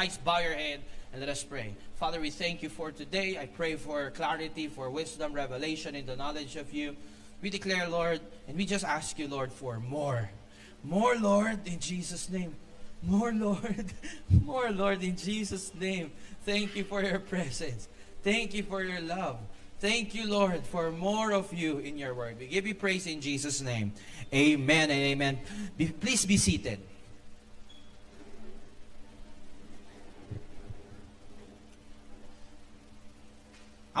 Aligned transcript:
eyes, 0.00 0.16
bow 0.16 0.38
your 0.38 0.54
head, 0.54 0.80
and 1.12 1.20
let 1.20 1.28
us 1.28 1.44
pray. 1.44 1.74
Father, 1.96 2.20
we 2.20 2.30
thank 2.30 2.62
you 2.62 2.70
for 2.70 2.90
today. 2.90 3.36
I 3.38 3.44
pray 3.44 3.76
for 3.76 4.10
clarity, 4.10 4.66
for 4.66 4.88
wisdom, 4.88 5.34
revelation, 5.34 5.94
and 5.94 6.06
the 6.06 6.16
knowledge 6.16 6.56
of 6.56 6.72
you. 6.72 6.96
We 7.42 7.50
declare, 7.50 7.86
Lord, 7.86 8.20
and 8.48 8.56
we 8.56 8.64
just 8.64 8.82
ask 8.82 9.18
you, 9.18 9.28
Lord, 9.28 9.52
for 9.52 9.78
more. 9.78 10.30
More, 10.82 11.16
Lord, 11.16 11.68
in 11.68 11.78
Jesus' 11.80 12.30
name. 12.30 12.54
More, 13.02 13.32
Lord. 13.32 13.92
More, 14.30 14.70
Lord, 14.70 15.02
in 15.02 15.16
Jesus' 15.16 15.74
name. 15.74 16.12
Thank 16.46 16.76
you 16.76 16.84
for 16.84 17.02
your 17.02 17.18
presence. 17.18 17.88
Thank 18.22 18.54
you 18.54 18.62
for 18.62 18.82
your 18.82 19.00
love. 19.00 19.38
Thank 19.80 20.14
you, 20.14 20.30
Lord, 20.30 20.64
for 20.66 20.90
more 20.90 21.32
of 21.32 21.52
you 21.54 21.78
in 21.78 21.96
your 21.96 22.12
word. 22.12 22.36
We 22.38 22.46
give 22.46 22.66
you 22.66 22.74
praise 22.74 23.06
in 23.06 23.22
Jesus' 23.22 23.62
name. 23.62 23.92
Amen 24.32 24.90
and 24.90 25.00
amen. 25.00 25.40
Be, 25.78 25.88
please 25.88 26.26
be 26.26 26.36
seated. 26.36 26.80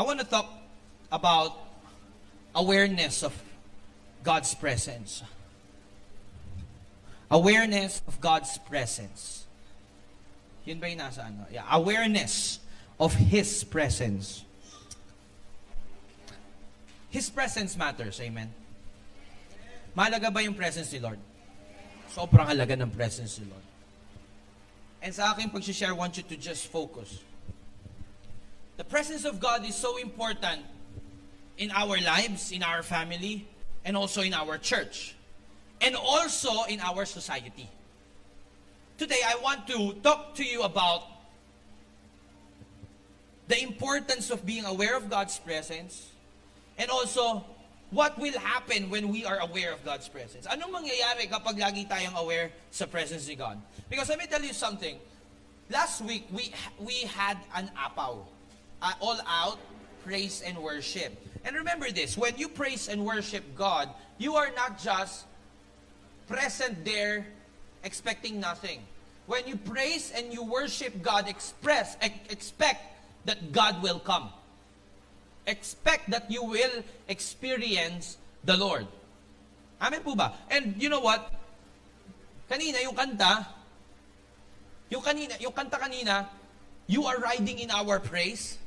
I 0.00 0.02
want 0.02 0.18
to 0.18 0.24
talk 0.24 0.48
about 1.12 1.60
awareness 2.54 3.22
of 3.22 3.36
God's 4.24 4.54
presence. 4.54 5.22
Awareness 7.30 8.00
of 8.08 8.18
God's 8.18 8.56
presence. 8.64 9.44
Yun 10.64 10.80
ba 10.80 10.88
yung 10.88 11.04
nasa 11.04 11.28
ano? 11.28 11.44
Yeah, 11.52 11.68
awareness 11.68 12.64
of 12.96 13.12
His 13.12 13.60
presence. 13.60 14.40
His 17.12 17.28
presence 17.28 17.76
matters. 17.76 18.24
Amen. 18.24 18.48
Mahalaga 19.92 20.32
ba 20.32 20.40
yung 20.40 20.56
presence 20.56 20.96
ni 20.96 21.04
Lord? 21.04 21.20
Sobrang 22.08 22.48
halaga 22.48 22.72
ng 22.72 22.88
presence 22.88 23.36
ni 23.36 23.52
Lord. 23.52 23.68
And 25.04 25.12
sa 25.12 25.36
aking 25.36 25.52
pag-share, 25.52 25.92
I 25.92 25.92
want 25.92 26.16
you 26.16 26.24
to 26.24 26.36
just 26.40 26.72
focus. 26.72 27.20
The 28.80 28.88
presence 28.88 29.26
of 29.26 29.40
God 29.40 29.68
is 29.68 29.76
so 29.76 29.98
important 29.98 30.64
in 31.58 31.70
our 31.70 32.00
lives, 32.00 32.50
in 32.50 32.62
our 32.62 32.82
family, 32.82 33.46
and 33.84 33.94
also 33.94 34.22
in 34.22 34.32
our 34.32 34.56
church, 34.56 35.14
and 35.82 35.94
also 35.94 36.64
in 36.64 36.80
our 36.80 37.04
society. 37.04 37.68
Today, 38.96 39.20
I 39.20 39.36
want 39.42 39.66
to 39.66 39.92
talk 40.00 40.34
to 40.36 40.44
you 40.44 40.62
about 40.62 41.04
the 43.48 43.62
importance 43.62 44.30
of 44.30 44.46
being 44.46 44.64
aware 44.64 44.96
of 44.96 45.10
God's 45.10 45.38
presence, 45.38 46.08
and 46.78 46.88
also 46.88 47.44
what 47.90 48.18
will 48.18 48.38
happen 48.38 48.88
when 48.88 49.12
we 49.12 49.26
are 49.26 49.40
aware 49.40 49.74
of 49.74 49.84
God's 49.84 50.08
presence. 50.08 50.46
Anong 50.48 50.72
mangyayari 50.72 51.28
kapag 51.28 51.60
lagi 51.60 51.84
tayong 51.84 52.16
aware 52.16 52.48
sa 52.72 52.86
presence 52.86 53.28
ni 53.28 53.36
God? 53.36 53.60
Because 53.90 54.08
let 54.08 54.16
me 54.16 54.24
tell 54.24 54.40
you 54.40 54.56
something. 54.56 54.96
Last 55.68 56.00
week, 56.00 56.24
we, 56.32 56.48
we 56.80 57.04
had 57.12 57.36
an 57.52 57.68
apaw. 57.76 58.39
Uh, 58.82 58.92
all 59.00 59.20
out 59.28 59.58
praise 60.04 60.42
and 60.44 60.56
worship. 60.58 61.12
And 61.44 61.56
remember 61.56 61.90
this, 61.90 62.16
when 62.16 62.36
you 62.36 62.48
praise 62.48 62.88
and 62.88 63.04
worship 63.04 63.44
God, 63.54 63.88
you 64.16 64.36
are 64.36 64.50
not 64.56 64.80
just 64.80 65.26
present 66.28 66.84
there 66.84 67.26
expecting 67.84 68.40
nothing. 68.40 68.80
When 69.26 69.46
you 69.46 69.56
praise 69.56 70.12
and 70.16 70.32
you 70.32 70.42
worship 70.42 71.02
God, 71.02 71.28
express, 71.28 71.96
expect 72.00 72.80
that 73.26 73.52
God 73.52 73.82
will 73.82 74.00
come. 74.00 74.30
expect 75.46 76.10
that 76.10 76.30
you 76.30 76.44
will 76.44 76.84
experience 77.08 78.16
the 78.44 78.56
Lord. 78.56 78.86
Amen 79.82 80.00
po 80.06 80.14
ba? 80.14 80.38
And 80.48 80.76
you 80.78 80.88
know 80.88 81.00
what? 81.00 81.26
Kanina, 82.50 82.82
yung 82.82 82.94
kanta, 82.94 83.46
yung 84.90 85.02
kanina, 85.02 85.34
yung 85.40 85.52
kanta 85.52 85.78
kanina, 85.78 86.30
you 86.86 87.04
are 87.06 87.18
riding 87.18 87.58
in 87.58 87.70
our 87.70 87.98
praise. 87.98 88.58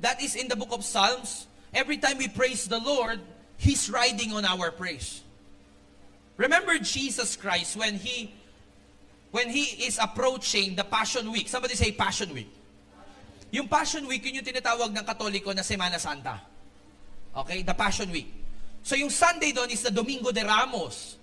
That 0.00 0.22
is 0.22 0.36
in 0.36 0.48
the 0.48 0.56
book 0.56 0.72
of 0.72 0.84
Psalms. 0.84 1.46
Every 1.72 1.96
time 1.96 2.18
we 2.18 2.28
praise 2.28 2.68
the 2.68 2.78
Lord, 2.78 3.20
He's 3.56 3.88
riding 3.88 4.32
on 4.32 4.44
our 4.44 4.70
praise. 4.70 5.22
Remember 6.36 6.78
Jesus 6.78 7.36
Christ 7.36 7.76
when 7.76 7.96
He 7.96 8.34
when 9.30 9.48
He 9.48 9.84
is 9.84 9.98
approaching 10.00 10.76
the 10.76 10.84
Passion 10.84 11.32
Week. 11.32 11.48
Somebody 11.48 11.74
say 11.74 11.92
Passion 11.92 12.32
Week. 12.32 12.48
Yung 13.50 13.68
Passion 13.68 14.06
Week, 14.06 14.24
yun 14.24 14.42
yung 14.42 14.46
tinatawag 14.46 14.92
ng 14.92 15.04
Katoliko 15.04 15.54
na 15.54 15.62
Semana 15.62 15.96
Santa. 15.96 16.40
Okay? 17.36 17.62
The 17.62 17.74
Passion 17.74 18.10
Week. 18.12 18.32
So 18.82 18.94
yung 18.94 19.10
Sunday 19.10 19.52
doon 19.52 19.70
is 19.70 19.82
the 19.82 19.90
Domingo 19.90 20.30
de 20.30 20.44
Ramos. 20.44 21.16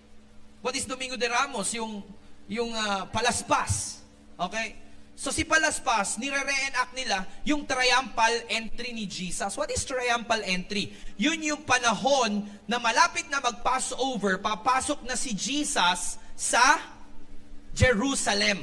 What 0.61 0.75
is 0.75 0.85
Domingo 0.85 1.15
de 1.15 1.29
Ramos? 1.29 1.73
Yung, 1.75 2.01
yung 2.47 2.73
uh, 2.73 3.05
palaspas. 3.11 4.01
Okay? 4.39 4.82
So 5.13 5.29
si 5.29 5.45
Palaspas, 5.45 6.17
nire-reenact 6.17 6.93
nila 6.97 7.23
yung 7.45 7.69
triumphal 7.69 8.33
entry 8.49 8.91
ni 8.91 9.05
Jesus. 9.05 9.53
What 9.53 9.69
is 9.69 9.85
triumphal 9.85 10.41
entry? 10.41 10.89
Yun 11.21 11.39
yung 11.41 11.61
panahon 11.63 12.49
na 12.65 12.81
malapit 12.81 13.29
na 13.29 13.37
mag-pass 13.39 13.93
over, 13.95 14.41
papasok 14.41 15.05
na 15.05 15.13
si 15.13 15.37
Jesus 15.37 16.17
sa 16.33 16.81
Jerusalem. 17.77 18.61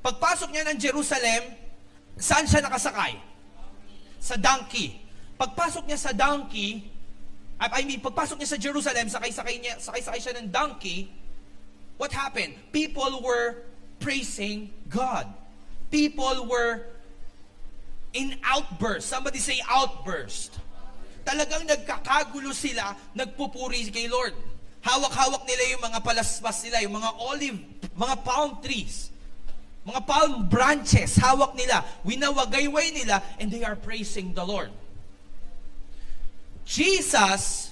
Pagpasok 0.00 0.48
niya 0.50 0.64
ng 0.72 0.78
Jerusalem, 0.80 1.66
Saan 2.16 2.48
siya 2.48 2.64
nakasakay? 2.64 3.20
Sa 4.16 4.40
donkey. 4.40 4.96
Pagpasok 5.36 5.84
niya 5.84 6.00
sa 6.00 6.12
donkey, 6.16 6.88
I 7.60 7.84
mean, 7.84 8.00
pagpasok 8.00 8.40
niya 8.40 8.56
sa 8.56 8.60
Jerusalem, 8.60 9.08
sakay-sakay 9.12 9.56
niya, 9.60 9.76
sakay-sakay 9.76 10.20
siya 10.20 10.34
ng 10.40 10.48
donkey, 10.48 11.12
what 12.00 12.08
happened? 12.12 12.56
People 12.72 13.20
were 13.20 13.68
praising 14.00 14.70
God. 14.88 15.26
People 15.90 16.46
were 16.50 16.86
in 18.12 18.36
outburst. 18.44 19.08
Somebody 19.08 19.38
say 19.38 19.60
outburst. 19.68 20.58
Talagang 21.26 21.66
nagkakagulo 21.66 22.54
sila, 22.54 22.94
nagpupuri 23.18 23.90
kay 23.90 24.06
Lord. 24.06 24.34
Hawak-hawak 24.86 25.42
nila 25.42 25.62
yung 25.74 25.82
mga 25.82 25.98
palaspas 26.04 26.62
nila, 26.62 26.78
yung 26.86 26.94
mga 26.94 27.10
olive, 27.18 27.58
mga 27.98 28.16
palm 28.22 28.62
trees 28.62 29.10
mga 29.86 30.02
palm 30.06 30.48
branches, 30.50 31.14
hawak 31.16 31.54
nila, 31.54 31.84
winawagayway 32.02 32.90
nila, 32.90 33.22
and 33.38 33.52
they 33.52 33.62
are 33.62 33.76
praising 33.76 34.34
the 34.34 34.42
Lord. 34.42 34.70
Jesus, 36.66 37.70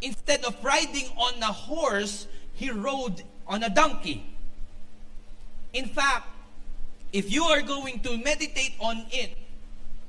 instead 0.00 0.42
of 0.46 0.56
riding 0.64 1.04
on 1.20 1.36
a 1.42 1.52
horse, 1.52 2.26
he 2.54 2.70
rode 2.70 3.22
on 3.46 3.62
a 3.62 3.68
donkey. 3.68 4.24
In 5.78 5.86
fact, 5.86 6.26
if 7.12 7.30
you 7.30 7.44
are 7.44 7.62
going 7.62 8.00
to 8.00 8.18
meditate 8.18 8.74
on 8.80 9.06
it, 9.12 9.30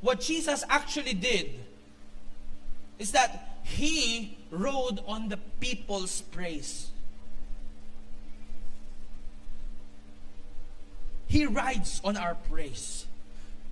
what 0.02 0.20
Jesus 0.20 0.64
actually 0.68 1.14
did 1.14 1.52
is 2.98 3.12
that 3.12 3.60
he 3.62 4.36
rode 4.50 5.00
on 5.06 5.30
the 5.30 5.38
people's 5.60 6.22
praise. 6.22 6.90
He 11.28 11.46
rides 11.46 12.02
on 12.04 12.18
our 12.18 12.34
praise. 12.50 13.06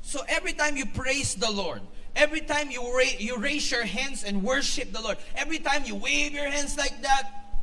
So 0.03 0.22
every 0.30 0.53
time 0.53 0.78
you 0.78 0.86
praise 0.86 1.34
the 1.34 1.50
Lord, 1.50 1.81
every 2.16 2.41
time 2.41 2.69
you, 2.69 2.96
ra- 2.96 3.18
you 3.18 3.38
raise 3.40 3.72
your 3.72 3.86
hands 3.86 4.24
and 4.24 4.44
worship 4.44 4.94
the 4.94 5.02
Lord, 5.02 5.18
every 5.36 5.57
time 5.57 5.84
you 5.84 5.96
wave 5.96 6.31
your 6.31 6.48
hands 6.48 6.77
like 6.77 7.01
that, 7.01 7.57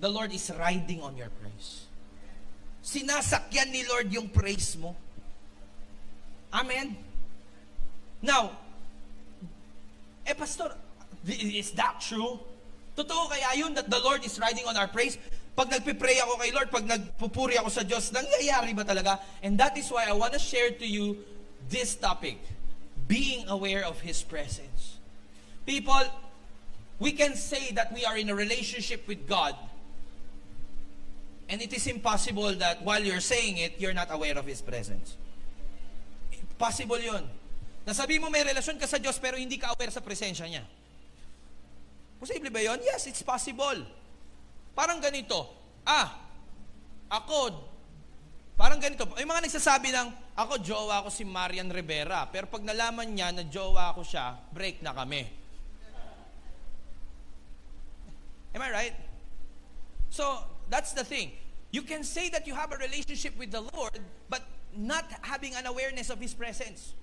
the 0.00 0.10
Lord 0.10 0.34
is 0.34 0.52
riding 0.58 1.00
on 1.00 1.16
your 1.16 1.30
praise. 1.40 1.86
Sinasakyan 2.84 3.72
ni 3.72 3.80
Lord 3.88 4.12
yung 4.12 4.28
praise 4.28 4.76
mo. 4.76 4.92
Amen? 6.52 6.92
Now, 8.20 8.52
eh 10.28 10.36
pastor, 10.36 10.76
is 11.24 11.72
that 11.72 12.04
true? 12.04 12.36
Totoo 12.92 13.32
kaya 13.32 13.56
yun 13.56 13.72
that 13.74 13.88
the 13.88 13.98
Lord 13.98 14.20
is 14.20 14.36
riding 14.38 14.68
on 14.68 14.76
our 14.76 14.86
praise? 14.86 15.16
Pag 15.56 15.70
nagpipray 15.70 16.20
ako 16.20 16.36
kay 16.36 16.50
Lord, 16.52 16.68
pag 16.68 16.84
nagpupuri 16.84 17.56
ako 17.56 17.72
sa 17.72 17.82
Diyos, 17.82 18.12
nangyayari 18.12 18.76
ba 18.76 18.84
talaga? 18.84 19.18
And 19.40 19.56
that 19.56 19.78
is 19.80 19.88
why 19.88 20.04
I 20.04 20.12
want 20.12 20.36
to 20.36 20.42
share 20.42 20.70
to 20.76 20.86
you 20.86 21.18
this 21.70 21.96
topic, 21.96 22.36
being 23.08 23.48
aware 23.48 23.86
of 23.86 24.02
His 24.04 24.20
presence. 24.20 25.00
People, 25.64 26.04
we 27.00 27.12
can 27.16 27.34
say 27.34 27.72
that 27.72 27.94
we 27.94 28.04
are 28.04 28.18
in 28.18 28.28
a 28.30 28.36
relationship 28.36 29.08
with 29.08 29.26
God, 29.26 29.54
and 31.48 31.60
it 31.60 31.72
is 31.72 31.84
impossible 31.86 32.54
that 32.56 32.80
while 32.82 33.02
you're 33.02 33.24
saying 33.24 33.58
it, 33.58 33.76
you're 33.76 33.96
not 33.96 34.08
aware 34.10 34.36
of 34.38 34.46
His 34.46 34.64
presence. 34.64 35.16
Possible 36.56 37.00
yun. 37.00 37.26
Nasabi 37.84 38.16
mo 38.16 38.32
may 38.32 38.40
relasyon 38.40 38.80
ka 38.80 38.88
sa 38.88 38.96
Diyos 38.96 39.20
pero 39.20 39.36
hindi 39.36 39.60
ka 39.60 39.76
aware 39.76 39.92
sa 39.92 40.00
presensya 40.00 40.48
niya. 40.48 40.64
Posible 42.16 42.48
ba 42.48 42.62
yun? 42.64 42.80
Yes, 42.80 43.04
it's 43.04 43.20
possible. 43.20 43.84
Parang 44.72 44.98
ganito, 44.98 45.52
ah, 45.84 46.24
ako, 47.12 47.52
parang 48.56 48.80
ganito, 48.80 49.04
yung 49.20 49.30
mga 49.30 49.44
nagsasabi 49.44 49.92
ng, 49.92 50.08
ako, 50.34 50.58
jowa 50.64 51.04
ko 51.04 51.12
si 51.12 51.22
Marian 51.22 51.68
Rivera, 51.68 52.26
pero 52.32 52.48
pag 52.48 52.64
nalaman 52.64 53.12
niya 53.12 53.30
na 53.30 53.44
jowa 53.46 53.92
ko 53.92 54.00
siya, 54.02 54.34
break 54.50 54.80
na 54.80 54.96
kami. 54.96 55.28
Am 58.54 58.62
I 58.62 58.70
right? 58.70 58.96
So, 60.08 60.53
that's 60.70 60.92
the 60.92 61.04
thing. 61.04 61.32
You 61.70 61.82
can 61.82 62.04
say 62.04 62.28
that 62.30 62.46
you 62.46 62.54
have 62.54 62.72
a 62.72 62.76
relationship 62.76 63.36
with 63.38 63.50
the 63.50 63.60
Lord, 63.60 63.98
but 64.28 64.42
not 64.76 65.04
having 65.22 65.54
an 65.54 65.66
awareness 65.66 66.10
of 66.10 66.20
His 66.20 66.34
presence. 66.34 66.94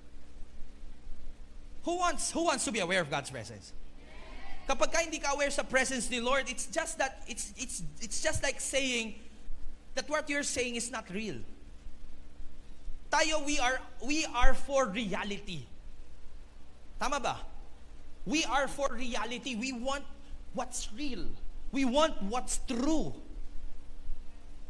Who 1.84 1.98
wants, 1.98 2.30
who 2.30 2.44
wants 2.44 2.64
to 2.64 2.72
be 2.72 2.78
aware 2.78 3.00
of 3.00 3.10
God's 3.10 3.30
presence? 3.30 3.72
Kapag 4.68 4.92
ka 4.92 4.98
hindi 5.00 5.18
ka 5.18 5.32
aware 5.34 5.50
sa 5.50 5.62
presence 5.62 6.08
ni 6.08 6.20
Lord, 6.20 6.48
it's 6.48 6.66
just 6.66 6.98
that, 6.98 7.22
it's, 7.26 7.52
it's, 7.56 7.82
it's 8.00 8.22
just 8.22 8.42
like 8.42 8.60
saying 8.60 9.14
that 9.94 10.08
what 10.08 10.30
you're 10.30 10.46
saying 10.46 10.76
is 10.76 10.90
not 10.90 11.10
real. 11.10 11.36
Tayo, 13.10 13.44
we 13.44 13.58
are, 13.58 13.80
we 14.06 14.24
are 14.34 14.54
for 14.54 14.88
reality. 14.88 15.66
Tama 17.00 17.20
ba? 17.20 17.36
We 18.24 18.44
are 18.44 18.68
for 18.68 18.88
reality. 18.94 19.56
We 19.56 19.72
want 19.72 20.04
what's 20.54 20.88
real. 20.96 21.26
We 21.72 21.84
want 21.84 22.22
what's 22.22 22.60
true. 22.68 23.12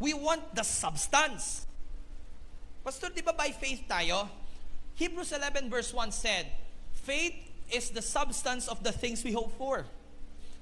We 0.03 0.15
want 0.15 0.57
the 0.57 0.65
substance. 0.65 1.65
Pastor, 2.83 3.07
di 3.15 3.23
ba 3.23 3.31
by 3.31 3.55
faith 3.55 3.87
tayo? 3.87 4.27
Hebrews 4.99 5.31
11 5.31 5.71
verse 5.71 5.95
1 5.95 6.11
said, 6.11 6.51
Faith 7.07 7.39
is 7.71 7.91
the 7.95 8.03
substance 8.03 8.67
of 8.67 8.83
the 8.83 8.91
things 8.91 9.23
we 9.23 9.31
hope 9.31 9.57
for. 9.57 9.87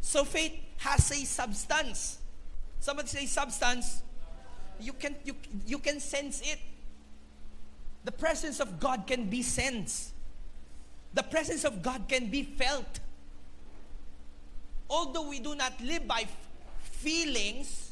So 0.03 0.29
faith 0.29 0.53
has 0.85 1.11
a 1.11 1.25
substance. 1.25 2.19
Somebody 2.81 3.09
say 3.09 3.25
substance. 3.25 4.03
You 4.79 4.93
can, 4.93 5.17
you, 5.25 5.33
you 5.67 5.79
can 5.79 6.01
sense 6.01 6.43
it. 6.45 6.61
The 8.05 8.13
presence 8.13 8.61
of 8.61 8.79
God 8.79 9.07
can 9.07 9.31
be 9.31 9.41
sensed. 9.41 10.13
The 11.15 11.23
presence 11.23 11.65
of 11.65 11.81
God 11.81 12.05
can 12.13 12.29
be 12.29 12.43
felt. 12.43 13.01
Although 14.91 15.31
we 15.31 15.41
do 15.41 15.55
not 15.55 15.81
live 15.81 16.07
by 16.07 16.29
feelings, 17.01 17.90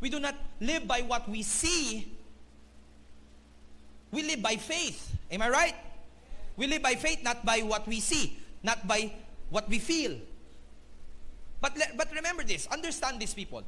we 0.00 0.10
do 0.10 0.20
not 0.20 0.34
live 0.60 0.86
by 0.86 1.00
what 1.02 1.28
we 1.28 1.42
see, 1.42 2.12
we 4.10 4.22
live 4.22 4.42
by 4.42 4.56
faith. 4.56 5.16
Am 5.30 5.42
I 5.42 5.48
right? 5.50 5.74
We 6.56 6.66
live 6.66 6.82
by 6.82 6.94
faith, 6.94 7.22
not 7.22 7.44
by 7.44 7.60
what 7.60 7.86
we 7.86 8.00
see, 8.00 8.38
not 8.62 8.86
by 8.86 9.12
what 9.50 9.68
we 9.68 9.78
feel. 9.78 10.16
But, 11.60 11.76
but 11.96 12.08
remember 12.14 12.44
this, 12.44 12.66
understand 12.68 13.20
this, 13.20 13.34
people. 13.34 13.62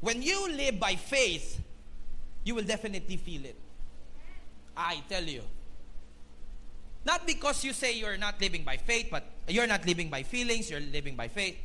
When 0.00 0.22
you 0.22 0.50
live 0.50 0.80
by 0.80 0.96
faith, 0.96 1.60
you 2.44 2.54
will 2.54 2.64
definitely 2.64 3.16
feel 3.16 3.44
it. 3.44 3.56
I 4.76 5.02
tell 5.08 5.22
you. 5.22 5.42
Not 7.06 7.26
because 7.26 7.64
you 7.64 7.72
say 7.72 7.96
you're 7.96 8.16
not 8.16 8.40
living 8.40 8.64
by 8.64 8.78
faith, 8.78 9.08
but 9.10 9.24
you're 9.48 9.66
not 9.66 9.86
living 9.86 10.08
by 10.08 10.22
feelings, 10.22 10.70
you're 10.70 10.80
living 10.80 11.16
by 11.16 11.28
faith. 11.28 11.56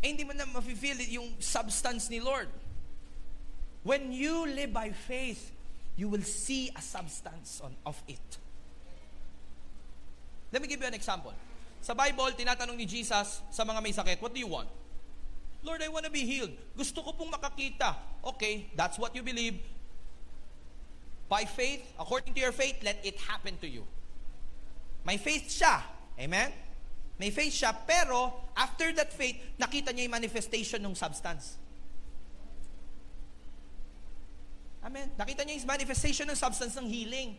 Eh, 0.00 0.08
hindi 0.08 0.24
mo 0.24 0.32
na 0.32 0.48
mafe-feel 0.48 0.96
yung 1.12 1.36
substance 1.36 2.08
ni 2.08 2.20
Lord. 2.20 2.48
When 3.84 4.12
you 4.12 4.48
live 4.48 4.72
by 4.72 4.92
faith, 4.92 5.52
you 5.96 6.08
will 6.08 6.24
see 6.24 6.72
a 6.72 6.80
substance 6.80 7.60
on, 7.60 7.76
of 7.84 8.00
it. 8.08 8.20
Let 10.52 10.62
me 10.62 10.68
give 10.68 10.80
you 10.80 10.88
an 10.88 10.96
example. 10.96 11.32
Sa 11.80 11.92
Bible, 11.92 12.32
tinatanong 12.32 12.76
ni 12.76 12.84
Jesus 12.84 13.40
sa 13.48 13.62
mga 13.64 13.80
may 13.80 13.92
sakit, 13.92 14.20
what 14.20 14.32
do 14.32 14.40
you 14.40 14.48
want? 14.48 14.68
Lord, 15.62 15.84
I 15.84 15.88
want 15.88 16.08
to 16.08 16.12
be 16.12 16.24
healed. 16.24 16.52
Gusto 16.76 17.04
ko 17.04 17.12
pong 17.12 17.32
makakita. 17.32 17.96
Okay, 18.24 18.72
that's 18.76 18.96
what 18.96 19.12
you 19.12 19.22
believe. 19.22 19.60
By 21.28 21.44
faith, 21.44 21.84
according 22.00 22.34
to 22.34 22.40
your 22.40 22.52
faith, 22.52 22.80
let 22.82 22.98
it 23.04 23.20
happen 23.20 23.60
to 23.60 23.68
you. 23.68 23.84
May 25.04 25.16
faith 25.16 25.48
siya. 25.48 25.84
Amen? 26.18 26.52
May 27.20 27.28
faith 27.28 27.52
siya, 27.52 27.76
pero 27.76 28.32
after 28.56 28.96
that 28.96 29.12
faith, 29.12 29.36
nakita 29.60 29.92
niya 29.92 30.08
yung 30.08 30.16
manifestation 30.16 30.80
ng 30.80 30.96
substance. 30.96 31.60
Amen? 34.80 35.12
Nakita 35.20 35.44
niya 35.44 35.60
yung 35.60 35.68
manifestation 35.68 36.24
ng 36.32 36.38
substance 36.40 36.80
ng 36.80 36.88
healing. 36.88 37.36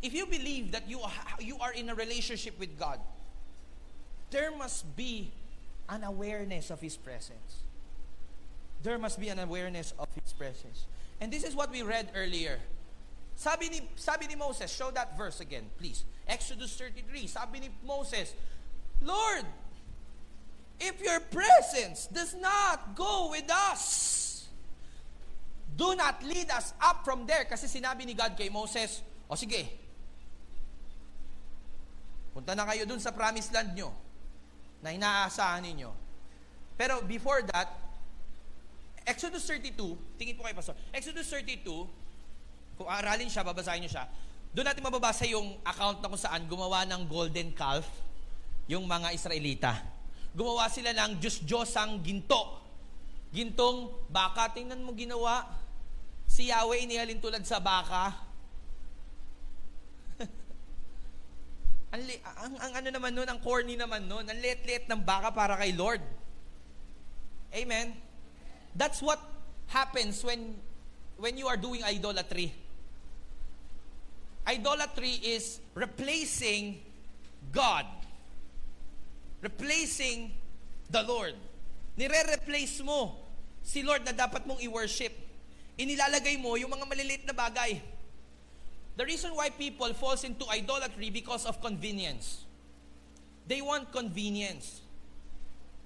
If 0.00 0.16
you 0.16 0.24
believe 0.24 0.72
that 0.72 0.88
you, 0.88 1.04
you 1.44 1.60
are 1.60 1.76
in 1.76 1.92
a 1.92 1.94
relationship 1.94 2.56
with 2.56 2.72
God, 2.80 2.96
there 4.32 4.48
must 4.48 4.88
be 4.96 5.28
an 5.92 6.08
awareness 6.08 6.72
of 6.72 6.80
His 6.80 6.96
presence. 6.96 7.68
There 8.82 8.96
must 8.96 9.20
be 9.20 9.28
an 9.28 9.44
awareness 9.44 9.92
of 10.00 10.08
His 10.16 10.32
presence. 10.32 10.88
And 11.20 11.28
this 11.28 11.44
is 11.44 11.52
what 11.52 11.68
we 11.68 11.82
read 11.84 12.08
earlier. 12.16 12.64
Sabi 13.40 13.72
ni, 13.72 13.80
sabi 13.96 14.28
ni 14.28 14.36
Moses, 14.36 14.68
show 14.68 14.92
that 14.92 15.16
verse 15.16 15.40
again, 15.40 15.64
please. 15.80 16.04
Exodus 16.28 16.76
33, 16.76 17.24
sabi 17.24 17.64
ni 17.64 17.72
Moses, 17.88 18.36
Lord, 19.00 19.48
if 20.76 21.00
your 21.00 21.24
presence 21.24 22.04
does 22.12 22.36
not 22.36 22.92
go 22.92 23.32
with 23.32 23.48
us, 23.48 24.44
do 25.72 25.96
not 25.96 26.20
lead 26.20 26.52
us 26.52 26.76
up 26.84 27.00
from 27.00 27.24
there. 27.24 27.48
Kasi 27.48 27.64
sinabi 27.64 28.04
ni 28.04 28.12
God 28.12 28.36
kay 28.36 28.52
Moses, 28.52 29.00
o 29.24 29.32
sige, 29.40 29.64
punta 32.36 32.52
na 32.52 32.68
kayo 32.68 32.84
dun 32.84 33.00
sa 33.00 33.08
promised 33.08 33.56
land 33.56 33.72
nyo 33.72 33.88
na 34.84 34.92
inaasahan 34.92 35.64
ninyo. 35.64 35.88
Pero 36.76 37.00
before 37.08 37.40
that, 37.56 37.72
Exodus 39.08 39.48
32, 39.48 39.96
tingin 40.20 40.36
po 40.36 40.44
kay 40.44 40.52
Pastor. 40.52 40.76
Exodus 40.92 41.24
32, 41.32 41.64
kung 42.80 42.88
aralin 42.88 43.28
siya, 43.28 43.44
babasahin 43.44 43.84
niyo 43.84 43.92
siya. 43.92 44.08
Doon 44.56 44.72
natin 44.72 44.80
mababasa 44.80 45.28
yung 45.28 45.60
account 45.68 46.00
na 46.00 46.08
kung 46.08 46.16
saan 46.16 46.48
gumawa 46.48 46.88
ng 46.88 47.04
golden 47.04 47.52
calf 47.52 47.84
yung 48.72 48.88
mga 48.88 49.12
Israelita. 49.12 49.84
Gumawa 50.32 50.64
sila 50.72 50.96
ng 50.96 51.20
Diyos-Diyosang 51.20 52.00
ginto. 52.00 52.56
Gintong 53.36 54.08
baka. 54.08 54.48
Tingnan 54.56 54.80
mo 54.80 54.96
ginawa. 54.96 55.44
Si 56.24 56.48
Yahweh 56.48 56.88
inihalin 56.88 57.20
tulad 57.20 57.44
sa 57.44 57.60
baka. 57.60 58.16
ang, 61.92 62.00
ang, 62.40 62.54
ang 62.64 62.72
ano 62.80 62.88
naman 62.88 63.12
nun, 63.12 63.28
ang 63.28 63.44
corny 63.44 63.76
naman 63.76 64.08
nun, 64.08 64.24
ang 64.24 64.38
let-let 64.40 64.88
ng 64.88 65.04
baka 65.04 65.28
para 65.36 65.60
kay 65.60 65.76
Lord. 65.76 66.00
Amen. 67.52 67.92
That's 68.72 69.04
what 69.04 69.20
happens 69.68 70.24
when 70.24 70.56
when 71.20 71.36
you 71.36 71.44
are 71.44 71.60
doing 71.60 71.84
idolatry. 71.84 72.69
Idolatry 74.50 75.22
is 75.22 75.62
replacing 75.78 76.82
God. 77.54 77.86
Replacing 79.38 80.34
the 80.90 81.06
Lord. 81.06 81.38
Nire-replace 81.94 82.82
mo 82.82 83.14
si 83.62 83.86
Lord 83.86 84.02
na 84.02 84.10
dapat 84.10 84.42
mong 84.50 84.58
i-worship. 84.58 85.14
Inilalagay 85.78 86.34
mo 86.42 86.58
yung 86.58 86.74
mga 86.74 86.84
maliliit 86.90 87.22
na 87.30 87.32
bagay. 87.32 87.78
The 88.98 89.06
reason 89.06 89.30
why 89.38 89.54
people 89.54 89.94
falls 89.94 90.26
into 90.26 90.42
idolatry 90.50 91.14
because 91.14 91.46
of 91.46 91.62
convenience. 91.62 92.42
They 93.46 93.62
want 93.62 93.94
convenience. 93.94 94.82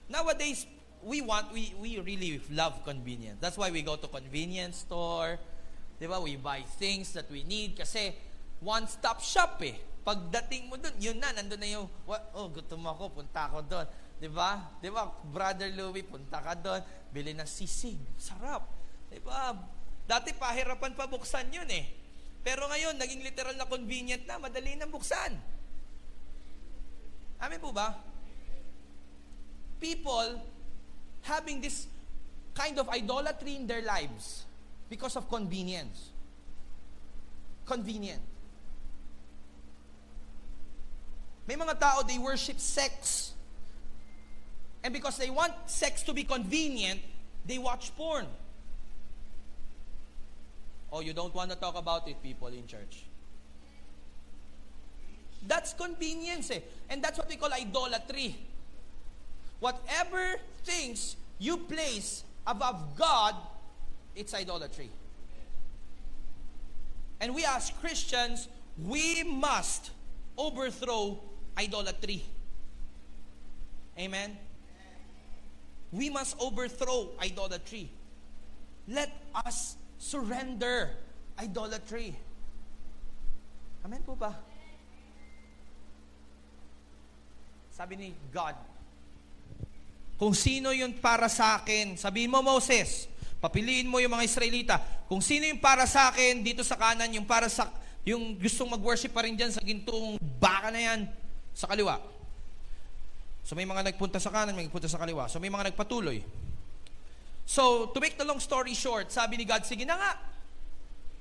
Nowadays, 0.08 0.64
we 1.04 1.20
want, 1.20 1.52
we, 1.52 1.76
we 1.76 2.00
really 2.00 2.40
love 2.50 2.80
convenience. 2.84 3.36
That's 3.40 3.60
why 3.60 3.70
we 3.70 3.84
go 3.84 3.96
to 3.96 4.08
convenience 4.08 4.88
store. 4.88 5.38
Di 6.00 6.08
ba? 6.08 6.18
We 6.18 6.40
buy 6.40 6.64
things 6.80 7.12
that 7.12 7.28
we 7.30 7.44
need 7.44 7.76
kasi 7.76 8.16
one-stop 8.64 9.20
shop 9.20 9.60
eh. 9.60 9.76
Pagdating 10.04 10.72
mo 10.72 10.80
dun, 10.80 10.92
yun 10.96 11.20
na, 11.20 11.32
nandun 11.32 11.60
na 11.60 11.68
yung, 11.68 11.86
oh, 12.08 12.48
gutom 12.48 12.84
ako, 12.88 13.20
punta 13.20 13.48
ako 13.48 13.60
doon. 13.64 13.86
Di 14.16 14.28
ba? 14.32 14.76
Di 14.80 14.88
ba? 14.88 15.08
Brother 15.08 15.68
Louie, 15.72 16.04
punta 16.04 16.40
ka 16.40 16.56
doon, 16.56 16.80
bili 17.12 17.36
ng 17.36 17.48
sisig. 17.48 18.00
Sarap. 18.16 18.64
Di 19.12 19.20
ba? 19.20 19.52
Dati 20.04 20.32
pahirapan 20.36 20.96
pa 20.96 21.08
buksan 21.08 21.48
yun 21.52 21.68
eh. 21.68 21.84
Pero 22.44 22.68
ngayon, 22.68 23.00
naging 23.00 23.24
literal 23.24 23.56
na 23.56 23.64
convenient 23.64 24.24
na, 24.28 24.36
madali 24.36 24.76
nang 24.76 24.92
buksan. 24.92 25.32
Amin 27.40 27.60
po 27.60 27.72
ba? 27.72 27.96
People 29.80 30.40
having 31.24 31.60
this 31.60 31.88
kind 32.52 32.76
of 32.76 32.88
idolatry 32.92 33.56
in 33.56 33.64
their 33.64 33.80
lives 33.80 34.44
because 34.92 35.16
of 35.16 35.28
convenience. 35.32 36.12
Convenient. 37.64 38.33
May 41.46 41.56
mga 41.56 41.78
tao, 41.78 42.02
they 42.02 42.18
worship 42.18 42.58
sex. 42.58 43.32
And 44.82 44.92
because 44.92 45.16
they 45.16 45.30
want 45.30 45.52
sex 45.66 46.02
to 46.04 46.12
be 46.12 46.24
convenient, 46.24 47.00
they 47.44 47.58
watch 47.58 47.94
porn. 47.96 48.26
Oh, 50.92 51.00
you 51.00 51.12
don't 51.12 51.34
want 51.34 51.50
to 51.50 51.56
talk 51.56 51.76
about 51.76 52.06
it, 52.08 52.22
people 52.22 52.48
in 52.48 52.66
church. 52.66 53.04
That's 55.46 55.72
convenience 55.74 56.50
eh. 56.50 56.60
And 56.88 57.02
that's 57.02 57.18
what 57.18 57.28
we 57.28 57.36
call 57.36 57.52
idolatry. 57.52 58.36
Whatever 59.60 60.36
things 60.64 61.16
you 61.38 61.56
place 61.56 62.24
above 62.46 62.96
God, 62.96 63.34
it's 64.14 64.32
idolatry. 64.34 64.90
And 67.20 67.34
we 67.34 67.44
as 67.44 67.70
Christians, 67.80 68.48
we 68.78 69.22
must 69.22 69.90
overthrow 70.36 71.18
idolatry. 71.58 72.22
Amen? 73.98 74.36
we 75.94 76.10
must 76.10 76.34
overthrow 76.42 77.14
idolatry. 77.22 77.86
Let 78.90 79.14
us 79.46 79.78
surrender 79.96 80.90
idolatry. 81.38 82.18
Amen 83.86 84.02
po 84.02 84.18
ba? 84.18 84.34
Sabi 87.70 87.94
ni 87.94 88.08
God, 88.34 88.58
kung 90.18 90.34
sino 90.34 90.74
yung 90.74 90.98
para 90.98 91.30
sa 91.30 91.62
akin, 91.62 91.94
sabihin 91.98 92.30
mo 92.30 92.42
Moses, 92.42 93.06
papiliin 93.38 93.86
mo 93.86 93.98
yung 94.02 94.14
mga 94.14 94.26
Israelita, 94.26 94.76
kung 95.10 95.22
sino 95.22 95.46
yung 95.46 95.62
para 95.62 95.86
sa 95.86 96.10
akin 96.10 96.42
dito 96.42 96.62
sa 96.62 96.78
kanan, 96.78 97.10
yung 97.12 97.26
para 97.26 97.50
sa, 97.50 97.70
yung 98.06 98.38
gustong 98.38 98.70
mag-worship 98.70 99.10
pa 99.10 99.26
rin 99.26 99.34
dyan 99.34 99.50
sa 99.50 99.62
gintong 99.62 100.18
baka 100.38 100.70
na 100.70 100.80
yan, 100.80 101.00
sa 101.54 101.70
kaliwa. 101.70 102.02
So 103.46 103.54
may 103.54 103.64
mga 103.64 103.94
nagpunta 103.94 104.18
sa 104.18 104.34
kanan, 104.34 104.52
may 104.58 104.66
nagpunta 104.66 104.90
sa 104.90 104.98
kaliwa. 104.98 105.30
So 105.30 105.38
may 105.38 105.48
mga 105.48 105.72
nagpatuloy. 105.72 106.20
So, 107.44 107.92
to 107.92 108.00
make 108.00 108.16
the 108.16 108.24
long 108.24 108.40
story 108.40 108.72
short, 108.72 109.12
sabi 109.12 109.36
ni 109.36 109.44
God, 109.44 109.68
sige 109.68 109.84
na 109.84 110.00
nga. 110.00 110.16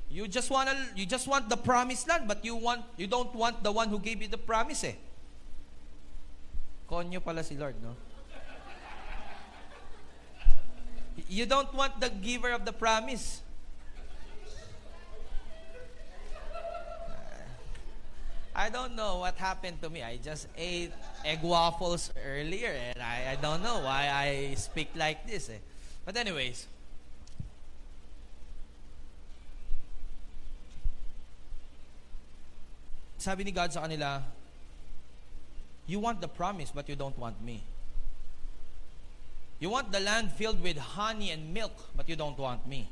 You 0.08 0.28
just 0.28 0.48
want 0.48 0.70
you 0.96 1.04
just 1.04 1.28
want 1.28 1.50
the 1.50 1.60
promised 1.60 2.08
land, 2.08 2.30
but 2.32 2.46
you 2.46 2.56
want 2.56 2.86
you 2.96 3.08
don't 3.12 3.34
want 3.36 3.60
the 3.60 3.72
one 3.72 3.90
who 3.90 4.00
gave 4.00 4.22
you 4.22 4.30
the 4.32 4.40
promise 4.40 4.88
eh. 4.88 4.96
Konyo 6.88 7.20
pala 7.20 7.44
si 7.44 7.58
Lord, 7.58 7.76
no? 7.82 7.98
You 11.28 11.46
don't 11.46 11.72
want 11.74 12.00
the 12.00 12.10
giver 12.10 12.54
of 12.54 12.64
the 12.64 12.74
promise. 12.74 13.43
I 18.56 18.70
don't 18.70 18.96
know 18.96 19.20
what 19.20 19.36
happened 19.36 19.82
to 19.82 19.90
me. 19.90 20.04
I 20.04 20.18
just 20.18 20.48
ate 20.58 20.92
egg 21.26 21.42
waffles 21.42 22.12
earlier 22.26 22.70
and 22.70 23.02
I, 23.02 23.34
I 23.34 23.36
don't 23.42 23.64
know 23.64 23.82
why 23.82 24.10
I 24.14 24.54
speak 24.56 24.90
like 24.96 25.26
this. 25.28 25.50
Eh. 25.50 25.58
But 26.06 26.18
anyways, 26.18 26.68
sabi 33.18 33.44
ni 33.44 33.52
God 33.52 33.74
sa 33.74 33.82
kanila, 33.82 34.22
you 35.88 36.00
want 36.00 36.22
the 36.22 36.28
promise 36.30 36.70
but 36.70 36.88
you 36.88 36.96
don't 36.96 37.18
want 37.18 37.42
me. 37.42 37.64
You 39.60 39.70
want 39.72 39.92
the 39.92 40.00
land 40.00 40.32
filled 40.32 40.62
with 40.62 40.78
honey 40.78 41.32
and 41.32 41.54
milk 41.54 41.74
but 41.98 42.08
you 42.08 42.16
don't 42.16 42.38
want 42.38 42.68
me. 42.68 42.90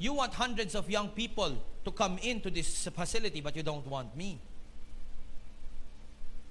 You 0.00 0.14
want 0.14 0.32
hundreds 0.32 0.74
of 0.74 0.88
young 0.88 1.10
people 1.10 1.62
to 1.84 1.90
come 1.90 2.16
into 2.22 2.50
this 2.50 2.88
facility, 2.88 3.42
but 3.42 3.54
you 3.54 3.62
don't 3.62 3.86
want 3.86 4.16
me. 4.16 4.40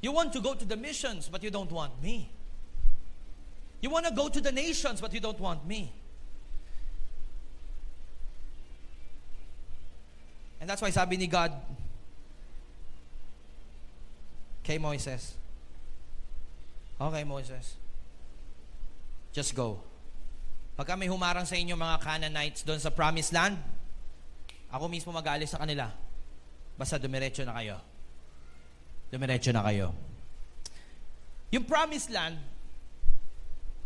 You 0.01 0.11
want 0.11 0.31
to 0.33 0.39
go 0.39 0.53
to 0.53 0.63
the 0.63 0.77
missions, 0.77 1.27
but 1.27 1.41
you 1.41 1.49
don't 1.49 1.71
want 1.71 2.01
me. 2.01 2.31
You 3.81 3.89
want 3.89 4.05
to 4.05 4.13
go 4.13 4.29
to 4.29 4.39
the 4.39 4.51
nations, 4.51 5.01
but 5.01 5.11
you 5.13 5.19
don't 5.19 5.39
want 5.39 5.65
me. 5.67 5.91
And 10.61 10.69
that's 10.69 10.81
why 10.81 10.91
sabi 10.91 11.17
ni 11.17 11.25
God 11.25 11.51
kay 14.63 14.77
Moises, 14.77 15.31
Okay, 17.01 17.23
Moses, 17.23 17.77
just 19.33 19.55
go. 19.55 19.79
Pagka 20.79 20.95
may 20.95 21.11
humarang 21.11 21.43
sa 21.43 21.59
inyo 21.59 21.75
mga 21.75 21.99
Canaanites 21.99 22.63
doon 22.63 22.79
sa 22.79 22.87
promised 22.87 23.35
land, 23.35 23.59
ako 24.71 24.87
mismo 24.87 25.11
mag-aalis 25.11 25.51
sa 25.51 25.59
kanila. 25.59 25.91
Basta 26.79 26.95
dumiretso 26.95 27.43
na 27.43 27.51
kayo. 27.59 27.75
Dumiretso 29.11 29.51
na 29.51 29.59
kayo. 29.67 29.91
Yung 31.51 31.67
promised 31.67 32.07
land, 32.15 32.39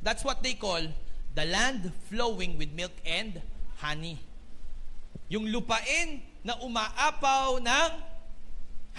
that's 0.06 0.22
what 0.22 0.46
they 0.46 0.54
call 0.54 0.86
the 1.34 1.46
land 1.50 1.90
flowing 2.14 2.62
with 2.62 2.70
milk 2.78 2.94
and 3.10 3.42
honey. 3.82 4.22
Yung 5.34 5.50
lupain 5.50 6.22
na 6.46 6.62
umaapaw 6.62 7.58
ng 7.58 7.90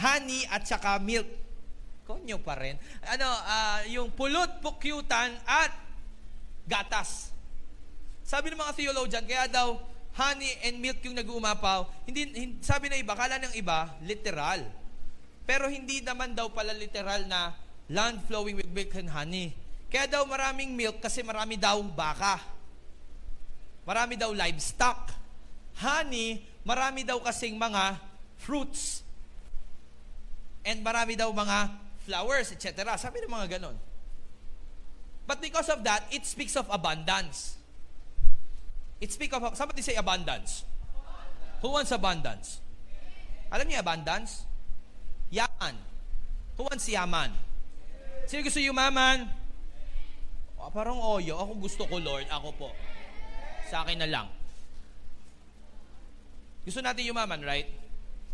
honey 0.02 0.42
at 0.50 0.66
saka 0.66 0.98
milk. 0.98 1.30
Konyo 2.10 2.42
pa 2.42 2.58
rin. 2.58 2.74
Ano, 3.06 3.30
uh, 3.30 3.86
yung 3.86 4.10
pulot, 4.10 4.58
pukyutan 4.58 5.30
at 5.46 5.70
gatas. 6.66 7.33
Sabi 8.24 8.48
ng 8.48 8.58
mga 8.58 8.72
theologian, 8.72 9.24
kaya 9.28 9.44
daw 9.52 9.76
honey 10.16 10.56
and 10.64 10.80
milk 10.80 11.04
yung 11.04 11.14
nag-uumapaw. 11.14 12.08
Hindi, 12.08 12.32
hindi, 12.32 12.64
sabi 12.64 12.88
na 12.88 12.96
iba, 12.96 13.12
kala 13.12 13.36
ng 13.36 13.54
iba, 13.54 13.92
literal. 14.00 14.64
Pero 15.44 15.68
hindi 15.68 16.00
naman 16.00 16.32
daw 16.32 16.48
pala 16.48 16.72
literal 16.72 17.28
na 17.28 17.52
land 17.92 18.24
flowing 18.24 18.56
with 18.56 18.70
milk 18.72 18.96
and 18.96 19.12
honey. 19.12 19.52
Kaya 19.92 20.08
daw 20.08 20.24
maraming 20.24 20.72
milk 20.72 21.04
kasi 21.04 21.20
marami 21.20 21.60
daw 21.60 21.76
baka. 21.84 22.40
Marami 23.84 24.16
daw 24.16 24.32
livestock. 24.32 25.12
Honey, 25.84 26.40
marami 26.64 27.04
daw 27.04 27.20
kasing 27.20 27.60
mga 27.60 28.00
fruits. 28.40 29.04
And 30.64 30.80
marami 30.80 31.12
daw 31.12 31.28
mga 31.28 31.76
flowers, 32.08 32.48
etc. 32.56 32.96
Sabi 32.96 33.20
ng 33.20 33.28
mga 33.28 33.60
ganon. 33.60 33.76
But 35.28 35.44
because 35.44 35.68
of 35.68 35.84
that, 35.84 36.08
it 36.08 36.24
speaks 36.24 36.56
of 36.56 36.64
abundance. 36.72 37.60
It 39.04 39.12
speak 39.12 39.36
of, 39.36 39.52
somebody 39.52 39.84
say 39.84 40.00
abundance. 40.00 40.64
Who 41.60 41.68
wants 41.76 41.92
abundance? 41.92 42.56
Alam 43.52 43.68
niyo 43.68 43.84
abundance? 43.84 44.48
Yaman. 45.28 45.76
Who 46.56 46.64
wants 46.64 46.88
yaman? 46.88 47.28
Sino 48.24 48.40
gusto 48.40 48.64
yumaman? 48.64 49.28
Oh, 50.56 50.72
parang 50.72 50.96
oyo. 50.96 51.36
Ako 51.36 51.52
gusto 51.60 51.84
ko, 51.84 52.00
Lord. 52.00 52.24
Ako 52.32 52.48
po. 52.56 52.72
Sa 53.68 53.84
akin 53.84 54.00
na 54.00 54.08
lang. 54.08 54.32
Gusto 56.64 56.80
natin 56.80 57.04
yumaman, 57.04 57.44
right? 57.44 57.68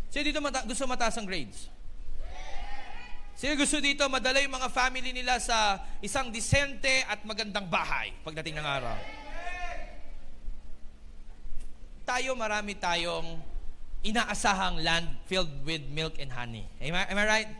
Sino 0.07 0.23
dito 0.23 0.39
mata- 0.39 0.63
gusto 0.63 0.87
mataas 0.87 1.19
ang 1.19 1.27
grades? 1.27 1.67
Sino 3.35 3.59
gusto 3.59 3.83
dito 3.83 4.07
madala 4.07 4.39
yung 4.39 4.55
mga 4.55 4.71
family 4.71 5.11
nila 5.11 5.35
sa 5.43 5.83
isang 5.99 6.31
disente 6.31 7.03
at 7.11 7.27
magandang 7.27 7.67
bahay 7.67 8.15
pagdating 8.23 8.55
ng 8.55 8.63
araw? 8.63 9.20
Tayo, 12.11 12.35
marami 12.35 12.75
tayong 12.75 13.39
inaasahang 14.03 14.83
land 14.83 15.07
filled 15.31 15.63
with 15.63 15.79
milk 15.95 16.19
and 16.19 16.35
honey. 16.35 16.67
Am 16.83 16.91
I, 16.91 17.07
am 17.07 17.15
I 17.15 17.25
right? 17.25 17.51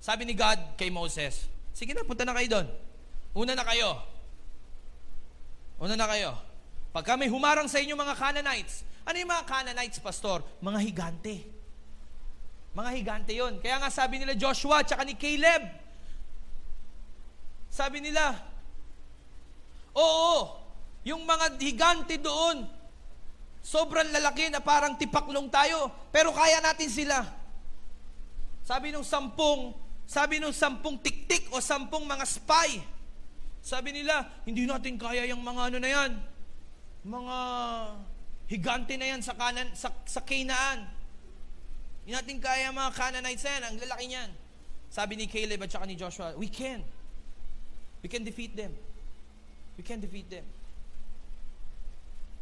Sabi 0.00 0.24
ni 0.24 0.32
God 0.32 0.56
kay 0.80 0.88
Moses, 0.88 1.44
sige 1.76 1.92
na, 1.92 2.08
punta 2.08 2.24
na 2.24 2.32
kayo 2.32 2.48
doon. 2.48 2.66
Una 3.36 3.52
na 3.52 3.68
kayo. 3.68 4.00
Una 5.76 5.92
na 5.92 6.08
kayo. 6.08 6.32
Pagka 6.88 7.20
may 7.20 7.28
humarang 7.28 7.68
sa 7.68 7.84
inyo 7.84 7.92
mga 7.92 8.16
Canaanites, 8.16 8.80
ano 9.04 9.16
yung 9.20 9.28
mga 9.28 9.44
Canaanites, 9.44 10.00
pastor? 10.00 10.40
Mga 10.64 10.78
higante. 10.88 11.44
Mga 12.72 12.90
higante 12.96 13.32
yon. 13.36 13.60
Kaya 13.60 13.76
nga 13.76 13.92
sabi 13.92 14.16
nila 14.16 14.32
Joshua 14.32 14.80
at 14.80 14.88
ni 15.04 15.12
Caleb, 15.20 15.68
sabi 17.68 18.00
nila, 18.00 18.32
Oo, 19.98 20.57
yung 21.08 21.24
mga 21.24 21.56
higante 21.56 22.20
doon, 22.20 22.68
sobrang 23.64 24.12
lalaki 24.12 24.52
na 24.52 24.60
parang 24.60 25.00
tipaklong 25.00 25.48
tayo, 25.48 25.88
pero 26.12 26.36
kaya 26.36 26.60
natin 26.60 26.92
sila. 26.92 27.24
Sabi 28.68 28.92
nung 28.92 29.08
sampung, 29.08 29.72
sabi 30.04 30.36
nung 30.36 30.52
sampung 30.52 31.00
tiktik 31.00 31.48
o 31.56 31.64
sampung 31.64 32.04
mga 32.04 32.28
spy, 32.28 32.84
sabi 33.64 33.96
nila, 33.96 34.28
hindi 34.44 34.68
natin 34.68 35.00
kaya 35.00 35.24
yung 35.32 35.40
mga 35.40 35.72
ano 35.72 35.78
na 35.80 35.88
yan, 35.88 36.10
mga 37.08 37.36
higante 38.52 38.94
na 39.00 39.06
yan 39.16 39.20
sa 39.24 39.32
kanan, 39.32 39.72
sa, 39.72 39.88
sa 40.04 40.20
Canaan. 40.20 40.84
Hindi 42.04 42.12
natin 42.16 42.36
kaya 42.40 42.68
mga 42.72 42.90
Canaanites 42.92 43.44
na 43.44 43.52
yan, 43.56 43.64
ang 43.64 43.76
lalaki 43.80 44.04
niyan. 44.08 44.30
Sabi 44.88 45.20
ni 45.20 45.28
Caleb 45.28 45.64
at 45.64 45.72
saka 45.72 45.84
ni 45.84 45.96
Joshua, 45.96 46.32
we 46.36 46.48
can. 46.48 46.80
We 48.00 48.08
can 48.08 48.24
defeat 48.24 48.56
them. 48.56 48.72
We 49.76 49.84
can 49.84 50.00
defeat 50.00 50.28
them. 50.32 50.44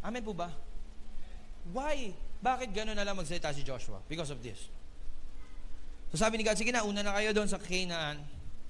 Amen 0.07 0.23
po 0.23 0.31
ba? 0.31 0.55
Why? 1.75 2.15
Bakit 2.39 2.71
gano'n 2.71 2.95
na 2.95 3.03
lang 3.03 3.19
magsalita 3.19 3.51
si 3.51 3.67
Joshua? 3.67 3.99
Because 4.07 4.31
of 4.31 4.39
this. 4.39 4.71
So 6.15 6.23
sabi 6.23 6.39
ni 6.39 6.47
God, 6.47 6.55
sige 6.55 6.71
na, 6.71 6.87
una 6.87 7.03
na 7.03 7.11
kayo 7.19 7.35
doon 7.35 7.51
sa 7.51 7.59
Canaan, 7.59 8.23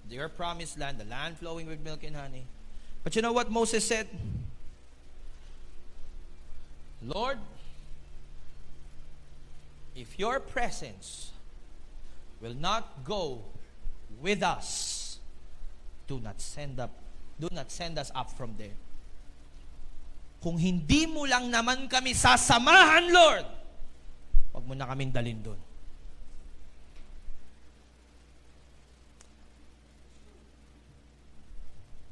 your 0.08 0.32
promised 0.32 0.80
land, 0.80 0.96
the 0.96 1.04
land 1.04 1.36
flowing 1.36 1.68
with 1.68 1.84
milk 1.84 2.00
and 2.08 2.16
honey. 2.16 2.48
But 3.04 3.12
you 3.12 3.20
know 3.20 3.36
what 3.36 3.52
Moses 3.52 3.84
said? 3.84 4.08
Lord, 7.04 7.36
if 9.92 10.18
your 10.18 10.40
presence 10.40 11.36
will 12.40 12.56
not 12.56 13.04
go 13.04 13.44
with 14.24 14.42
us, 14.42 15.18
do 16.08 16.18
not 16.18 16.40
send 16.40 16.80
up, 16.80 16.96
do 17.38 17.52
not 17.52 17.70
send 17.70 17.98
us 17.98 18.10
up 18.14 18.32
from 18.32 18.56
there. 18.56 18.80
Kung 20.40 20.60
hindi 20.60 21.08
mo 21.08 21.24
lang 21.26 21.50
naman 21.50 21.88
kami 21.90 22.12
sasamahan, 22.14 23.10
Lord, 23.10 23.46
huwag 24.52 24.64
mo 24.64 24.74
na 24.76 24.86
kaming 24.86 25.12
dalin 25.12 25.40
doon. 25.42 25.60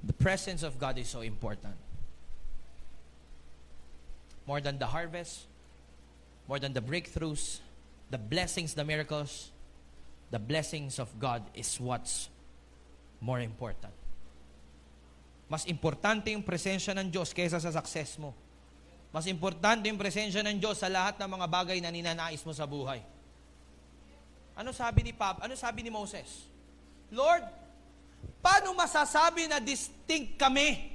The 0.05 0.13
presence 0.13 0.63
of 0.63 0.77
God 0.77 0.99
is 0.99 1.09
so 1.09 1.21
important. 1.25 1.77
More 4.45 4.61
than 4.61 4.77
the 4.77 4.87
harvest, 4.87 5.49
more 6.47 6.59
than 6.61 6.77
the 6.77 6.83
breakthroughs, 6.85 7.61
the 8.11 8.19
blessings, 8.19 8.75
the 8.75 8.85
miracles, 8.85 9.51
the 10.31 10.39
blessings 10.39 10.99
of 10.99 11.09
God 11.19 11.43
is 11.55 11.81
what's 11.81 12.29
more 13.21 13.41
important. 13.41 13.93
Mas 15.49 15.69
importante 15.69 16.33
yung 16.33 16.43
presensya 16.43 16.97
ng 16.97 17.13
Diyos 17.13 17.37
kaysa 17.37 17.61
sa 17.61 17.71
success 17.71 18.17
mo. 18.17 18.33
Mas 19.15 19.31
importante 19.31 19.87
yung 19.87 20.01
presensya 20.01 20.43
ng 20.43 20.59
Diyos 20.59 20.81
sa 20.81 20.91
lahat 20.91 21.21
ng 21.21 21.31
mga 21.31 21.47
bagay 21.47 21.79
na 21.79 21.93
ninanais 21.93 22.43
mo 22.43 22.51
sa 22.51 22.67
buhay. 22.67 22.99
Ano 24.59 24.75
sabi 24.75 25.07
ni 25.07 25.13
Pab? 25.15 25.43
Ano 25.43 25.55
sabi 25.55 25.87
ni 25.87 25.91
Moses? 25.91 26.47
Lord, 27.15 27.47
paano 28.43 28.75
masasabi 28.75 29.47
na 29.47 29.63
distinct 29.63 30.35
kami? 30.35 30.95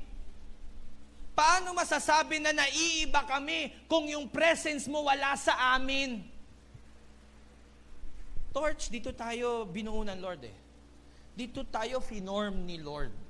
Paano 1.31 1.71
masasabi 1.71 2.43
na 2.43 2.51
naiiba 2.51 3.23
kami 3.23 3.71
kung 3.87 4.03
yung 4.11 4.27
presence 4.27 4.91
mo 4.91 5.07
wala 5.07 5.39
sa 5.39 5.79
amin? 5.79 6.19
Torch, 8.51 8.91
dito 8.91 9.15
tayo 9.15 9.63
binuo 9.63 10.03
ng 10.03 10.19
Lord 10.19 10.41
eh. 10.43 10.57
Dito 11.39 11.63
tayo 11.63 12.03
finorm 12.03 12.67
ni 12.67 12.75
Lord. 12.83 13.28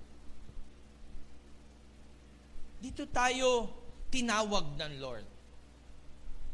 Dito 2.79 3.03
tayo 3.11 3.67
tinawag 4.09 4.79
ng 4.79 4.93
Lord. 5.03 5.27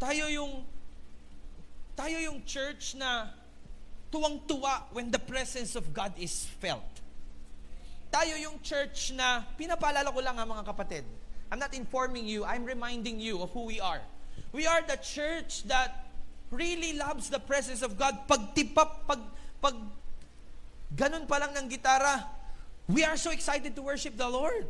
Tayo 0.01 0.27
yung 0.27 0.65
tayo 1.96 2.20
yung 2.20 2.44
church 2.44 3.00
na 3.00 3.32
tuwang-tuwa 4.12 4.91
when 4.91 5.08
the 5.08 5.22
presence 5.22 5.79
of 5.79 5.96
God 5.96 6.12
is 6.20 6.44
felt. 6.60 6.84
Tayo 8.12 8.36
yung 8.36 8.60
church 8.60 9.15
na, 9.15 9.48
pinapaalala 9.55 10.12
ko 10.12 10.20
lang 10.20 10.36
ha 10.36 10.44
mga 10.44 10.63
kapatid, 10.67 11.08
I'm 11.48 11.60
not 11.60 11.72
informing 11.72 12.27
you, 12.27 12.44
I'm 12.44 12.67
reminding 12.67 13.20
you 13.24 13.39
of 13.39 13.51
who 13.55 13.63
we 13.67 13.79
are. 13.79 14.03
We 14.51 14.67
are 14.67 14.84
the 14.84 15.00
church 15.00 15.63
that 15.72 16.12
really 16.51 16.96
loves 17.00 17.32
the 17.32 17.39
presence 17.39 17.79
of 17.79 17.96
God. 17.96 18.27
Pag 18.27 18.55
tipap, 18.55 19.08
pag, 19.08 19.20
pag 19.63 19.75
ganun 20.91 21.27
pa 21.27 21.39
lang 21.39 21.55
ng 21.55 21.67
gitara, 21.72 22.27
we 22.88 23.03
are 23.03 23.15
so 23.15 23.32
excited 23.32 23.75
to 23.75 23.82
worship 23.84 24.15
the 24.20 24.27
Lord. 24.27 24.67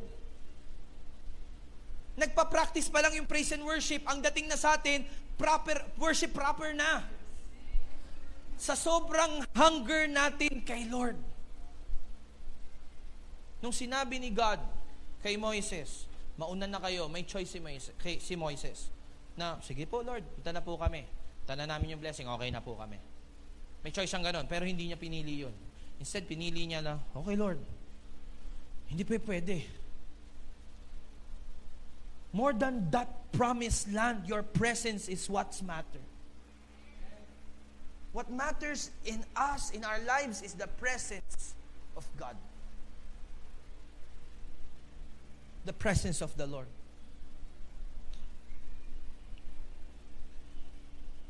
Nagpa-practice 2.15 2.87
pa 2.87 3.03
lang 3.03 3.11
yung 3.19 3.27
praise 3.27 3.51
and 3.51 3.63
worship, 3.63 4.07
ang 4.07 4.23
dating 4.23 4.47
na 4.47 4.55
sa 4.55 4.79
atin, 4.79 5.03
proper, 5.35 5.75
worship 5.99 6.31
proper 6.31 6.71
na. 6.71 7.03
Sa 8.55 8.71
sobrang 8.71 9.43
hunger 9.51 10.07
natin 10.07 10.63
kay 10.63 10.87
Lord. 10.87 11.19
Nung 13.59 13.75
sinabi 13.75 14.15
ni 14.15 14.31
God 14.31 14.63
kay 15.19 15.35
Moises, 15.35 16.07
mauna 16.39 16.63
na 16.63 16.79
kayo, 16.79 17.11
may 17.11 17.27
choice 17.27 17.51
si 17.51 17.59
Moises, 17.59 17.91
kay, 17.99 18.23
si 18.23 18.39
Moises, 18.39 18.87
na, 19.35 19.59
sige 19.59 19.83
po 19.83 19.99
Lord, 19.99 20.23
punta 20.39 20.55
na 20.55 20.63
po 20.63 20.79
kami. 20.79 21.03
Punta 21.43 21.59
na 21.59 21.67
namin 21.67 21.99
yung 21.99 22.01
blessing, 22.01 22.31
okay 22.31 22.47
na 22.47 22.63
po 22.63 22.79
kami. 22.79 22.95
May 23.83 23.91
choice 23.91 24.07
siyang 24.07 24.23
ganun, 24.23 24.47
pero 24.47 24.63
hindi 24.63 24.87
niya 24.87 24.95
pinili 24.95 25.43
yun. 25.43 25.53
Instead, 25.99 26.23
pinili 26.23 26.63
niya 26.63 26.79
na, 26.79 26.95
okay 27.11 27.35
Lord, 27.35 27.59
hindi 28.87 29.03
pa 29.03 29.19
pwede 29.19 29.84
More 32.35 32.51
than 32.51 32.91
that 32.91 33.31
promised 33.31 33.87
land, 33.93 34.27
your 34.27 34.43
presence 34.43 35.07
is 35.07 35.29
what's 35.29 35.63
matter. 35.63 36.03
What 38.11 38.29
matters 38.29 38.91
in 39.05 39.23
us, 39.37 39.71
in 39.71 39.85
our 39.85 40.03
lives, 40.03 40.41
is 40.41 40.51
the 40.51 40.67
presence 40.67 41.55
of 41.95 42.03
God. 42.19 42.35
The 45.63 45.71
presence 45.71 46.19
of 46.19 46.35
the 46.35 46.45
Lord. 46.45 46.67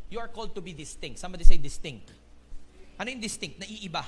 You 0.09 0.17
are 0.17 0.27
called 0.27 0.55
to 0.55 0.61
be 0.61 0.73
distinct. 0.73 1.19
Somebody 1.19 1.43
say 1.43 1.57
distinct. 1.57 2.09
Ano 2.99 3.11
yung 3.11 3.21
distinct? 3.21 3.61
Naiiba. 3.61 4.03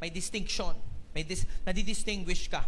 May 0.00 0.10
distinction. 0.10 0.74
May 1.14 1.22
dis- 1.22 1.46
nadidistinguish 1.64 2.50
ka. 2.50 2.64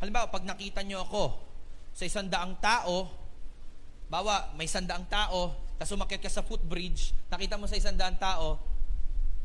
Halimbawa, 0.00 0.32
pag 0.32 0.48
nakita 0.48 0.80
nyo 0.80 1.04
ako, 1.04 1.52
sa 1.94 2.02
isang 2.02 2.26
daang 2.26 2.58
tao, 2.58 3.06
bawa 4.10 4.50
may 4.58 4.66
isang 4.66 4.82
daang 4.82 5.06
tao, 5.06 5.54
tapos 5.78 5.94
umakyat 5.94 6.26
ka 6.26 6.30
sa 6.30 6.42
footbridge, 6.42 7.14
nakita 7.30 7.54
mo 7.54 7.70
sa 7.70 7.78
isang 7.78 7.94
daang 7.94 8.18
tao, 8.18 8.58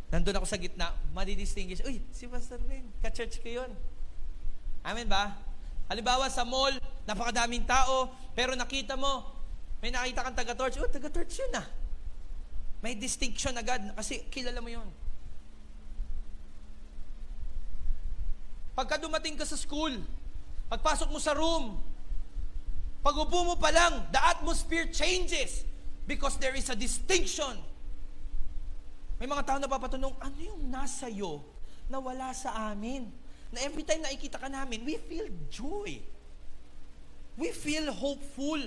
nandun 0.10 0.42
ako 0.42 0.50
sa 0.50 0.58
gitna, 0.58 0.90
madidistinguish, 1.14 1.86
uy, 1.86 2.02
si 2.10 2.26
Pastor 2.26 2.58
Ben, 2.66 2.90
ka-church 3.06 3.38
ko 3.46 3.62
yun. 3.62 3.72
Amen 4.82 5.06
ba? 5.06 5.38
Halimbawa 5.86 6.26
sa 6.34 6.42
mall, 6.42 6.74
napakadaming 7.06 7.70
tao, 7.70 8.10
pero 8.34 8.58
nakita 8.58 8.98
mo, 8.98 9.30
may 9.86 9.94
nakita 9.94 10.26
kang 10.26 10.38
taga-torch, 10.38 10.82
oh, 10.82 10.90
taga-torch 10.90 11.34
yun 11.38 11.54
ah. 11.54 11.68
May 12.82 12.98
distinction 12.98 13.54
agad, 13.58 13.94
kasi 13.94 14.26
kilala 14.34 14.58
mo 14.58 14.74
yun. 14.74 14.90
Pagka 18.74 18.98
dumating 18.98 19.38
ka 19.38 19.46
sa 19.46 19.60
school, 19.60 19.92
pagpasok 20.72 21.10
mo 21.14 21.20
sa 21.22 21.38
room, 21.38 21.78
pag 23.00 23.16
upo 23.16 23.48
mo 23.48 23.56
pa 23.56 23.72
lang, 23.72 24.12
the 24.12 24.20
atmosphere 24.20 24.92
changes 24.92 25.64
because 26.04 26.36
there 26.36 26.52
is 26.56 26.68
a 26.68 26.76
distinction. 26.76 27.56
May 29.20 29.28
mga 29.28 29.44
tao 29.48 29.58
na 29.60 29.72
papatanong, 29.72 30.16
ano 30.20 30.38
yung 30.40 30.68
nasa 30.68 31.08
iyo 31.08 31.44
na 31.88 32.00
wala 32.00 32.36
sa 32.36 32.72
amin? 32.72 33.08
Na 33.56 33.64
every 33.64 33.88
time 33.88 34.04
nakikita 34.04 34.36
ka 34.40 34.52
namin, 34.52 34.84
we 34.84 35.00
feel 35.00 35.28
joy. 35.48 36.00
We 37.40 37.56
feel 37.56 37.88
hopeful. 37.92 38.60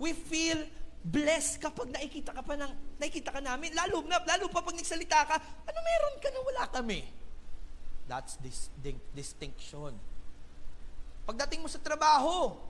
We 0.00 0.16
feel 0.16 0.64
blessed 1.04 1.60
kapag 1.60 1.92
nakikita 1.92 2.32
ka 2.32 2.40
pa 2.40 2.56
ng, 2.56 2.72
nakikita 2.96 3.32
ka 3.32 3.40
namin. 3.44 3.76
Lalo, 3.76 4.04
na, 4.08 4.20
lalo 4.24 4.48
pa 4.48 4.64
pag 4.64 4.76
nagsalita 4.76 5.20
ka, 5.28 5.36
ano 5.40 5.78
meron 5.84 6.16
ka 6.16 6.28
na 6.32 6.40
wala 6.40 6.64
kami? 6.68 7.00
That's 8.08 8.40
this 8.40 8.72
distinction. 9.12 9.96
Pagdating 11.28 11.60
mo 11.60 11.68
sa 11.68 11.80
trabaho, 11.80 12.69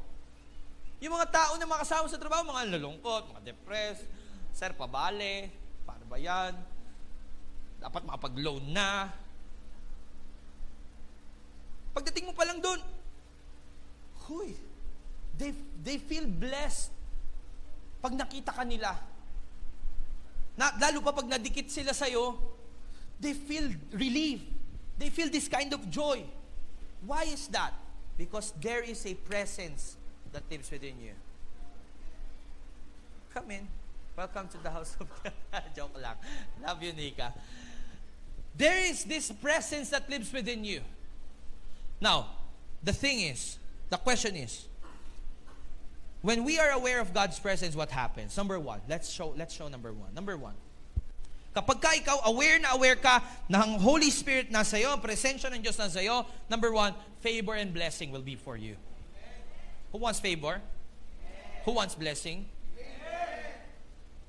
yung 1.00 1.16
mga 1.16 1.32
tao 1.32 1.52
na 1.56 1.64
makasama 1.64 2.06
sa 2.12 2.20
trabaho, 2.20 2.44
mga 2.44 2.68
nalulungkot, 2.68 3.32
mga 3.32 3.56
depressed, 3.56 4.04
sir, 4.52 4.76
pabale, 4.76 5.48
paano 5.88 6.04
ba 6.04 6.20
yan? 6.20 6.52
Dapat 7.80 8.04
makapag-loan 8.04 8.64
na. 8.68 9.08
Pagdating 11.96 12.28
mo 12.28 12.36
pa 12.36 12.44
lang 12.44 12.60
doon, 12.60 12.76
huy, 14.28 14.52
they, 15.40 15.56
they 15.80 15.96
feel 15.96 16.28
blessed 16.28 16.92
pag 18.04 18.12
nakita 18.12 18.52
ka 18.52 18.64
nila. 18.68 18.92
Na, 20.60 20.76
lalo 20.76 21.00
pa 21.00 21.16
pag 21.16 21.28
nadikit 21.32 21.72
sila 21.72 21.96
sa'yo, 21.96 22.36
they 23.16 23.32
feel 23.32 23.72
relief. 23.96 24.44
They 25.00 25.08
feel 25.08 25.32
this 25.32 25.48
kind 25.48 25.72
of 25.72 25.80
joy. 25.88 26.28
Why 27.08 27.24
is 27.24 27.48
that? 27.56 27.72
Because 28.20 28.52
there 28.60 28.84
is 28.84 29.00
a 29.08 29.16
presence 29.16 29.99
that 30.32 30.42
lives 30.50 30.70
within 30.70 30.94
you. 31.00 31.12
Come 33.34 33.50
in. 33.50 33.68
Welcome 34.16 34.48
to 34.48 34.58
the 34.62 34.70
house 34.70 34.96
of 35.00 35.08
God. 35.22 35.62
Joke 35.74 36.00
lang. 36.00 36.16
Love 36.62 36.82
you, 36.82 36.92
Nika. 36.92 37.32
There 38.56 38.78
is 38.90 39.04
this 39.04 39.30
presence 39.30 39.90
that 39.90 40.10
lives 40.10 40.32
within 40.32 40.64
you. 40.64 40.80
Now, 42.00 42.26
the 42.82 42.92
thing 42.92 43.20
is, 43.20 43.58
the 43.88 43.96
question 43.96 44.36
is, 44.36 44.66
when 46.22 46.44
we 46.44 46.58
are 46.58 46.70
aware 46.70 47.00
of 47.00 47.14
God's 47.14 47.38
presence, 47.38 47.74
what 47.74 47.90
happens? 47.90 48.36
Number 48.36 48.58
one, 48.58 48.80
let's 48.88 49.08
show, 49.08 49.32
let's 49.36 49.54
show 49.54 49.68
number 49.68 49.92
one. 49.92 50.12
Number 50.14 50.36
one, 50.36 50.54
kapag 51.56 51.80
ka 51.80 51.88
ikaw 51.96 52.28
aware 52.28 52.58
na 52.58 52.74
aware 52.74 52.96
ka 52.96 53.22
ng 53.48 53.80
Holy 53.80 54.10
Spirit 54.10 54.50
na 54.50 54.62
sa'yo, 54.62 55.00
presensya 55.00 55.48
ng 55.48 55.62
Diyos 55.62 55.78
na 55.78 55.88
sa'yo, 55.88 56.26
number 56.50 56.72
one, 56.72 56.92
favor 57.20 57.54
and 57.54 57.72
blessing 57.72 58.12
will 58.12 58.24
be 58.24 58.36
for 58.36 58.56
you. 58.56 58.76
Who 59.92 59.98
wants 59.98 60.20
favor? 60.20 60.60
Who 61.64 61.72
wants 61.72 61.94
blessing? 61.94 62.46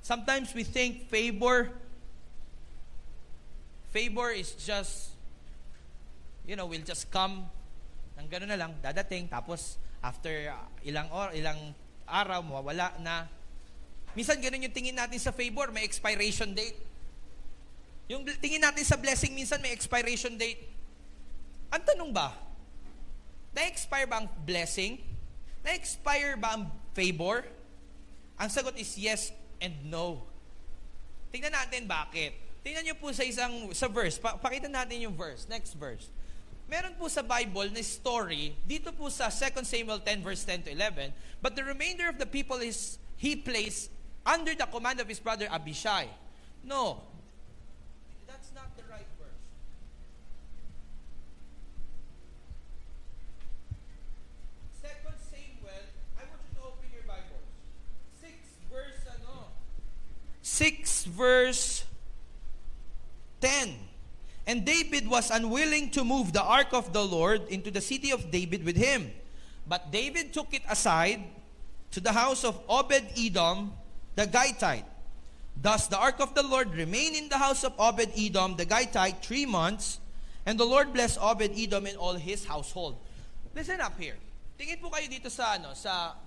Sometimes 0.01 0.53
we 0.53 0.63
think 0.63 1.07
favor 1.09 1.69
favor 3.91 4.31
is 4.31 4.55
just 4.55 5.11
you 6.45 6.55
know, 6.55 6.65
will 6.65 6.83
just 6.83 7.09
come 7.13 7.45
ng 8.17 8.27
gano'n 8.27 8.49
na 8.49 8.57
lang, 8.57 8.75
dadating, 8.81 9.29
tapos 9.29 9.77
after 10.01 10.51
uh, 10.51 10.67
ilang 10.85 11.07
or 11.13 11.31
ilang 11.33 11.73
araw, 12.03 12.41
mawawala 12.43 12.91
na. 12.99 13.29
Minsan 14.17 14.41
ganun 14.43 14.67
yung 14.67 14.75
tingin 14.75 14.97
natin 14.97 15.17
sa 15.21 15.31
favor, 15.31 15.71
may 15.71 15.87
expiration 15.87 16.51
date. 16.51 16.75
Yung 18.11 18.27
tingin 18.43 18.59
natin 18.59 18.83
sa 18.83 18.99
blessing, 18.99 19.31
minsan 19.31 19.63
may 19.63 19.71
expiration 19.71 20.35
date. 20.35 20.59
Ang 21.71 21.81
tanong 21.87 22.11
ba, 22.11 22.35
na-expire 23.55 24.09
ba 24.09 24.19
ang 24.19 24.27
blessing? 24.43 24.99
Na-expire 25.61 26.37
ba 26.37 26.57
ang 26.57 26.69
favor? 26.93 27.45
Ang 28.41 28.49
sagot 28.49 28.73
is 28.77 28.97
yes 28.97 29.29
and 29.61 29.73
no. 29.85 30.25
Tingnan 31.29 31.53
natin 31.53 31.85
bakit. 31.85 32.33
Tingnan 32.65 32.85
niyo 32.85 32.95
po 32.97 33.13
sa 33.13 33.25
isang 33.25 33.69
sa 33.73 33.89
verse. 33.89 34.17
Pa- 34.17 34.37
pakita 34.37 34.69
natin 34.69 35.01
yung 35.05 35.15
verse. 35.17 35.45
Next 35.45 35.77
verse. 35.77 36.09
meron 36.71 36.95
po 36.95 37.11
sa 37.11 37.19
Bible 37.19 37.67
na 37.75 37.83
story, 37.83 38.55
dito 38.63 38.95
po 38.95 39.11
sa 39.11 39.27
2 39.27 39.59
Samuel 39.67 39.99
10 39.99 40.23
verse 40.23 40.47
10 40.47 40.63
to 40.63 40.69
11, 40.71 41.11
but 41.43 41.51
the 41.51 41.67
remainder 41.67 42.07
of 42.07 42.15
the 42.15 42.23
people 42.23 42.63
is 42.63 42.95
he 43.19 43.35
placed 43.35 43.91
under 44.23 44.55
the 44.55 44.63
command 44.71 45.03
of 45.03 45.11
his 45.11 45.19
brother 45.19 45.51
Abishai. 45.51 46.07
No. 46.63 47.03
Verse 61.21 61.85
10. 63.45 63.77
And 64.49 64.65
David 64.65 65.05
was 65.05 65.29
unwilling 65.29 65.93
to 65.93 66.03
move 66.03 66.33
the 66.33 66.41
ark 66.41 66.73
of 66.73 66.91
the 66.91 67.05
Lord 67.05 67.45
into 67.53 67.69
the 67.69 67.81
city 67.81 68.09
of 68.09 68.33
David 68.33 68.65
with 68.65 68.75
him. 68.75 69.13
But 69.69 69.93
David 69.93 70.33
took 70.33 70.49
it 70.57 70.65
aside 70.65 71.21
to 71.93 72.01
the 72.01 72.11
house 72.11 72.41
of 72.43 72.57
Obed 72.65 73.05
Edom 73.13 73.77
the 74.17 74.25
Gittite. 74.25 74.89
Thus 75.61 75.85
the 75.85 76.01
ark 76.01 76.17
of 76.19 76.33
the 76.33 76.41
Lord 76.41 76.73
remained 76.73 77.15
in 77.15 77.29
the 77.29 77.37
house 77.37 77.63
of 77.63 77.77
Obed 77.77 78.09
Edom 78.17 78.57
the 78.57 78.65
Gittite 78.65 79.21
three 79.21 79.45
months, 79.45 80.01
and 80.45 80.57
the 80.57 80.65
Lord 80.65 80.91
blessed 80.91 81.21
Obed 81.21 81.53
Edom 81.53 81.85
and 81.85 81.97
all 82.01 82.17
his 82.17 82.45
household. 82.49 82.97
Listen 83.53 83.79
up 83.79 83.93
here. 84.01 84.17
Tingin 84.57 84.81
po 84.81 84.89
kayo 84.89 85.05
dito 85.05 85.29
sa 85.29 85.59
ano 85.59 85.77
sa 85.77 86.17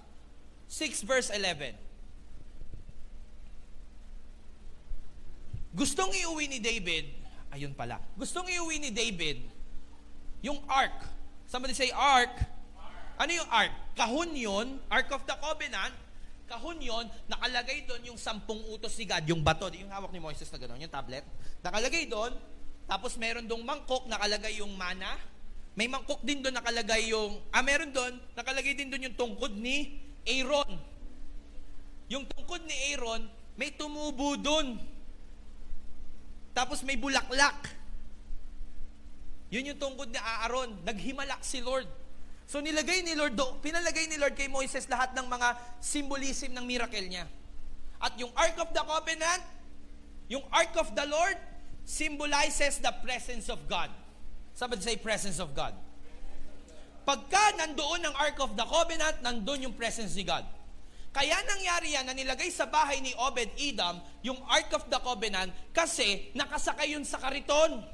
6 0.71 1.03
verse 1.03 1.35
11. 1.35 1.75
Gustong 5.75 6.15
iuwi 6.15 6.47
ni 6.47 6.59
David, 6.63 7.11
ayun 7.51 7.75
pala. 7.75 7.99
Gustong 8.15 8.47
iuwi 8.47 8.79
ni 8.79 8.91
David 8.95 9.43
yung 10.39 10.63
ark. 10.71 10.95
Somebody 11.51 11.75
say 11.75 11.91
ark. 11.91 12.31
Ano 13.19 13.31
yung 13.35 13.51
ark? 13.51 13.75
Kahon 13.95 14.35
yun, 14.35 14.83
Ark 14.91 15.07
of 15.15 15.23
the 15.23 15.35
Covenant. 15.39 15.95
Kahon 16.51 16.83
yun, 16.83 17.07
nakalagay 17.31 17.87
doon 17.87 18.15
yung 18.15 18.19
sampung 18.19 18.59
utos 18.69 18.99
ni 18.99 19.07
God, 19.07 19.25
yung 19.31 19.41
bato, 19.41 19.71
yung 19.71 19.89
hawak 19.89 20.11
ni 20.11 20.21
Moises 20.21 20.51
na 20.51 20.59
gano'n, 20.61 20.83
yung 20.83 20.93
tablet. 20.93 21.25
Nakalagay 21.63 22.05
doon, 22.11 22.35
tapos 22.85 23.17
meron 23.17 23.49
doong 23.49 23.65
mangkok, 23.65 24.05
nakalagay 24.11 24.61
yung 24.61 24.75
mana. 24.77 25.17
May 25.73 25.89
mangkok 25.89 26.21
din 26.23 26.45
doon 26.45 26.55
nakalagay 26.55 27.11
yung, 27.11 27.41
ah 27.49 27.65
meron 27.65 27.91
doon, 27.91 28.13
nakalagay 28.37 28.77
din 28.77 28.93
doon 28.93 29.09
yung 29.11 29.17
tungkod 29.17 29.57
ni 29.57 30.05
Aaron. 30.27 30.79
Yung 32.13 32.29
tungkod 32.29 32.61
ni 32.69 32.77
Aaron, 32.93 33.25
may 33.57 33.73
tumubo 33.73 34.37
doon. 34.37 34.77
Tapos 36.55 36.87
may 36.87 36.95
bulaklak. 36.95 37.69
Yun 39.51 39.75
yung 39.75 39.81
tungkod 39.83 40.09
ni 40.09 40.19
Aaron. 40.19 40.71
Naghimalak 40.87 41.43
si 41.43 41.61
Lord. 41.61 41.91
So 42.47 42.63
nilagay 42.63 43.03
ni 43.03 43.19
Lord, 43.19 43.35
do, 43.35 43.59
pinalagay 43.59 44.07
ni 44.07 44.21
Lord 44.21 44.39
kay 44.39 44.47
Moises 44.47 44.87
lahat 44.87 45.17
ng 45.17 45.27
mga 45.27 45.59
symbolism 45.83 46.55
ng 46.55 46.65
miracle 46.65 47.05
niya. 47.05 47.27
At 47.99 48.15
yung 48.21 48.31
Ark 48.37 48.57
of 48.61 48.71
the 48.71 48.85
Covenant, 48.85 49.43
yung 50.29 50.45
Ark 50.53 50.77
of 50.77 50.93
the 50.93 51.07
Lord, 51.09 51.37
symbolizes 51.85 52.81
the 52.81 52.93
presence 53.05 53.49
of 53.49 53.61
God. 53.69 53.89
Somebody 54.53 54.85
say 54.85 54.97
presence 54.97 55.41
of 55.41 55.57
God. 55.57 55.73
Pagka 57.05 57.61
nandoon 57.61 58.01
ang 58.09 58.15
Ark 58.17 58.41
of 58.41 58.57
the 58.57 58.65
Covenant, 58.65 59.21
nandoon 59.21 59.69
yung 59.69 59.77
presence 59.77 60.17
ni 60.17 60.25
God. 60.25 60.45
Kaya 61.15 61.39
nangyari 61.47 61.95
yan 61.95 62.11
na 62.11 62.15
nilagay 62.15 62.51
sa 62.51 62.67
bahay 62.67 62.99
ni 62.99 63.15
Obed 63.15 63.55
Edom 63.55 64.03
yung 64.27 64.43
Ark 64.51 64.75
of 64.75 64.91
the 64.91 64.99
Covenant 64.99 65.55
kasi 65.71 66.35
nakasakay 66.35 66.91
yun 66.91 67.07
sa 67.07 67.23
kariton, 67.23 67.87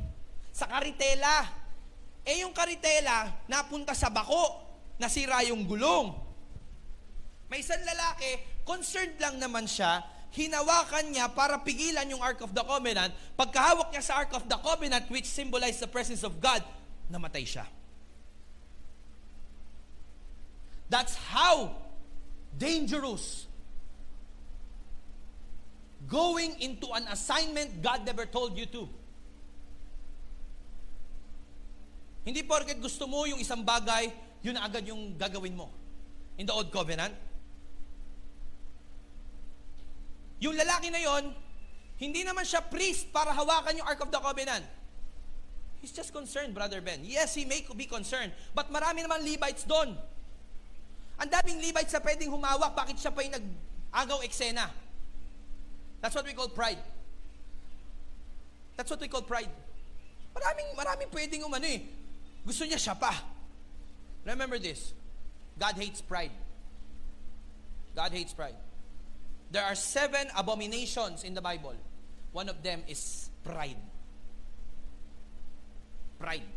sa 0.48 0.64
karitela. 0.64 1.44
Eh 2.24 2.40
yung 2.40 2.56
karitela, 2.56 3.28
napunta 3.44 3.92
sa 3.92 4.09
bako, 4.09 4.64
nasira 4.96 5.44
yung 5.44 5.68
gulong. 5.68 6.16
May 7.52 7.61
isang 7.61 7.85
lalaki, 7.85 8.64
concerned 8.64 9.20
lang 9.20 9.37
naman 9.37 9.68
siya, 9.68 10.00
hinawakan 10.33 11.12
niya 11.12 11.28
para 11.28 11.61
pigilan 11.61 12.09
yung 12.09 12.24
Ark 12.24 12.40
of 12.40 12.56
the 12.56 12.64
Covenant. 12.64 13.12
Pagkahawak 13.37 13.92
niya 13.92 14.00
sa 14.00 14.16
Ark 14.24 14.33
of 14.33 14.48
the 14.48 14.56
Covenant, 14.64 15.04
which 15.12 15.28
symbolized 15.28 15.85
the 15.85 15.90
presence 15.92 16.24
of 16.24 16.40
God, 16.40 16.64
namatay 17.12 17.44
siya. 17.44 17.68
That's 20.88 21.20
how 21.37 21.89
dangerous 22.56 23.46
going 26.10 26.58
into 26.60 26.90
an 26.90 27.06
assignment 27.08 27.82
God 27.82 28.02
never 28.04 28.26
told 28.26 28.58
you 28.58 28.66
to. 28.74 28.88
Hindi 32.24 32.44
porket 32.44 32.82
gusto 32.82 33.08
mo 33.08 33.24
yung 33.24 33.40
isang 33.40 33.64
bagay, 33.64 34.12
yun 34.44 34.58
na 34.58 34.68
agad 34.68 34.84
yung 34.84 35.16
gagawin 35.16 35.56
mo. 35.56 35.72
In 36.36 36.44
the 36.44 36.52
Old 36.52 36.68
Covenant. 36.72 37.12
Yung 40.40 40.56
lalaki 40.56 40.88
na 40.88 41.00
yon, 41.00 41.32
hindi 42.00 42.24
naman 42.24 42.48
siya 42.48 42.64
priest 42.64 43.12
para 43.12 43.32
hawakan 43.32 43.76
yung 43.76 43.84
Ark 43.88 44.00
of 44.00 44.12
the 44.12 44.20
Covenant. 44.20 44.64
He's 45.80 45.92
just 45.92 46.12
concerned, 46.12 46.52
Brother 46.52 46.84
Ben. 46.84 47.00
Yes, 47.04 47.32
he 47.36 47.48
may 47.48 47.64
be 47.76 47.88
concerned. 47.88 48.32
But 48.52 48.68
marami 48.68 49.00
naman 49.00 49.24
Levites 49.24 49.64
doon. 49.64 49.96
Ang 51.20 51.28
daming 51.28 51.61
Levites 51.61 51.92
na 51.92 52.00
pwedeng 52.00 52.33
humawak, 52.33 52.72
bakit 52.72 52.96
siya 52.96 53.12
pa 53.12 53.20
yung 53.20 53.37
nag-agaw 53.37 54.24
eksena? 54.24 54.72
That's 56.00 56.16
what 56.16 56.24
we 56.24 56.33
call 56.33 56.48
pride. 56.48 56.80
That's 58.80 58.88
what 58.88 59.00
we 59.04 59.09
call 59.12 59.20
pride. 59.28 59.52
Maraming, 60.33 60.68
maraming 60.72 61.11
pwedeng 61.12 61.44
umano 61.44 61.68
eh. 61.68 61.85
Gusto 62.40 62.64
niya 62.64 62.80
siya 62.80 62.96
pa. 62.96 63.12
Remember 64.24 64.56
this. 64.56 64.96
God 65.61 65.76
hates 65.76 66.00
pride. 66.00 66.33
God 67.92 68.16
hates 68.16 68.33
pride. 68.33 68.56
There 69.52 69.61
are 69.61 69.76
seven 69.76 70.33
abominations 70.33 71.20
in 71.20 71.37
the 71.37 71.44
Bible. 71.44 71.76
One 72.33 72.48
of 72.48 72.62
them 72.64 72.80
is 72.88 73.28
pride. 73.44 73.76
Pride. 76.16 76.48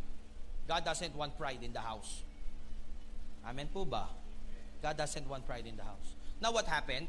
God 0.68 0.86
doesn't 0.86 1.12
want 1.20 1.36
pride 1.36 1.60
in 1.60 1.74
the 1.74 1.84
house. 1.84 2.24
Amen 3.44 3.68
po 3.68 3.84
ba? 3.84 4.23
God 4.84 5.00
doesn't 5.00 5.24
want 5.32 5.48
pride 5.48 5.64
in 5.64 5.80
the 5.80 5.88
house. 5.88 6.12
Now 6.44 6.52
what 6.52 6.68
happened? 6.68 7.08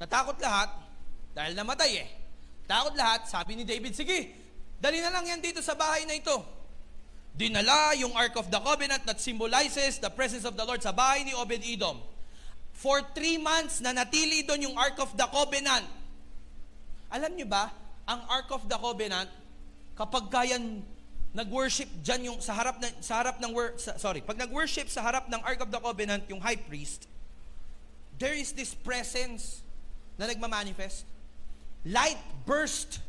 Natakot 0.00 0.40
lahat 0.40 0.72
dahil 1.36 1.52
namatay 1.52 2.00
eh. 2.00 2.08
Takot 2.64 2.96
lahat, 2.96 3.28
sabi 3.28 3.60
ni 3.60 3.68
David, 3.68 3.92
sige, 3.92 4.32
dali 4.80 5.04
na 5.04 5.12
lang 5.12 5.28
yan 5.28 5.40
dito 5.44 5.60
sa 5.60 5.76
bahay 5.76 6.08
na 6.08 6.16
ito. 6.16 6.40
Dinala 7.36 7.92
yung 8.00 8.16
Ark 8.16 8.40
of 8.40 8.48
the 8.48 8.56
Covenant 8.56 9.04
that 9.04 9.20
symbolizes 9.20 10.00
the 10.00 10.08
presence 10.08 10.48
of 10.48 10.56
the 10.56 10.64
Lord 10.64 10.80
sa 10.80 10.96
bahay 10.96 11.28
ni 11.28 11.36
Obed 11.36 11.60
Edom. 11.60 12.00
For 12.72 13.04
three 13.12 13.36
months 13.36 13.84
na 13.84 13.92
natili 13.92 14.48
doon 14.48 14.72
yung 14.72 14.76
Ark 14.80 14.96
of 14.96 15.12
the 15.12 15.28
Covenant. 15.28 15.84
Alam 17.12 17.36
niyo 17.36 17.46
ba, 17.52 17.68
ang 18.08 18.24
Ark 18.32 18.48
of 18.48 18.64
the 18.64 18.78
Covenant, 18.80 19.28
kapag 19.92 20.32
kayan 20.32 20.80
nag-worship 21.36 21.88
dyan 22.00 22.32
yung 22.32 22.38
sa 22.40 22.56
harap 22.56 22.80
ng 22.80 22.92
sa 23.04 23.20
harap 23.20 23.36
ng 23.36 23.52
sa, 23.76 24.00
sorry, 24.00 24.24
pag 24.24 24.40
nag-worship 24.40 24.88
sa 24.88 25.04
harap 25.04 25.28
ng 25.28 25.40
Ark 25.44 25.60
of 25.60 25.70
the 25.70 25.80
Covenant 25.80 26.24
yung 26.32 26.40
high 26.40 26.58
priest, 26.58 27.04
there 28.16 28.34
is 28.34 28.56
this 28.56 28.72
presence 28.72 29.60
na 30.16 30.26
nagma-manifest. 30.26 31.04
Light 31.84 32.18
burst 32.48 33.04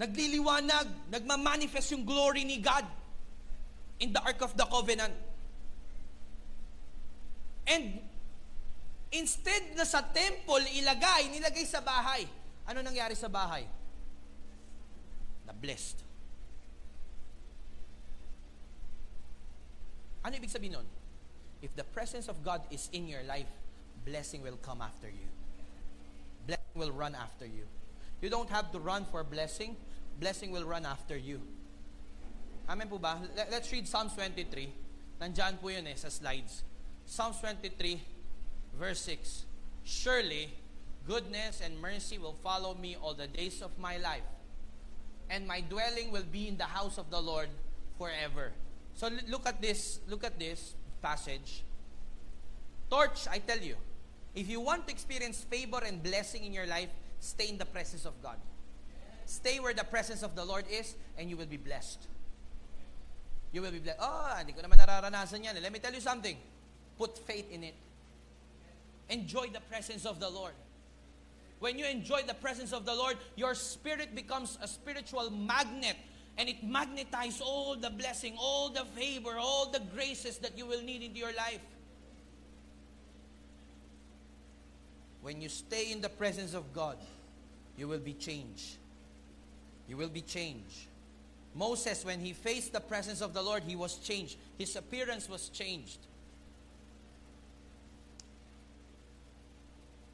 nagliliwanag, 0.00 1.12
nagmamanifest 1.12 1.92
yung 1.92 2.08
glory 2.08 2.40
ni 2.48 2.56
God 2.56 2.88
in 4.00 4.16
the 4.16 4.20
Ark 4.24 4.40
of 4.40 4.56
the 4.56 4.64
Covenant. 4.64 5.12
And 7.68 8.00
instead 9.12 9.76
na 9.76 9.84
sa 9.84 10.00
temple 10.00 10.64
ilagay, 10.72 11.28
nilagay 11.28 11.68
sa 11.68 11.84
bahay. 11.84 12.24
Ano 12.64 12.80
nangyari 12.80 13.12
sa 13.12 13.28
bahay? 13.28 13.68
Na-blessed. 15.44 16.09
Ano 20.24 20.36
ibig 20.36 20.52
sabihin 20.52 20.76
nun? 20.76 20.88
If 21.60 21.72
the 21.76 21.84
presence 21.84 22.28
of 22.28 22.40
God 22.44 22.64
is 22.72 22.88
in 22.92 23.08
your 23.08 23.24
life, 23.24 23.48
blessing 24.04 24.40
will 24.42 24.56
come 24.60 24.80
after 24.80 25.08
you. 25.08 25.28
Blessing 26.46 26.76
will 26.76 26.92
run 26.92 27.14
after 27.14 27.44
you. 27.44 27.68
You 28.20 28.28
don't 28.28 28.48
have 28.48 28.72
to 28.72 28.78
run 28.80 29.04
for 29.08 29.24
blessing. 29.24 29.76
Blessing 30.20 30.52
will 30.52 30.64
run 30.64 30.84
after 30.84 31.16
you. 31.16 31.40
Amen 32.68 32.88
po 32.88 33.00
ba? 33.00 33.16
Let's 33.50 33.72
read 33.72 33.88
Psalms 33.88 34.12
23. 34.14 35.20
Nandyan 35.20 35.60
po 35.60 35.68
yun 35.68 35.88
eh 35.88 35.96
sa 35.96 36.08
slides. 36.08 36.64
Psalms 37.04 37.40
23, 37.40 38.00
verse 38.76 39.00
6. 39.04 39.44
Surely, 39.84 40.52
goodness 41.08 41.60
and 41.64 41.80
mercy 41.80 42.16
will 42.16 42.36
follow 42.44 42.76
me 42.76 42.96
all 42.96 43.12
the 43.12 43.26
days 43.26 43.60
of 43.60 43.72
my 43.80 43.96
life. 43.96 44.24
And 45.28 45.48
my 45.48 45.60
dwelling 45.60 46.12
will 46.12 46.26
be 46.28 46.48
in 46.48 46.56
the 46.56 46.68
house 46.68 46.96
of 46.96 47.08
the 47.10 47.20
Lord 47.20 47.48
forever. 47.96 48.52
So 49.00 49.08
look 49.28 49.48
at 49.48 49.62
this, 49.62 50.00
look 50.10 50.24
at 50.24 50.38
this 50.38 50.74
passage. 51.00 51.64
Torch, 52.90 53.26
I 53.30 53.38
tell 53.38 53.56
you, 53.56 53.76
if 54.34 54.46
you 54.46 54.60
want 54.60 54.86
to 54.88 54.92
experience 54.92 55.40
favor 55.40 55.80
and 55.82 56.02
blessing 56.02 56.44
in 56.44 56.52
your 56.52 56.66
life, 56.66 56.90
stay 57.18 57.48
in 57.48 57.56
the 57.56 57.64
presence 57.64 58.04
of 58.04 58.12
God. 58.22 58.36
Stay 59.24 59.58
where 59.58 59.72
the 59.72 59.84
presence 59.84 60.22
of 60.22 60.36
the 60.36 60.44
Lord 60.44 60.66
is, 60.70 60.96
and 61.16 61.30
you 61.30 61.38
will 61.38 61.46
be 61.46 61.56
blessed. 61.56 62.08
You 63.52 63.62
will 63.62 63.70
be 63.70 63.78
blessed. 63.78 64.00
Oh, 64.02 64.34
hindi 64.36 64.52
ko 64.52 64.60
naman 64.60 64.76
nararanasan 64.76 65.48
yan. 65.48 65.56
Let 65.62 65.72
me 65.72 65.78
tell 65.78 65.94
you 65.94 66.04
something. 66.04 66.36
Put 66.98 67.16
faith 67.24 67.50
in 67.50 67.64
it. 67.64 67.76
Enjoy 69.08 69.48
the 69.48 69.64
presence 69.64 70.04
of 70.04 70.20
the 70.20 70.28
Lord. 70.28 70.52
When 71.58 71.78
you 71.78 71.86
enjoy 71.86 72.28
the 72.28 72.36
presence 72.36 72.74
of 72.74 72.84
the 72.84 72.94
Lord, 72.94 73.16
your 73.34 73.54
spirit 73.54 74.14
becomes 74.14 74.58
a 74.60 74.68
spiritual 74.68 75.30
magnet 75.30 75.96
and 76.40 76.48
it 76.48 76.66
magnetizes 76.66 77.42
all 77.42 77.76
the 77.76 77.90
blessing, 77.90 78.34
all 78.38 78.70
the 78.70 78.86
favor, 78.96 79.36
all 79.38 79.70
the 79.70 79.82
graces 79.94 80.38
that 80.38 80.56
you 80.56 80.64
will 80.64 80.80
need 80.82 81.02
into 81.02 81.18
your 81.18 81.34
life. 81.34 81.60
When 85.20 85.42
you 85.42 85.50
stay 85.50 85.92
in 85.92 86.00
the 86.00 86.08
presence 86.08 86.54
of 86.54 86.72
God, 86.72 86.96
you 87.76 87.86
will 87.86 87.98
be 87.98 88.14
changed. 88.14 88.76
You 89.86 89.98
will 89.98 90.08
be 90.08 90.22
changed. 90.22 90.86
Moses, 91.54 92.06
when 92.06 92.20
he 92.20 92.32
faced 92.32 92.72
the 92.72 92.80
presence 92.80 93.20
of 93.20 93.34
the 93.34 93.42
Lord, 93.42 93.62
he 93.64 93.76
was 93.76 93.96
changed. 93.96 94.38
His 94.56 94.74
appearance 94.76 95.28
was 95.28 95.50
changed. 95.50 95.98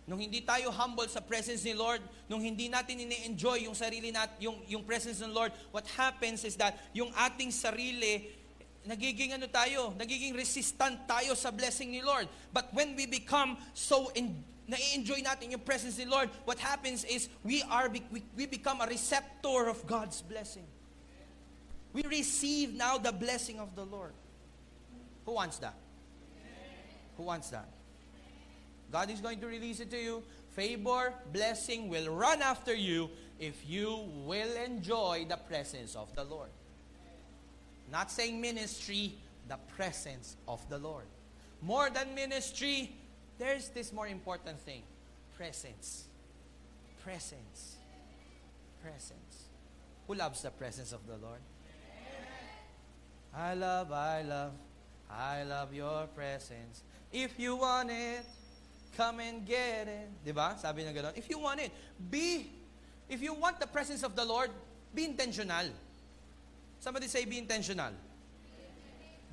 Nung 0.06 0.22
hindi 0.22 0.38
tayo 0.38 0.70
humble 0.70 1.10
sa 1.10 1.18
presence 1.18 1.66
ni 1.66 1.74
Lord, 1.74 1.98
nung 2.30 2.38
hindi 2.38 2.70
natin 2.70 3.02
ini-enjoy 3.02 3.66
yung 3.66 3.74
sarili 3.74 4.14
nat, 4.14 4.38
yung 4.38 4.62
yung 4.70 4.86
presence 4.86 5.18
ng 5.18 5.34
Lord, 5.34 5.50
what 5.74 5.82
happens 5.98 6.46
is 6.46 6.54
that 6.54 6.78
yung 6.94 7.10
ating 7.18 7.50
sarili 7.50 8.30
nagiging 8.86 9.34
ano 9.34 9.50
tayo, 9.50 9.92
nagiging 9.98 10.32
resistant 10.32 10.94
tayo 11.10 11.34
sa 11.34 11.50
blessing 11.50 11.90
ni 11.90 12.00
Lord. 12.00 12.30
But 12.54 12.70
when 12.70 12.94
we 12.94 13.10
become 13.10 13.58
so 13.74 14.14
in, 14.14 14.30
na-enjoy 14.70 15.26
natin 15.26 15.50
yung 15.50 15.66
presence 15.66 15.98
ni 15.98 16.06
Lord, 16.06 16.30
what 16.46 16.58
happens 16.62 17.02
is 17.02 17.26
we 17.42 17.66
are 17.66 17.90
we, 17.90 18.22
we 18.38 18.46
become 18.46 18.78
a 18.80 18.86
receptor 18.86 19.66
of 19.66 19.82
God's 19.86 20.22
blessing. 20.22 20.66
We 21.90 22.06
receive 22.06 22.74
now 22.74 22.98
the 22.98 23.12
blessing 23.12 23.58
of 23.58 23.74
the 23.74 23.84
Lord. 23.84 24.14
Who 25.26 25.34
wants 25.34 25.58
that? 25.58 25.74
Who 27.18 27.24
wants 27.24 27.50
that? 27.50 27.66
God 28.96 29.10
is 29.10 29.20
going 29.20 29.40
to 29.40 29.46
release 29.46 29.80
it 29.80 29.90
to 29.90 29.98
you. 29.98 30.22
Favor, 30.52 31.12
blessing 31.30 31.90
will 31.90 32.08
run 32.08 32.40
after 32.40 32.74
you 32.74 33.10
if 33.38 33.68
you 33.68 34.08
will 34.24 34.56
enjoy 34.56 35.26
the 35.28 35.36
presence 35.36 35.94
of 35.94 36.08
the 36.14 36.24
Lord. 36.24 36.48
Not 37.92 38.10
saying 38.10 38.40
ministry, 38.40 39.12
the 39.48 39.58
presence 39.76 40.38
of 40.48 40.66
the 40.70 40.78
Lord. 40.78 41.04
More 41.60 41.90
than 41.90 42.14
ministry, 42.14 42.96
there's 43.38 43.68
this 43.68 43.92
more 43.92 44.08
important 44.08 44.58
thing 44.60 44.80
presence. 45.36 46.04
Presence. 47.04 47.76
Presence. 48.80 49.44
Who 50.06 50.14
loves 50.14 50.40
the 50.40 50.52
presence 50.52 50.92
of 50.92 51.06
the 51.06 51.18
Lord? 51.18 51.40
I 53.34 53.52
love, 53.52 53.92
I 53.92 54.22
love, 54.22 54.52
I 55.10 55.42
love 55.42 55.74
your 55.74 56.06
presence. 56.16 56.82
If 57.12 57.38
you 57.38 57.56
want 57.56 57.90
it, 57.90 58.24
come 58.96 59.20
and 59.20 59.46
get 59.46 59.88
it. 59.88 60.08
Di 60.24 60.32
ba? 60.32 60.54
Sabi 60.60 60.84
na 60.84 60.92
gano'n. 60.92 61.16
If 61.16 61.28
you 61.30 61.38
want 61.38 61.60
it, 61.60 61.72
be, 62.10 62.50
if 63.08 63.22
you 63.22 63.34
want 63.34 63.58
the 63.58 63.66
presence 63.66 64.02
of 64.02 64.14
the 64.14 64.24
Lord, 64.24 64.50
be 64.94 65.04
intentional. 65.04 65.72
Somebody 66.80 67.08
say, 67.08 67.24
be 67.24 67.38
intentional. 67.38 67.92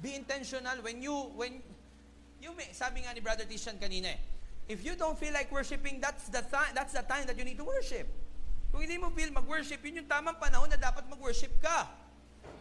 Be 0.01 0.15
intentional 0.15 0.81
when 0.81 1.01
you, 1.01 1.31
when, 1.35 1.61
you 2.41 2.51
may, 2.55 2.67
sabi 2.75 3.07
nga 3.07 3.13
ni 3.15 3.21
Brother 3.23 3.47
Tishan 3.47 3.79
kanina 3.79 4.11
eh, 4.11 4.19
if 4.67 4.83
you 4.83 4.95
don't 4.95 5.17
feel 5.17 5.31
like 5.31 5.51
worshiping, 5.51 5.99
that's 5.99 6.27
the, 6.27 6.41
time, 6.41 6.71
that's 6.75 6.93
the 6.93 7.03
time 7.03 7.27
that 7.27 7.37
you 7.37 7.43
need 7.43 7.57
to 7.57 7.63
worship. 7.63 8.07
Kung 8.71 8.81
hindi 8.81 8.97
mo 8.97 9.11
feel 9.11 9.31
mag-worship, 9.31 9.79
yun 9.85 10.03
yung 10.03 10.09
tamang 10.09 10.39
panahon 10.39 10.71
na 10.71 10.79
dapat 10.79 11.05
mag-worship 11.05 11.51
ka. 11.61 11.87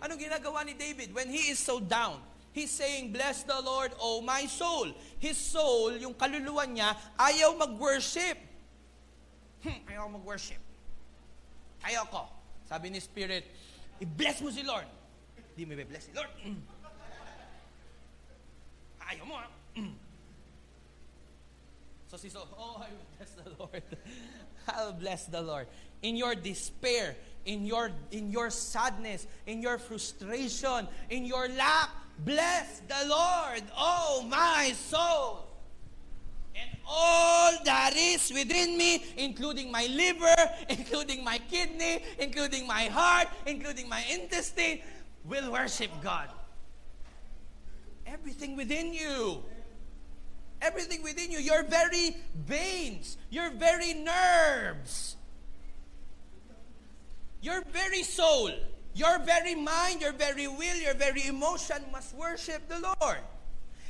Anong 0.03 0.19
ginagawa 0.19 0.67
ni 0.67 0.75
David? 0.75 1.15
When 1.15 1.31
he 1.31 1.51
is 1.51 1.59
so 1.59 1.81
down, 1.81 2.21
he's 2.53 2.71
saying, 2.71 3.13
Bless 3.13 3.43
the 3.43 3.61
Lord, 3.61 3.93
O 4.01 4.21
my 4.21 4.47
soul. 4.47 4.93
His 5.19 5.37
soul, 5.37 5.97
yung 5.97 6.15
kaluluwa 6.15 6.65
niya, 6.69 6.95
ayaw 7.19 7.57
mag-worship. 7.59 8.39
Hmm, 9.65 9.81
ayaw 9.89 10.09
mag-worship. 10.13 10.61
Ayaw 11.83 12.07
ko. 12.09 12.29
Sabi 12.69 12.89
ni 12.89 13.01
Spirit, 13.03 13.45
i-bless 14.01 14.41
mo 14.41 14.49
si 14.49 14.63
Lord. 14.63 14.87
Hindi 15.53 15.63
mo 15.67 15.73
i-bless 15.77 16.09
si 16.09 16.13
Lord. 16.15 16.31
Mm. 16.47 16.63
Ayaw 19.03 19.25
mo, 19.27 19.37
ha? 19.37 19.49
Mm. 19.77 19.95
So 22.13 22.21
si 22.21 22.29
Saul, 22.29 22.45
oh, 22.57 22.77
I 22.77 22.93
will 22.93 23.09
bless 23.17 23.33
the 23.33 23.49
Lord. 23.57 23.83
I'll 24.69 24.93
bless 24.93 25.23
the 25.27 25.41
Lord. 25.41 25.67
In 26.03 26.17
your 26.17 26.35
despair, 26.35 27.17
in 27.47 27.65
your 27.65 27.91
in 28.11 28.31
your 28.31 28.51
sadness, 28.51 29.27
in 29.47 29.63
your 29.63 29.79
frustration, 29.79 30.87
in 31.11 31.25
your 31.25 31.49
lack, 31.49 31.89
bless 32.21 32.81
the 32.81 33.09
Lord, 33.09 33.63
oh 33.77 34.27
my 34.29 34.73
soul. 34.75 35.49
And 36.55 36.71
all 36.87 37.53
that 37.65 37.95
is 37.97 38.31
within 38.33 38.77
me, 38.77 39.05
including 39.17 39.71
my 39.71 39.87
liver, 39.87 40.35
including 40.69 41.25
my 41.25 41.39
kidney, 41.39 42.03
including 42.19 42.67
my 42.67 42.85
heart, 42.85 43.29
including 43.47 43.89
my 43.89 44.05
intestine, 44.13 44.81
will 45.25 45.51
worship 45.51 45.91
God. 46.03 46.29
Everything 48.07 48.57
within 48.57 48.93
you. 48.93 49.43
Everything 50.61 51.03
within 51.03 51.33
you, 51.33 51.39
your 51.39 51.65
very 51.65 52.17
veins, 52.37 53.17
your 53.31 53.51
very 53.51 53.95
nerves, 53.95 55.17
your 57.41 57.65
very 57.73 58.05
soul, 58.05 58.51
your 58.95 59.19
very 59.21 59.55
mind, 59.55 60.01
your 60.01 60.13
very 60.13 60.47
will, 60.47 60.77
your 60.77 60.95
very 60.95 61.27
emotion 61.27 61.77
must 61.91 62.15
worship 62.15 62.69
the 62.69 62.81
Lord. 63.01 63.19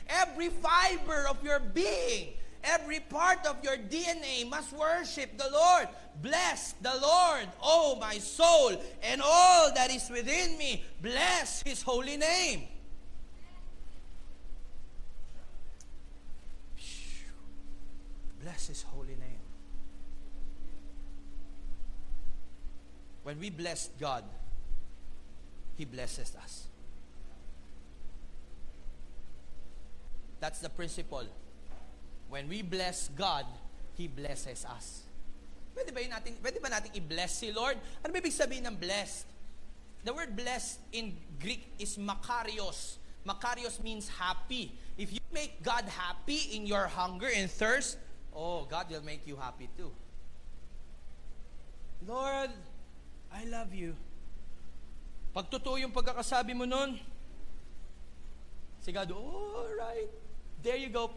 Every 0.09 0.49
fiber 0.49 1.27
of 1.29 1.43
your 1.43 1.59
being, 1.59 2.35
every 2.63 3.01
part 3.01 3.45
of 3.47 3.57
your 3.65 3.77
DNA 3.77 4.49
must 4.49 4.73
worship 4.73 5.37
the 5.39 5.49
Lord. 5.51 5.89
Bless 6.21 6.73
the 6.83 6.95
Lord, 7.01 7.49
oh 7.63 7.97
my 8.01 8.19
soul, 8.19 8.73
and 9.03 9.21
all 9.25 9.73
that 9.75 9.91
is 9.91 10.09
within 10.11 10.57
me. 10.59 10.85
Bless 11.01 11.63
His 11.63 11.83
holy 11.83 12.17
name. 12.17 12.63
Bless 18.43 18.69
His 18.69 18.83
holy 18.83 19.17
name. 19.17 19.39
When 23.23 23.39
we 23.39 23.51
bless 23.51 23.89
God, 24.01 24.25
He 25.77 25.85
blesses 25.85 26.37
us. 26.37 26.69
That's 30.41 30.59
the 30.59 30.69
principle. 30.69 31.25
When 32.29 32.49
we 32.49 32.63
bless 32.63 33.09
God, 33.15 33.47
He 33.95 34.09
blesses 34.09 34.65
us. 34.65 35.07
Pwede 35.73 35.95
ba, 35.95 36.03
yun 36.05 36.13
natin, 36.13 36.37
pwede 36.45 36.61
ba 36.61 36.69
natin 36.69 36.93
i-bless 36.93 37.41
si 37.41 37.49
Lord? 37.53 37.81
Ano 38.05 38.13
ba 38.13 38.21
sabihin 38.29 38.69
ng 38.69 38.77
blessed? 38.77 39.25
The 40.05 40.13
word 40.13 40.35
blessed 40.35 40.83
in 40.93 41.17
Greek 41.39 41.65
is 41.79 41.97
makarios. 41.97 42.99
Makarios 43.23 43.79
means 43.81 44.11
happy. 44.11 44.75
If 44.99 45.15
you 45.15 45.23
make 45.31 45.63
God 45.63 45.87
happy 45.87 46.59
in 46.59 46.67
your 46.67 46.91
hunger 46.91 47.31
and 47.31 47.49
thirst, 47.49 47.97
oh, 48.35 48.67
God 48.67 48.91
will 48.91 49.05
make 49.07 49.25
you 49.25 49.39
happy 49.39 49.71
too. 49.79 49.95
Lord, 52.03 52.51
I 53.31 53.45
love 53.47 53.73
you. 53.73 53.95
Pag 55.33 55.49
totoo 55.49 55.81
yung 55.81 55.93
pagkakasabi 55.97 56.53
mo 56.53 56.69
nun, 56.69 57.01
si 58.85 58.93
God, 58.93 59.09
all 59.17 59.73
right, 59.81 60.13
there 60.61 60.77
you 60.77 60.93
go. 60.93 61.09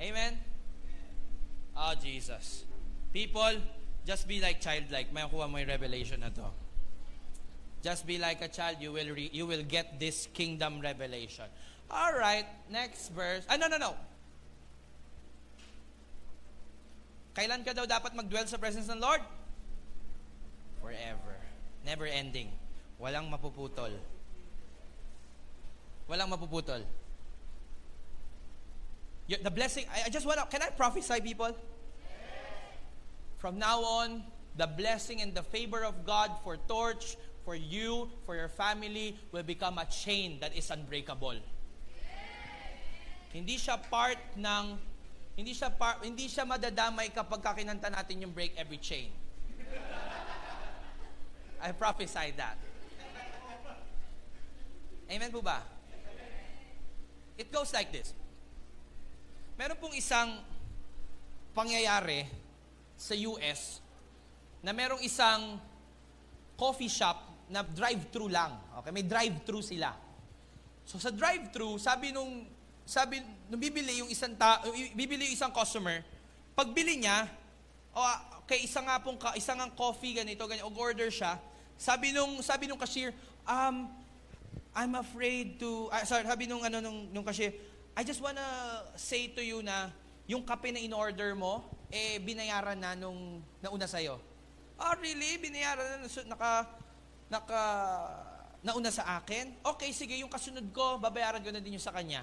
Amen? 0.00 0.36
Oh, 1.76 1.96
Jesus. 1.96 2.64
People, 3.12 3.56
just 4.04 4.28
be 4.28 4.40
like 4.40 4.60
childlike. 4.60 5.12
May 5.12 5.24
kuha 5.24 5.48
mo 5.48 5.56
yung 5.56 5.68
revelation 5.68 6.20
na 6.20 6.28
to. 6.28 6.44
Just 7.80 8.06
be 8.06 8.20
like 8.20 8.44
a 8.44 8.48
child, 8.48 8.76
you 8.80 8.92
will 8.92 9.08
re- 9.16 9.32
you 9.32 9.48
will 9.48 9.64
get 9.64 9.96
this 9.96 10.28
kingdom 10.36 10.84
revelation. 10.84 11.48
All 11.88 12.12
right, 12.12 12.44
next 12.68 13.08
verse. 13.16 13.48
Ah, 13.48 13.56
no, 13.56 13.72
no, 13.72 13.80
no. 13.80 13.96
Kailan 17.32 17.64
ka 17.64 17.72
daw 17.72 17.88
dapat 17.88 18.12
mag-dwell 18.12 18.44
sa 18.44 18.60
presence 18.60 18.84
ng 18.92 19.00
Lord? 19.00 19.24
Forever. 20.84 21.39
Never 21.84 22.06
ending. 22.06 22.52
Walang 23.00 23.32
mapuputol. 23.32 23.92
Walang 26.08 26.28
mapuputol. 26.28 26.84
The 29.30 29.50
blessing, 29.50 29.86
I, 29.94 30.06
I 30.06 30.08
just 30.10 30.26
want 30.26 30.40
to, 30.40 30.46
can 30.46 30.60
I 30.60 30.70
prophesy 30.70 31.20
people? 31.20 31.54
From 33.38 33.58
now 33.58 33.80
on, 33.80 34.24
the 34.56 34.66
blessing 34.66 35.22
and 35.22 35.32
the 35.32 35.42
favor 35.42 35.84
of 35.84 36.04
God 36.04 36.30
for 36.42 36.58
Torch, 36.68 37.16
for 37.44 37.54
you, 37.54 38.10
for 38.26 38.34
your 38.34 38.48
family, 38.48 39.16
will 39.32 39.46
become 39.46 39.78
a 39.78 39.86
chain 39.86 40.38
that 40.40 40.52
is 40.56 40.68
unbreakable. 40.70 41.38
Hindi 43.32 43.56
siya 43.56 43.78
part 43.78 44.18
ng 44.36 44.76
hindi 45.38 45.54
siya 45.54 45.72
par, 45.72 46.02
hindi 46.02 46.28
siya 46.28 46.44
madadamay 46.44 47.14
kapag 47.14 47.40
kakinanta 47.40 47.88
natin 47.88 48.26
yung 48.26 48.34
break 48.34 48.52
every 48.58 48.76
chain. 48.76 49.08
I 51.60 51.76
prophesy 51.76 52.32
that. 52.40 52.56
Amen 55.10 55.28
po 55.28 55.44
ba? 55.44 55.60
It 57.36 57.52
goes 57.52 57.72
like 57.72 57.92
this. 57.92 58.16
Meron 59.60 59.76
pong 59.76 59.92
isang 59.92 60.40
pangyayari 61.52 62.24
sa 62.96 63.12
US 63.28 63.80
na 64.64 64.72
merong 64.72 65.00
isang 65.04 65.60
coffee 66.56 66.88
shop 66.88 67.48
na 67.48 67.64
drive-thru 67.64 68.28
lang. 68.28 68.56
Okay, 68.80 68.92
may 68.92 69.04
drive-thru 69.04 69.60
sila. 69.60 69.92
So 70.84 70.96
sa 70.96 71.10
drive-thru, 71.12 71.76
sabi 71.76 72.12
nung 72.14 72.46
sabi 72.86 73.20
nung 73.48 73.60
bibili 73.60 74.00
yung 74.00 74.10
isang 74.10 74.36
ta, 74.36 74.64
bibili 74.96 75.28
yung 75.28 75.36
isang 75.36 75.52
customer, 75.52 76.02
pagbili 76.54 77.00
niya, 77.02 77.28
oh, 77.94 78.16
kay 78.46 78.66
isa 78.66 78.82
nga 78.82 78.98
pong 78.98 79.18
isa 79.34 79.52
nga 79.54 79.66
coffee 79.74 80.16
ganito, 80.16 80.42
ganyan, 80.46 80.66
order 80.66 81.10
siya. 81.10 81.38
Sabi 81.80 82.12
nung 82.12 82.44
sabi 82.44 82.68
nung 82.68 82.76
cashier, 82.76 83.16
um 83.48 83.88
I'm 84.76 84.92
afraid 85.00 85.56
to 85.64 85.88
uh, 85.88 86.04
sorry, 86.04 86.28
sabi 86.28 86.44
nung 86.44 86.60
ano 86.60 86.84
nung, 86.84 87.08
nung 87.08 87.24
cashier, 87.24 87.56
I 87.96 88.04
just 88.04 88.20
wanna 88.20 88.44
say 89.00 89.32
to 89.32 89.40
you 89.40 89.64
na 89.64 89.88
yung 90.28 90.44
kape 90.44 90.70
na 90.70 90.78
in-order 90.78 91.34
mo, 91.34 91.64
eh, 91.90 92.22
binayaran 92.22 92.78
na 92.78 92.94
nung 92.94 93.42
nauna 93.58 93.88
sa'yo. 93.90 94.14
Oh, 94.78 94.94
really? 95.02 95.42
Binayaran 95.42 95.98
na, 95.98 96.06
naka, 96.06 96.52
naka, 97.26 97.62
nauna 98.62 98.94
sa 98.94 99.18
akin? 99.18 99.58
Okay, 99.74 99.90
sige, 99.90 100.14
yung 100.22 100.30
kasunod 100.30 100.70
ko, 100.70 101.02
babayaran 101.02 101.42
ko 101.42 101.50
na 101.50 101.58
din 101.58 101.74
yung 101.74 101.82
sa 101.82 101.90
kanya. 101.90 102.22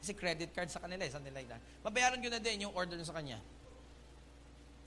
Kasi 0.00 0.16
credit 0.16 0.56
card 0.56 0.72
sa 0.72 0.80
kanila, 0.80 1.04
eh, 1.04 1.12
something 1.12 1.36
like 1.36 1.44
that. 1.52 1.60
Babayaran 1.84 2.16
ko 2.24 2.32
na 2.32 2.40
din 2.40 2.64
yung 2.64 2.72
order 2.72 2.96
sa 3.04 3.12
kanya. 3.12 3.36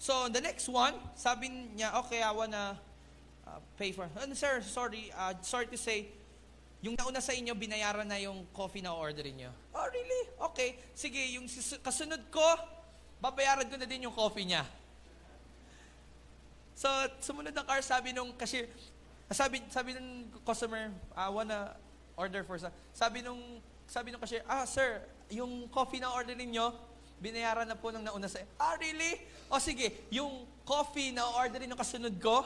So, 0.02 0.26
the 0.34 0.42
next 0.42 0.66
one, 0.66 0.98
sabi 1.14 1.54
niya, 1.78 1.94
okay, 2.02 2.26
I 2.26 2.34
wanna 2.34 2.74
uh, 3.48 3.60
pay 3.80 3.96
for, 3.96 4.12
uh, 4.12 4.28
sir, 4.36 4.60
sorry, 4.60 5.08
uh, 5.16 5.34
sorry 5.40 5.72
to 5.72 5.80
say, 5.80 6.12
yung 6.84 6.94
nauna 6.94 7.24
sa 7.24 7.34
inyo, 7.34 7.56
binayaran 7.58 8.06
na 8.06 8.20
yung 8.22 8.46
coffee 8.54 8.84
na 8.84 8.94
orderin 8.94 9.34
nyo. 9.34 9.52
Oh, 9.74 9.88
really? 9.90 10.22
Okay. 10.52 10.78
Sige, 10.94 11.18
yung 11.34 11.50
kasunod 11.82 12.22
ko, 12.30 12.46
babayaran 13.18 13.66
ko 13.66 13.76
na 13.80 13.90
din 13.90 14.06
yung 14.06 14.14
coffee 14.14 14.46
niya. 14.46 14.62
So, 16.78 16.86
sumunod 17.18 17.58
ng 17.58 17.66
car, 17.66 17.82
sabi 17.82 18.14
nung 18.14 18.30
cashier, 18.38 18.70
sabi, 19.34 19.66
sabi 19.74 19.98
ng 19.98 20.30
customer, 20.46 20.94
I 21.18 21.28
wanna 21.34 21.74
order 22.14 22.46
for 22.46 22.62
sa 22.62 22.70
Sabi 22.94 23.26
nung, 23.26 23.42
sabi 23.90 24.14
nung 24.14 24.22
cashier, 24.22 24.46
ah, 24.46 24.70
sir, 24.70 25.02
yung 25.34 25.66
coffee 25.74 25.98
na 25.98 26.14
order 26.14 26.38
ninyo, 26.38 26.70
binayaran 27.18 27.66
na 27.66 27.74
po 27.74 27.90
nung 27.90 28.06
nauna 28.06 28.30
sa 28.30 28.46
Ah, 28.62 28.78
really? 28.78 29.18
O 29.50 29.58
sige, 29.58 30.06
yung 30.14 30.46
coffee 30.62 31.10
na 31.10 31.26
orderin 31.42 31.66
ng 31.74 31.80
kasunod 31.80 32.14
ko, 32.22 32.46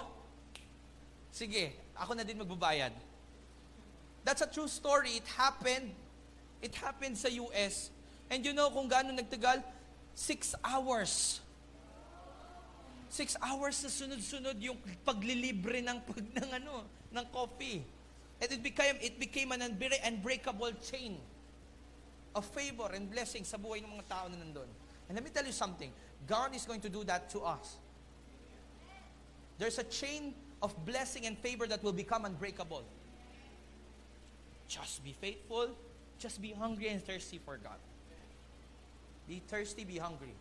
sige, 1.32 1.74
ako 1.96 2.14
na 2.14 2.24
din 2.28 2.38
magbabayad. 2.38 2.92
That's 4.22 4.46
a 4.46 4.50
true 4.50 4.70
story. 4.70 5.18
It 5.18 5.28
happened. 5.34 5.90
It 6.62 6.78
happened 6.78 7.18
sa 7.18 7.32
US. 7.50 7.90
And 8.30 8.46
you 8.46 8.54
know 8.54 8.70
kung 8.70 8.86
gaano 8.86 9.10
nagtagal? 9.16 9.66
Six 10.14 10.54
hours. 10.62 11.42
Six 13.12 13.36
hours 13.42 13.82
na 13.84 13.90
sunod-sunod 13.90 14.56
yung 14.62 14.78
paglilibre 15.04 15.84
ng 15.84 15.98
pag 16.06 16.22
ng 16.40 16.50
ano, 16.62 16.86
ng 17.12 17.26
coffee. 17.34 17.82
And 18.42 18.50
it 18.50 18.62
became 18.64 18.98
it 19.02 19.16
became 19.20 19.52
an 19.52 19.62
unbreakable 19.62 20.74
chain 20.80 21.18
of 22.32 22.48
favor 22.56 22.88
and 22.96 23.12
blessing 23.12 23.44
sa 23.44 23.60
buhay 23.60 23.84
ng 23.84 23.92
mga 23.92 24.06
tao 24.08 24.26
na 24.32 24.40
nandun. 24.40 24.70
And 25.10 25.14
let 25.20 25.24
me 25.26 25.30
tell 25.30 25.44
you 25.44 25.52
something. 25.52 25.92
God 26.24 26.56
is 26.56 26.64
going 26.64 26.80
to 26.82 26.90
do 26.90 27.04
that 27.04 27.28
to 27.36 27.44
us. 27.44 27.76
There's 29.60 29.78
a 29.78 29.84
chain 29.84 30.34
of 30.62 30.74
blessing 30.86 31.26
and 31.26 31.38
favor 31.38 31.66
that 31.68 31.84
will 31.84 31.94
become 31.94 32.26
unbreakable. 32.26 32.84
Just 34.68 35.04
be 35.04 35.14
faithful. 35.14 35.70
Just 36.20 36.42
be 36.42 36.54
hungry 36.54 36.90
and 36.90 37.04
thirsty 37.04 37.40
for 37.44 37.58
God. 37.58 37.82
Be 39.28 39.42
thirsty, 39.48 39.84
be 39.84 39.98
hungry. 39.98 40.34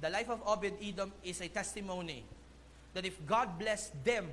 The 0.00 0.10
life 0.10 0.28
of 0.28 0.40
Obed 0.46 0.74
Edom 0.82 1.12
is 1.24 1.40
a 1.40 1.48
testimony 1.48 2.24
that 2.94 3.04
if 3.04 3.14
God 3.26 3.58
blessed 3.58 3.92
them 4.04 4.28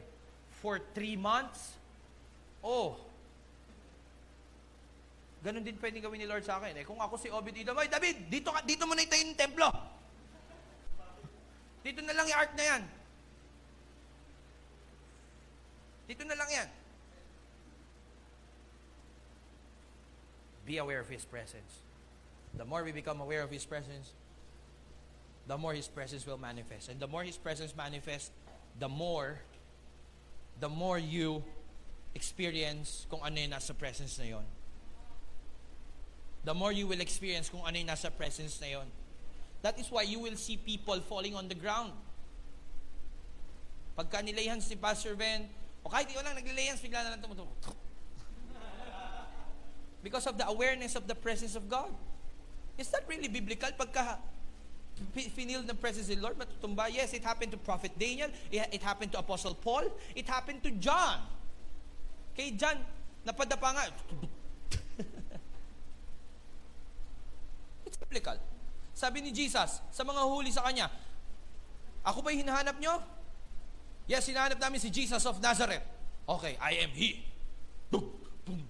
for 0.61 0.79
three 0.93 1.15
months, 1.15 1.75
oh, 2.63 2.97
ganun 5.43 5.63
din 5.63 5.77
pwedeng 5.79 6.03
gawin 6.03 6.19
ni 6.19 6.27
Lord 6.27 6.43
sa 6.43 6.59
akin. 6.59 6.75
Eh, 6.75 6.83
kung 6.83 6.99
ako 6.99 7.15
si 7.15 7.31
Obed 7.31 7.55
Edom, 7.55 7.77
ay 7.77 7.87
David, 7.87 8.27
dito, 8.27 8.51
dito 8.67 8.83
mo 8.83 8.95
na 8.95 9.03
itayo 9.05 9.23
yung 9.23 9.37
templo. 9.37 9.67
Dito 11.87 12.03
na 12.03 12.11
lang 12.11 12.27
yung 12.27 12.39
ark 12.41 12.51
na 12.57 12.65
yan. 12.67 12.81
Dito 16.07 16.23
na 16.23 16.35
lang 16.39 16.49
yan. 16.49 16.69
be 20.67 20.77
aware 20.77 20.99
of 20.99 21.07
His 21.07 21.23
presence. 21.23 21.79
The 22.53 22.65
more 22.65 22.83
we 22.83 22.91
become 22.91 23.21
aware 23.21 23.41
of 23.41 23.49
His 23.49 23.65
presence, 23.65 24.11
the 25.47 25.57
more 25.57 25.73
His 25.73 25.87
presence 25.87 26.27
will 26.27 26.37
manifest. 26.37 26.89
And 26.89 26.99
the 26.99 27.07
more 27.07 27.23
His 27.23 27.37
presence 27.37 27.73
manifests, 27.75 28.29
the 28.77 28.89
more, 28.89 29.39
the 30.59 30.69
more 30.69 30.99
you 30.99 31.41
experience 32.13 33.07
kung 33.09 33.21
ano 33.23 33.39
yung 33.39 33.51
nasa 33.51 33.73
presence 33.73 34.19
na 34.19 34.25
yon. 34.25 34.45
The 36.43 36.53
more 36.53 36.71
you 36.71 36.85
will 36.85 37.01
experience 37.01 37.49
kung 37.49 37.63
ano 37.63 37.79
yung 37.79 37.87
nasa 37.87 38.11
presence 38.11 38.59
na 38.59 38.67
yon. 38.67 38.87
That 39.63 39.79
is 39.79 39.89
why 39.89 40.03
you 40.03 40.19
will 40.19 40.35
see 40.35 40.57
people 40.57 40.99
falling 40.99 41.33
on 41.33 41.47
the 41.47 41.55
ground. 41.55 41.95
Pagka 43.97 44.21
nilayhan 44.21 44.61
si 44.61 44.75
Pastor 44.75 45.15
Ben, 45.15 45.49
o 45.87 45.89
kahit 45.89 46.11
ikaw 46.11 46.19
lang 46.19 46.35
naglilayhan, 46.35 46.75
bigla 46.83 46.99
na 47.07 47.15
lang 47.15 47.23
tumutubo. 47.23 47.55
because 50.03 50.27
of 50.27 50.35
the 50.35 50.43
awareness 50.43 50.99
of 50.99 51.07
the 51.07 51.15
presence 51.15 51.55
of 51.55 51.71
God. 51.71 51.87
Is 52.75 52.91
that 52.91 53.07
really 53.07 53.31
biblical? 53.31 53.71
Pagka 53.71 54.19
finil 55.15 55.63
ng 55.63 55.77
presence 55.79 56.11
of 56.11 56.19
the 56.19 56.21
Lord, 56.21 56.35
matutumba? 56.35 56.91
Yes, 56.91 57.15
it 57.15 57.23
happened 57.23 57.55
to 57.55 57.57
Prophet 57.57 57.95
Daniel. 57.95 58.27
It 58.51 58.83
happened 58.83 59.15
to 59.15 59.19
Apostle 59.23 59.55
Paul. 59.55 59.87
It 60.11 60.27
happened 60.27 60.59
to 60.67 60.75
John. 60.75 61.23
Kay 62.35 62.51
John, 62.59 62.83
napadapa 63.23 63.71
nga. 63.71 63.87
It's 67.87 67.95
biblical. 67.95 68.35
Sabi 68.91 69.23
ni 69.23 69.31
Jesus 69.31 69.79
sa 69.79 70.03
mga 70.03 70.21
huli 70.27 70.51
sa 70.51 70.67
kanya, 70.67 70.91
Ako 72.07 72.21
ba'y 72.23 72.39
hinahanap 72.39 72.79
nyo? 72.79 73.03
Yes, 74.07 74.27
hinahanap 74.27 74.59
namin 74.59 74.79
si 74.79 74.89
Jesus 74.89 75.25
of 75.27 75.43
Nazareth. 75.43 75.83
Okay, 76.27 76.57
I 76.63 76.79
am 76.83 76.89
He. 76.95 77.23
Boom, 77.91 78.07
boom, 78.47 78.63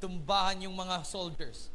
tumbahan 0.00 0.62
yung 0.62 0.76
mga 0.76 1.04
soldiers. 1.04 1.68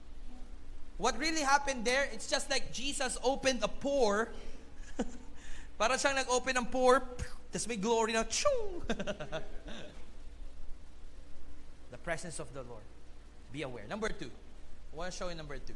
What 1.01 1.17
really 1.17 1.41
happened 1.41 1.83
there, 1.83 2.05
it's 2.13 2.29
just 2.29 2.49
like 2.49 2.71
Jesus 2.71 3.17
opened 3.25 3.65
a 3.65 3.67
pore. 3.67 4.29
Para 5.81 5.97
siyang 5.97 6.13
nag-open 6.13 6.57
ng 6.61 6.69
pore, 6.69 7.01
tapos 7.49 7.65
may 7.65 7.75
glory 7.81 8.13
na, 8.13 8.21
chung! 8.23 8.85
the 11.89 11.97
presence 12.05 12.37
of 12.37 12.53
the 12.53 12.61
Lord. 12.61 12.85
Be 13.51 13.63
aware. 13.63 13.83
Number 13.89 14.09
two. 14.09 14.29
I 14.93 14.95
want 14.95 15.11
to 15.11 15.17
show 15.17 15.29
you 15.29 15.35
number 15.35 15.57
two. 15.57 15.73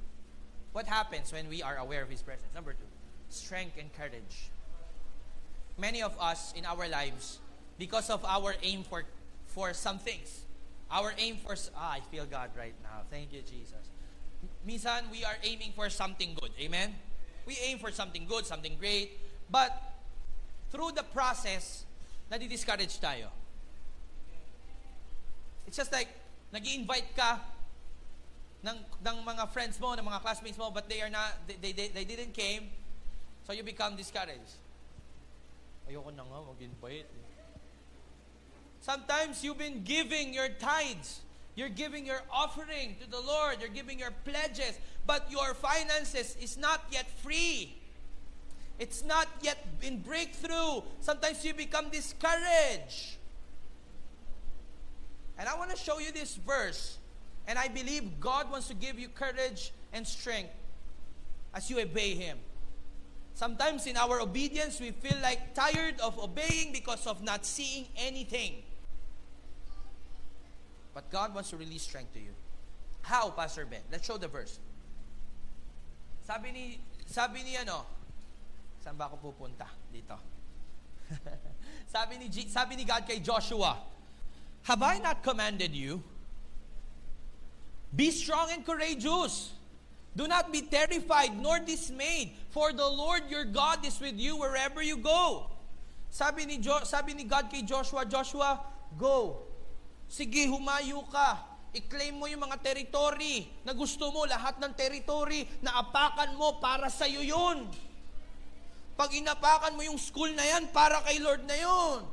What 0.73 0.85
happens 0.85 1.33
when 1.33 1.49
we 1.49 1.63
are 1.63 1.77
aware 1.77 2.03
of 2.03 2.09
His 2.09 2.21
presence? 2.21 2.53
Number 2.53 2.73
two. 2.73 2.85
Strength 3.29 3.77
and 3.79 3.91
courage. 3.93 4.53
Many 5.77 6.01
of 6.01 6.15
us 6.19 6.53
in 6.55 6.65
our 6.65 6.87
lives, 6.87 7.39
because 7.77 8.09
of 8.09 8.23
our 8.23 8.55
aim 8.63 8.83
for, 8.83 9.03
for 9.47 9.73
some 9.73 9.99
things, 9.99 10.45
Our 10.91 11.13
aim 11.17 11.37
for, 11.37 11.55
ah, 11.75 11.97
I 11.97 11.99
feel 12.11 12.25
God 12.25 12.51
right 12.57 12.75
now. 12.83 13.01
Thank 13.09 13.33
you, 13.33 13.41
Jesus. 13.41 13.89
Minsan, 14.65 15.09
we 15.11 15.25
are 15.25 15.35
aiming 15.43 15.73
for 15.75 15.89
something 15.89 16.37
good. 16.39 16.51
Amen? 16.59 16.93
We 17.45 17.57
aim 17.65 17.79
for 17.79 17.91
something 17.91 18.25
good, 18.25 18.45
something 18.45 18.77
great. 18.79 19.19
But, 19.49 19.73
through 20.71 20.91
the 20.91 21.03
process, 21.03 21.85
nadi-discourage 22.31 22.99
tayo. 23.01 23.29
It's 25.67 25.77
just 25.77 25.91
like, 25.91 26.09
nag 26.53 26.65
invite 26.65 27.15
ka 27.15 27.39
ng, 28.63 28.77
ng 29.01 29.17
mga 29.25 29.49
friends 29.49 29.79
mo, 29.79 29.95
ng 29.95 30.05
mga 30.05 30.21
classmates 30.21 30.57
mo, 30.57 30.69
but 30.69 30.87
they 30.87 31.01
are 31.01 31.09
not, 31.09 31.33
they, 31.47 31.71
they, 31.71 31.89
they 31.89 32.05
didn't 32.05 32.33
came, 32.33 32.69
so 33.45 33.53
you 33.53 33.63
become 33.63 33.95
discouraged. 33.95 34.61
Ayoko 35.89 36.15
na 36.15 36.23
nga. 36.23 36.89
Eh. 36.89 37.03
Sometimes 38.81 39.43
you've 39.43 39.57
been 39.57 39.83
giving 39.83 40.33
your 40.33 40.49
tithes. 40.49 41.21
You're 41.55 41.69
giving 41.69 42.05
your 42.05 42.21
offering 42.31 42.97
to 43.01 43.09
the 43.09 43.19
Lord. 43.19 43.57
You're 43.59 43.69
giving 43.69 43.97
your 43.99 44.11
pledges. 44.25 44.77
But 45.07 45.31
your 45.31 45.53
finances 45.53 46.35
is 46.41 46.57
not 46.57 46.81
yet 46.91 47.09
free. 47.21 47.77
It's 48.77 49.03
not 49.03 49.27
yet 49.41 49.57
in 49.81 49.99
breakthrough. 49.99 50.81
Sometimes 50.99 51.45
you 51.45 51.53
become 51.53 51.89
discouraged. 51.89 53.15
And 55.37 55.47
I 55.47 55.57
want 55.57 55.71
to 55.71 55.77
show 55.77 55.99
you 55.99 56.11
this 56.11 56.35
verse. 56.35 56.97
And 57.47 57.57
I 57.57 57.67
believe 57.67 58.19
God 58.19 58.51
wants 58.51 58.67
to 58.67 58.73
give 58.73 58.99
you 58.99 59.07
courage 59.07 59.71
and 59.93 60.05
strength 60.05 60.51
as 61.53 61.69
you 61.69 61.79
obey 61.79 62.15
Him. 62.15 62.37
Sometimes 63.35 63.85
in 63.85 63.97
our 63.97 64.21
obedience, 64.21 64.79
we 64.79 64.91
feel 64.91 65.17
like 65.21 65.53
tired 65.53 65.99
of 65.99 66.17
obeying 66.17 66.71
because 66.71 67.05
of 67.05 67.21
not 67.21 67.45
seeing 67.45 67.85
anything. 67.97 68.63
But 70.93 71.11
God 71.11 71.35
wants 71.35 71.49
to 71.49 71.57
release 71.57 71.83
strength 71.83 72.13
to 72.13 72.19
you. 72.19 72.31
How, 73.01 73.29
Pastor 73.31 73.65
Ben? 73.65 73.81
Let's 73.91 74.07
show 74.07 74.15
the 74.15 74.29
verse. 74.29 74.57
Sabi 76.25 76.51
ni, 76.53 76.79
sabi 77.05 77.43
ni 77.43 77.57
ano, 77.59 77.85
saan 78.79 78.95
ba 78.95 79.11
ako 79.11 79.19
pupunta? 79.19 79.67
Dito. 79.91 80.15
sabi 81.93 82.17
ni, 82.17 82.31
sabi 82.47 82.79
ni 82.79 82.87
God 82.87 83.03
kay 83.03 83.19
Joshua, 83.19 83.77
Have 84.63 84.81
I 84.81 84.97
not 84.97 85.21
commanded 85.21 85.75
you? 85.75 86.01
Be 87.93 88.09
strong 88.09 88.49
and 88.49 88.65
courageous. 88.65 89.51
Do 90.15 90.31
not 90.31 90.47
be 90.47 90.63
terrified 90.63 91.35
nor 91.35 91.59
dismayed, 91.59 92.31
for 92.55 92.71
the 92.71 92.87
Lord 92.87 93.27
your 93.27 93.43
God 93.43 93.83
is 93.83 93.99
with 93.99 94.15
you 94.15 94.39
wherever 94.39 94.79
you 94.79 94.95
go. 94.95 95.51
Sabi 96.07 96.47
ni, 96.47 96.63
jo- 96.63 96.87
sabi 96.87 97.11
ni 97.11 97.27
God 97.27 97.51
kay 97.51 97.67
Joshua, 97.67 98.07
Joshua, 98.07 98.63
go. 98.95 99.43
Sige, 100.07 100.47
humayo 100.47 101.03
ka. 101.11 101.43
I-claim 101.75 102.15
mo 102.15 102.31
yung 102.31 102.47
mga 102.47 102.63
territory 102.63 103.43
na 103.67 103.75
gusto 103.75 104.07
mo, 104.15 104.23
lahat 104.23 104.55
ng 104.63 104.71
territory 104.79 105.43
na 105.59 105.83
apakan 105.83 106.31
mo 106.39 106.63
para 106.63 106.87
sa 106.87 107.03
iyo 107.03 107.19
yun. 107.19 107.67
Pag 108.95 109.11
inapakan 109.11 109.75
mo 109.75 109.83
yung 109.83 109.99
school 109.99 110.31
na 110.31 110.47
yan, 110.47 110.71
para 110.71 111.03
kay 111.03 111.19
Lord 111.19 111.43
na 111.43 111.59
yun. 111.59 112.07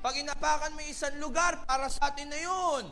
Pag 0.00 0.16
inapakan 0.16 0.72
mo 0.72 0.80
yung 0.80 0.92
isang 0.96 1.20
lugar, 1.20 1.60
para 1.68 1.92
sa 1.92 2.08
atin 2.08 2.32
na 2.32 2.40
yun. 2.40 2.88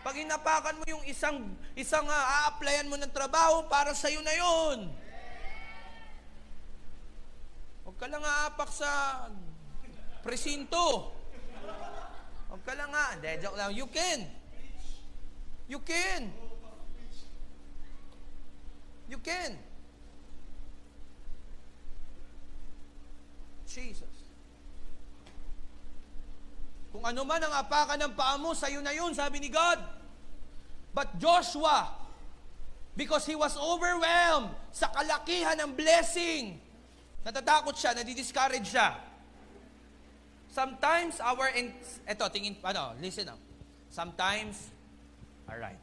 Pag 0.00 0.16
inapakan 0.16 0.80
mo 0.80 0.84
yung 0.88 1.04
isang 1.04 1.44
isang 1.76 2.08
uh, 2.08 2.24
a-applyan 2.48 2.88
mo 2.88 2.96
ng 2.96 3.12
trabaho, 3.12 3.68
para 3.68 3.92
sa 3.92 4.08
iyo 4.08 4.24
na 4.24 4.32
yun. 4.32 4.88
Huwag 7.84 7.96
ka 8.00 8.06
lang 8.08 8.24
aapak 8.24 8.70
sa 8.72 8.90
presinto. 10.24 11.12
Huwag 12.48 12.62
ka 12.64 12.72
lang 12.72 12.90
nga. 12.90 13.06
Hindi, 13.12 13.30
joke 13.44 13.58
lang. 13.60 13.70
You 13.76 13.86
can. 13.92 14.20
You 15.68 15.80
can. 15.84 16.22
You 19.06 19.18
can. 19.20 19.52
Jesus. 23.70 24.09
Kung 26.90 27.06
ano 27.06 27.22
man 27.22 27.38
ang 27.38 27.54
apakan 27.54 27.98
ng 28.02 28.12
paa 28.18 28.34
mo, 28.34 28.50
sa'yo 28.50 28.82
na 28.82 28.90
yun, 28.90 29.14
sabi 29.14 29.38
ni 29.38 29.46
God. 29.46 29.78
But 30.90 31.22
Joshua, 31.22 31.86
because 32.98 33.22
he 33.26 33.38
was 33.38 33.54
overwhelmed 33.54 34.50
sa 34.74 34.90
kalakihan 34.90 35.54
ng 35.54 35.70
blessing, 35.78 36.58
natatakot 37.22 37.78
siya, 37.78 37.94
nadidiscourage 37.94 38.66
siya. 38.66 38.98
Sometimes 40.50 41.22
our, 41.22 41.46
in, 41.54 41.70
eto, 42.10 42.26
tingin, 42.26 42.58
ano, 42.66 42.98
listen 42.98 43.30
up. 43.30 43.38
Sometimes, 43.94 44.74
alright. 45.46 45.78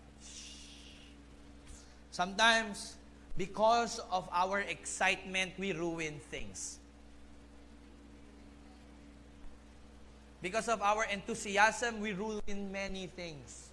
Sometimes, 2.11 2.99
because 3.39 4.03
of 4.11 4.27
our 4.35 4.59
excitement, 4.59 5.55
we 5.55 5.71
ruin 5.71 6.19
things. 6.27 6.83
Because 10.41 10.69
of 10.69 10.81
our 10.81 11.05
enthusiasm, 11.05 11.99
we 11.99 12.13
ruin 12.13 12.71
many 12.71 13.07
things. 13.07 13.69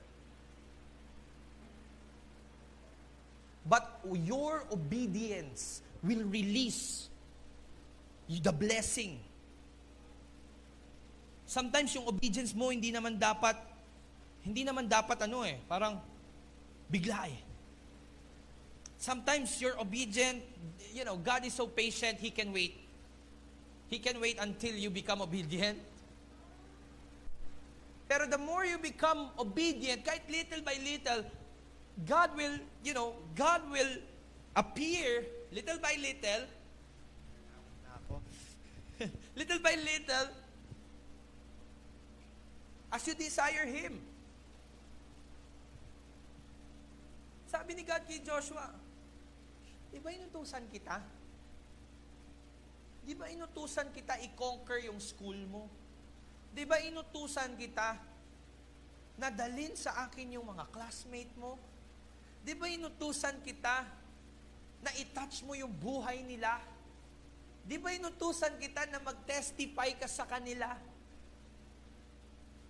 But 3.65 4.01
your 4.12 4.65
obedience 4.73 5.81
will 6.03 6.25
release 6.29 7.09
the 8.29 8.53
blessing. 8.53 9.21
Sometimes 11.45 11.95
yung 11.95 12.09
obedience 12.09 12.53
mo 12.57 12.69
hindi 12.73 12.93
naman 12.93 13.17
dapat 13.21 13.57
hindi 14.45 14.65
naman 14.65 14.85
dapat 14.85 15.25
ano 15.25 15.45
eh, 15.45 15.57
parang 15.65 15.97
bigla 16.93 17.29
eh. 17.29 17.41
Sometimes 19.01 19.61
you're 19.61 19.77
obedient, 19.81 20.41
you 20.93 21.05
know, 21.05 21.17
God 21.17 21.45
is 21.45 21.53
so 21.53 21.69
patient, 21.69 22.21
He 22.21 22.33
can 22.33 22.53
wait. 22.53 22.77
He 23.89 24.01
can 24.01 24.21
wait 24.21 24.37
until 24.41 24.73
you 24.77 24.89
become 24.89 25.21
obedient. 25.21 25.77
Pero 28.09 28.28
the 28.28 28.38
more 28.38 28.64
you 28.64 28.76
become 28.76 29.32
obedient, 29.40 30.05
kahit 30.05 30.28
little 30.28 30.61
by 30.61 30.76
little, 30.76 31.24
God 32.05 32.36
will, 32.36 32.61
you 32.84 32.92
know, 32.92 33.16
God 33.34 33.64
will 33.72 33.96
appear 34.57 35.24
little 35.52 35.78
by 35.80 35.96
little. 35.96 36.44
little 39.36 39.59
by 39.59 39.74
little, 39.74 40.28
as 42.92 43.02
you 43.07 43.14
desire 43.14 43.66
Him. 43.66 43.98
Sabi 47.50 47.74
ni 47.74 47.82
God 47.82 48.02
kay 48.07 48.22
Joshua, 48.22 48.70
di 49.90 49.98
ba 50.02 50.11
inutusan 50.11 50.66
kita? 50.70 50.98
Di 53.07 53.14
ba 53.14 53.30
inutusan 53.30 53.90
kita 53.94 54.18
i-conquer 54.22 54.90
yung 54.90 54.98
school 54.98 55.38
mo? 55.50 55.66
Di 56.55 56.62
ba 56.62 56.78
inutusan 56.78 57.59
kita 57.59 57.98
na 59.18 59.26
dalin 59.26 59.74
sa 59.74 60.07
akin 60.07 60.38
yung 60.38 60.46
mga 60.46 60.70
classmate 60.70 61.34
mo? 61.34 61.59
Di 62.46 62.55
ba 62.55 62.70
inutusan 62.70 63.42
kita 63.42 63.82
na 64.86 64.90
itouch 64.94 65.42
mo 65.42 65.59
yung 65.59 65.74
buhay 65.74 66.22
nila? 66.22 66.62
Di 67.66 67.74
ba 67.74 67.90
inutusan 67.90 68.55
kita 68.62 68.86
na 68.86 69.02
mag-testify 69.02 69.98
ka 69.98 70.07
sa 70.07 70.30
kanila? 70.30 70.78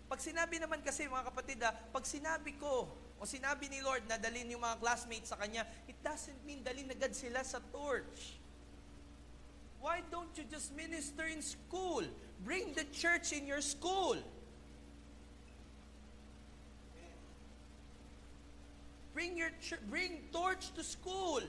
Pag 0.09 0.21
sinabi 0.21 0.57
naman 0.57 0.81
kasi 0.81 1.05
mga 1.05 1.29
kapatid, 1.29 1.61
ah, 1.61 1.77
pag 1.93 2.09
sinabi 2.09 2.57
ko 2.57 2.89
o 3.21 3.29
sinabi 3.29 3.69
ni 3.69 3.85
Lord 3.85 4.09
na 4.09 4.17
dalin 4.17 4.49
yung 4.49 4.65
mga 4.65 4.81
classmates 4.81 5.29
sa 5.29 5.37
Kanya, 5.37 5.69
it 5.85 5.99
doesn't 6.01 6.41
mean 6.49 6.65
dalin 6.65 6.89
agad 6.89 7.13
sila 7.13 7.45
sa 7.45 7.61
torch. 7.69 8.41
Why 9.85 10.01
don't 10.09 10.33
you 10.41 10.49
just 10.49 10.73
minister 10.73 11.29
in 11.29 11.45
school? 11.45 12.09
Bring 12.45 12.75
the 12.75 12.85
church 12.93 13.33
in 13.33 13.47
your 13.47 13.61
school. 13.61 14.17
Bring 19.15 19.37
your 19.37 19.51
ch- 19.63 19.81
bring 19.89 20.19
torch 20.33 20.75
to 20.75 20.83
school. 20.83 21.41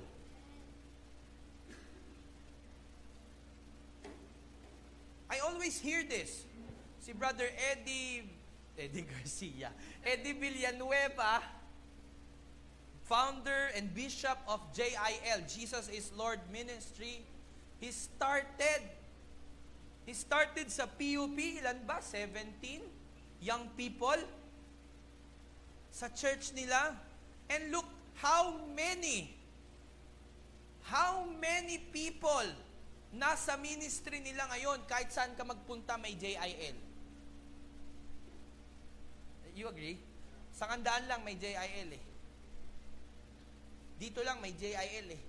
I 5.29 5.39
always 5.39 5.79
hear 5.79 6.03
this. 6.07 6.45
Si 7.01 7.11
Brother 7.11 7.49
Eddie 7.71 8.23
Eddie 8.77 9.05
Garcia, 9.19 9.71
Eddie 10.05 10.33
Villanueva, 10.33 11.41
founder 13.03 13.69
and 13.75 13.93
bishop 13.93 14.37
of 14.47 14.59
JIL, 14.73 15.41
Jesus 15.47 15.89
is 15.89 16.11
Lord 16.15 16.39
Ministry, 16.51 17.21
he 17.79 17.91
started 17.91 18.81
he 20.05 20.13
started 20.13 20.69
sa 20.69 20.85
PUP, 20.85 21.37
ilan 21.37 21.81
ba? 21.89 21.97
17 21.99 22.81
young 23.41 23.69
people 23.73 24.21
sa 25.89 26.09
church 26.13 26.53
nila. 26.53 26.93
And 27.49 27.69
look 27.69 27.85
how 28.21 28.57
many 28.73 29.33
how 30.85 31.25
many 31.41 31.81
people 31.89 32.45
nasa 33.15 33.57
ministry 33.57 34.21
nila 34.21 34.45
ngayon 34.53 34.85
kahit 34.85 35.09
saan 35.09 35.33
ka 35.33 35.41
magpunta 35.41 35.97
may 35.97 36.13
JIL. 36.13 36.77
You 39.55 39.71
agree? 39.71 39.97
Sa 40.51 40.67
kandaan 40.67 41.07
lang 41.07 41.23
may 41.23 41.39
JIL 41.39 41.89
eh. 41.95 42.03
Dito 43.95 44.19
lang 44.21 44.43
may 44.43 44.51
JIL 44.51 45.07
eh. 45.15 45.23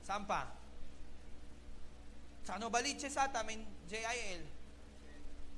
Saan 0.00 0.24
pa? 0.24 0.63
Sa 2.44 2.60
Novaliches 2.60 3.16
ata 3.16 3.40
may 3.40 3.56
JIL. 3.88 4.44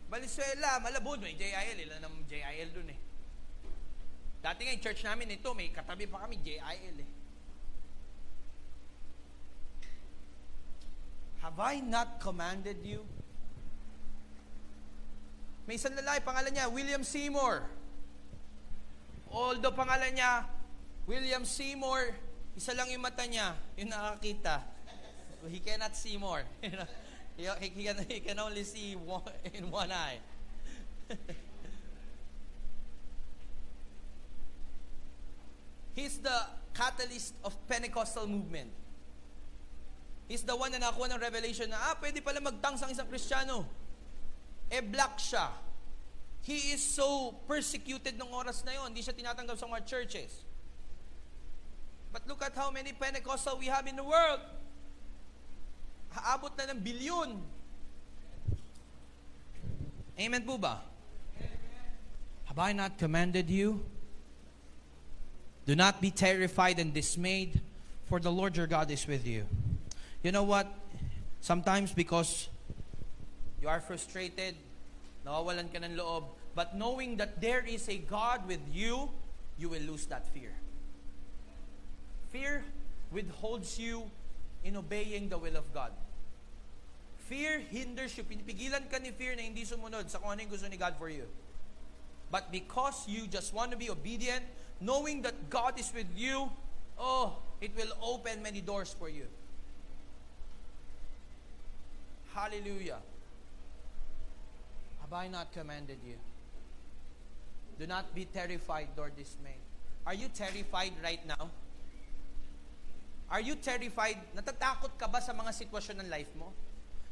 Valenzuela, 0.06 0.78
Malabon, 0.78 1.18
may 1.18 1.34
JIL. 1.34 1.82
Ilan 1.82 2.06
ang 2.06 2.14
JIL 2.30 2.70
dun 2.70 2.94
eh. 2.94 2.98
Dati 4.38 4.62
nga 4.62 4.70
yung 4.70 4.84
church 4.86 5.02
namin 5.02 5.34
ito, 5.34 5.50
may 5.50 5.74
katabi 5.74 6.06
pa 6.06 6.22
kami 6.22 6.38
JIL 6.38 6.96
eh. 7.02 7.10
Have 11.42 11.58
I 11.58 11.82
not 11.82 12.22
commanded 12.22 12.78
you? 12.86 13.02
May 15.66 15.74
isang 15.74 15.98
lalaki, 15.98 16.22
pangalan 16.22 16.54
niya, 16.54 16.70
William 16.70 17.02
Seymour. 17.02 17.66
Although 19.34 19.74
pangalan 19.74 20.14
niya, 20.14 20.46
William 21.10 21.42
Seymour, 21.42 22.14
isa 22.54 22.70
lang 22.78 22.86
yung 22.94 23.02
mata 23.02 23.26
niya, 23.26 23.58
yung 23.74 23.90
nakakita. 23.90 24.75
He 25.48 25.60
cannot 25.60 25.96
see 25.96 26.16
more. 26.16 26.42
he, 26.62 27.48
he, 27.60 27.84
can, 27.84 27.96
he 28.08 28.20
can 28.20 28.38
only 28.38 28.64
see 28.64 28.94
one, 28.96 29.22
in 29.54 29.70
one 29.70 29.92
eye. 29.92 30.18
He's 35.94 36.18
the 36.18 36.46
catalyst 36.74 37.34
of 37.44 37.56
Pentecostal 37.68 38.26
movement. 38.26 38.70
He's 40.28 40.42
the 40.42 40.56
one 40.56 40.72
na 40.72 40.78
nakuha 40.78 41.08
ng 41.14 41.20
revelation 41.20 41.70
na, 41.70 41.76
ah, 41.80 41.94
pwede 42.02 42.20
pala 42.24 42.40
magtangs 42.42 42.82
ang 42.82 42.90
isang 42.90 43.06
Kristiyano. 43.06 43.64
Eh, 44.68 44.82
black 44.82 45.16
siya. 45.22 45.48
he 46.46 46.70
is 46.70 46.78
so 46.78 47.34
persecuted 47.50 48.14
ng 48.14 48.30
oras 48.30 48.62
na 48.62 48.70
yon. 48.78 48.94
Hindi 48.94 49.02
siya 49.02 49.10
tinatanggap 49.18 49.58
sa 49.58 49.66
mga 49.66 49.82
churches. 49.82 50.46
But 52.14 52.22
look 52.30 52.38
at 52.38 52.54
how 52.54 52.70
many 52.70 52.94
Pentecostal 52.94 53.58
we 53.58 53.66
have 53.66 53.90
in 53.90 53.98
the 53.98 54.06
world. 54.06 54.38
Haabot 56.16 56.52
na 56.56 56.72
ng 56.72 56.80
bilyon. 56.80 57.36
Amen 60.16 60.42
po 60.48 60.56
ba? 60.56 60.80
Have 62.48 62.58
I 62.58 62.72
not 62.72 62.96
commanded 62.96 63.52
you? 63.52 63.84
Do 65.66 65.76
not 65.76 66.00
be 66.00 66.10
terrified 66.10 66.78
and 66.78 66.94
dismayed, 66.94 67.60
for 68.06 68.18
the 68.18 68.32
Lord 68.32 68.56
your 68.56 68.66
God 68.66 68.90
is 68.90 69.04
with 69.06 69.26
you. 69.26 69.44
You 70.22 70.32
know 70.32 70.44
what? 70.44 70.66
Sometimes 71.40 71.92
because 71.92 72.48
you 73.60 73.68
are 73.68 73.80
frustrated, 73.80 74.56
nawawalan 75.26 75.68
ka 75.68 75.84
ng 75.84 75.98
loob, 75.98 76.24
but 76.54 76.74
knowing 76.74 77.18
that 77.18 77.40
there 77.40 77.60
is 77.66 77.88
a 77.90 77.98
God 77.98 78.48
with 78.48 78.62
you, 78.72 79.10
you 79.58 79.68
will 79.68 79.82
lose 79.82 80.06
that 80.06 80.26
fear. 80.32 80.54
Fear 82.30 82.64
withholds 83.12 83.78
you 83.78 84.08
in 84.64 84.76
obeying 84.76 85.28
the 85.28 85.38
will 85.38 85.56
of 85.56 85.68
God. 85.74 85.92
Fear 87.26 87.66
hinders 87.74 88.14
you. 88.14 88.22
Pinipigilan 88.22 88.86
ka 88.86 89.02
ni 89.02 89.10
fear 89.10 89.34
na 89.34 89.42
hindi 89.42 89.66
sumunod 89.66 90.06
sa 90.06 90.22
kung 90.22 90.30
ano 90.30 90.46
yung 90.46 90.52
gusto 90.54 90.70
ni 90.70 90.78
God 90.78 90.94
for 90.94 91.10
you. 91.10 91.26
But 92.30 92.54
because 92.54 93.06
you 93.06 93.26
just 93.26 93.50
want 93.50 93.74
to 93.74 93.78
be 93.78 93.90
obedient, 93.90 94.46
knowing 94.78 95.22
that 95.22 95.50
God 95.50 95.78
is 95.78 95.90
with 95.90 96.10
you, 96.14 96.50
oh, 96.98 97.38
it 97.60 97.74
will 97.74 97.90
open 97.98 98.42
many 98.42 98.62
doors 98.62 98.94
for 98.94 99.10
you. 99.10 99.26
Hallelujah. 102.34 103.02
Have 105.02 105.12
I 105.12 105.26
not 105.26 105.50
commanded 105.50 105.98
you? 106.06 106.18
Do 107.78 107.86
not 107.86 108.14
be 108.14 108.26
terrified 108.26 108.88
nor 108.96 109.10
dismayed. 109.10 109.62
Are 110.06 110.14
you 110.14 110.28
terrified 110.30 110.92
right 111.02 111.22
now? 111.26 111.50
Are 113.30 113.40
you 113.40 113.56
terrified? 113.58 114.18
Natatakot 114.36 114.94
ka 114.94 115.10
ba 115.10 115.18
sa 115.18 115.34
mga 115.34 115.50
sitwasyon 115.50 116.06
ng 116.06 116.08
life 116.10 116.30
mo? 116.38 116.54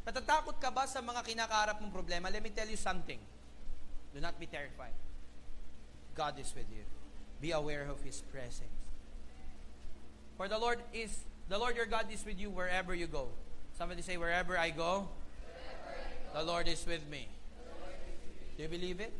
Natatakot 0.05 0.61
ka 0.61 0.69
ba 0.69 0.85
sa 0.85 1.01
mga 1.01 1.25
kinakaharap 1.25 1.81
mong 1.81 1.93
problema? 1.93 2.29
Let 2.29 2.45
me 2.45 2.53
tell 2.53 2.69
you 2.69 2.77
something. 2.77 3.19
Do 4.13 4.21
not 4.21 4.37
be 4.37 4.47
terrified. 4.47 4.93
God 6.15 6.39
is 6.39 6.53
with 6.55 6.69
you. 6.71 6.85
Be 7.41 7.51
aware 7.51 7.89
of 7.89 7.99
His 8.05 8.21
presence. 8.31 8.85
For 10.37 10.47
the 10.47 10.59
Lord 10.59 10.79
is, 10.93 11.25
the 11.49 11.59
Lord 11.59 11.77
your 11.77 11.87
God 11.87 12.07
is 12.13 12.25
with 12.25 12.39
you 12.39 12.51
wherever 12.51 12.95
you 12.95 13.07
go. 13.07 13.29
Somebody 13.79 14.03
say, 14.03 14.17
wherever 14.17 14.59
I 14.59 14.71
go, 14.71 15.09
the 16.33 16.43
Lord 16.45 16.69
is 16.69 16.85
with 16.87 17.09
me. 17.11 17.29
Do 18.57 18.63
you 18.63 18.69
believe 18.69 19.01
it? 19.01 19.13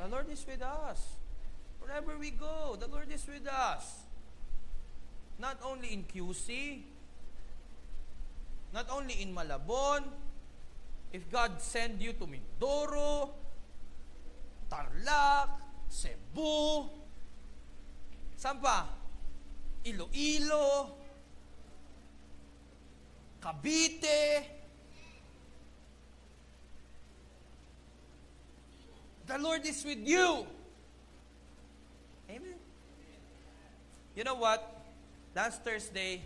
The 0.00 0.08
Lord 0.08 0.30
is 0.32 0.44
with 0.48 0.62
us. 0.62 1.20
Wherever 1.80 2.16
we 2.16 2.30
go, 2.30 2.76
the 2.78 2.86
Lord 2.86 3.12
is 3.12 3.26
with 3.26 3.46
us. 3.46 4.00
Not 5.38 5.58
only 5.64 5.92
in 5.92 6.04
QC, 6.04 6.80
not 8.72 8.86
only 8.90 9.22
in 9.22 9.34
Malabon, 9.34 10.04
if 11.12 11.26
God 11.30 11.60
send 11.60 12.00
you 12.00 12.12
to 12.14 12.26
Mindoro, 12.26 13.30
Tarlac, 14.70 15.50
Cebu, 15.90 16.86
saan 18.38 18.62
pa? 18.62 18.86
Iloilo, 19.82 20.94
Cavite, 23.42 24.44
the 29.26 29.38
Lord 29.38 29.66
is 29.66 29.82
with 29.82 29.98
you. 30.06 30.46
Amen. 32.30 32.54
You 34.14 34.22
know 34.22 34.34
what? 34.34 34.62
Last 35.34 35.64
Thursday, 35.64 36.22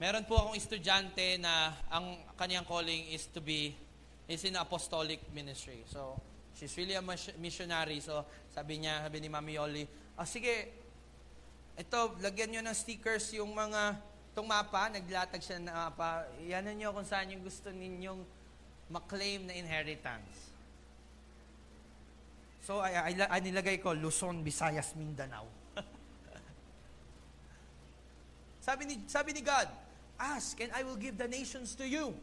meron 0.00 0.24
po 0.24 0.40
akong 0.40 0.56
estudyante 0.56 1.36
na 1.36 1.76
ang 1.92 2.16
kanyang 2.40 2.64
calling 2.64 3.12
is 3.12 3.28
to 3.28 3.44
be 3.44 3.76
is 4.24 4.40
in 4.48 4.56
apostolic 4.56 5.20
ministry. 5.36 5.84
So, 5.92 6.16
she's 6.56 6.72
really 6.80 6.96
a 6.96 7.04
mis- 7.04 7.36
missionary. 7.36 8.00
So, 8.00 8.24
sabi 8.48 8.80
niya, 8.80 9.04
sabi 9.04 9.20
ni 9.20 9.28
Mami 9.28 9.60
Yoli, 9.60 9.84
ah, 10.16 10.24
sige, 10.24 10.72
ito, 11.76 12.00
lagyan 12.22 12.54
nyo 12.54 12.62
ng 12.64 12.76
stickers 12.78 13.34
yung 13.36 13.52
mga, 13.52 13.98
itong 14.32 14.46
mapa, 14.46 14.88
naglatag 14.88 15.42
siya 15.42 15.58
ng 15.58 15.68
mapa, 15.68 16.30
yanan 16.46 16.78
nyo 16.78 16.94
kung 16.94 17.04
saan 17.04 17.34
yung 17.34 17.42
gusto 17.42 17.74
ninyong 17.74 18.22
maklaim 18.88 19.50
na 19.50 19.54
inheritance. 19.58 20.48
So, 22.62 22.78
ay, 22.80 22.94
ay, 22.94 23.26
ay, 23.26 23.40
nilagay 23.42 23.82
ko, 23.82 23.90
Luzon, 23.90 24.46
Visayas, 24.46 24.94
Mindanao. 24.94 25.50
sabi 28.66 28.86
ni, 28.86 28.94
sabi 29.10 29.34
ni 29.34 29.42
God, 29.42 29.89
Ask, 30.20 30.60
and 30.60 30.70
I 30.76 30.82
will 30.82 30.96
give 30.96 31.16
the 31.16 31.26
nations 31.26 31.74
to 31.76 31.88
you 31.88 32.14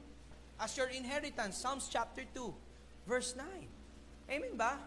as 0.59 0.77
your 0.77 0.87
inheritance. 0.87 1.57
Psalms 1.57 1.89
chapter 1.91 2.21
2, 2.35 2.53
verse 3.07 3.35
9. 3.35 3.45
Amen 4.29 4.55
ba? 4.55 4.77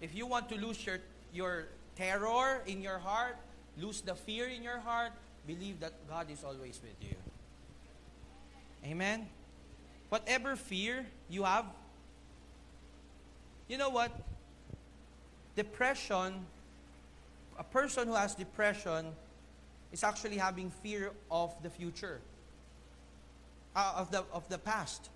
If 0.00 0.14
you 0.14 0.26
want 0.26 0.48
to 0.50 0.56
lose 0.56 0.84
your, 0.84 0.98
your 1.32 1.66
terror 1.96 2.62
in 2.66 2.82
your 2.82 2.98
heart, 2.98 3.36
lose 3.78 4.00
the 4.02 4.14
fear 4.14 4.46
in 4.46 4.62
your 4.62 4.78
heart, 4.78 5.12
believe 5.46 5.80
that 5.80 5.92
God 6.08 6.30
is 6.30 6.44
always 6.44 6.80
with 6.82 6.96
you. 7.00 7.16
Amen? 8.84 9.26
Whatever 10.08 10.54
fear 10.54 11.06
you 11.28 11.44
have, 11.44 11.64
you 13.68 13.76
know 13.76 13.90
what? 13.90 14.12
Depression, 15.56 16.46
a 17.58 17.64
person 17.64 18.08
who 18.08 18.14
has 18.14 18.34
depression 18.34 19.06
is 19.92 20.04
actually 20.04 20.36
having 20.36 20.70
fear 20.70 21.10
of 21.30 21.54
the 21.62 21.70
future, 21.70 22.20
uh, 23.74 23.94
of, 23.96 24.10
the, 24.10 24.24
of 24.32 24.48
the 24.48 24.58
past. 24.58 25.08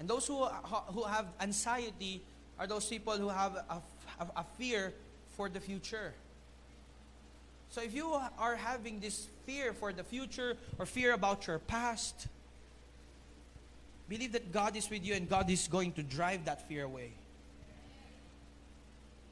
And 0.00 0.08
those 0.08 0.26
who, 0.26 0.44
who 0.44 1.02
have 1.04 1.26
anxiety 1.40 2.22
are 2.58 2.66
those 2.66 2.86
people 2.86 3.16
who 3.16 3.28
have 3.28 3.54
a, 3.54 3.82
a, 4.20 4.26
a 4.36 4.44
fear 4.58 4.92
for 5.36 5.48
the 5.48 5.60
future. 5.60 6.14
So 7.70 7.80
if 7.80 7.94
you 7.94 8.12
are 8.38 8.56
having 8.56 9.00
this 9.00 9.28
fear 9.46 9.72
for 9.72 9.92
the 9.92 10.04
future 10.04 10.56
or 10.78 10.84
fear 10.86 11.14
about 11.14 11.46
your 11.46 11.58
past, 11.58 12.26
believe 14.08 14.32
that 14.32 14.52
God 14.52 14.76
is 14.76 14.90
with 14.90 15.04
you 15.04 15.14
and 15.14 15.28
God 15.28 15.48
is 15.48 15.68
going 15.68 15.92
to 15.92 16.02
drive 16.02 16.44
that 16.44 16.68
fear 16.68 16.84
away. 16.84 17.12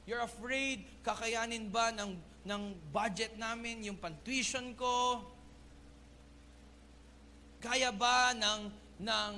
You're 0.06 0.20
afraid, 0.20 0.84
kakayanin 1.04 1.70
ba 1.70 1.92
ng, 1.98 2.16
ng 2.44 2.72
budget 2.88 3.36
namin, 3.36 3.84
yung 3.84 3.98
pan-tuition 4.00 4.72
ko? 4.72 5.24
Kaya 7.60 7.92
ba 7.92 8.32
ng, 8.32 8.72
ng, 9.04 9.34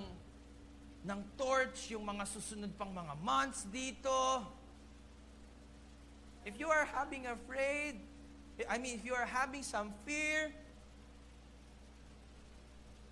ng 1.03 1.21
torch 1.35 1.91
yung 1.91 2.07
mga 2.07 2.23
susunod 2.31 2.71
pang 2.79 2.95
mga 2.95 3.15
months 3.19 3.67
dito? 3.67 4.47
If 6.47 6.59
you 6.59 6.71
are 6.71 6.87
having 6.87 7.27
afraid, 7.27 7.99
I 8.71 8.79
mean, 8.79 8.99
if 8.99 9.05
you 9.07 9.15
are 9.15 9.27
having 9.27 9.67
some 9.67 9.91
fear, 10.07 10.55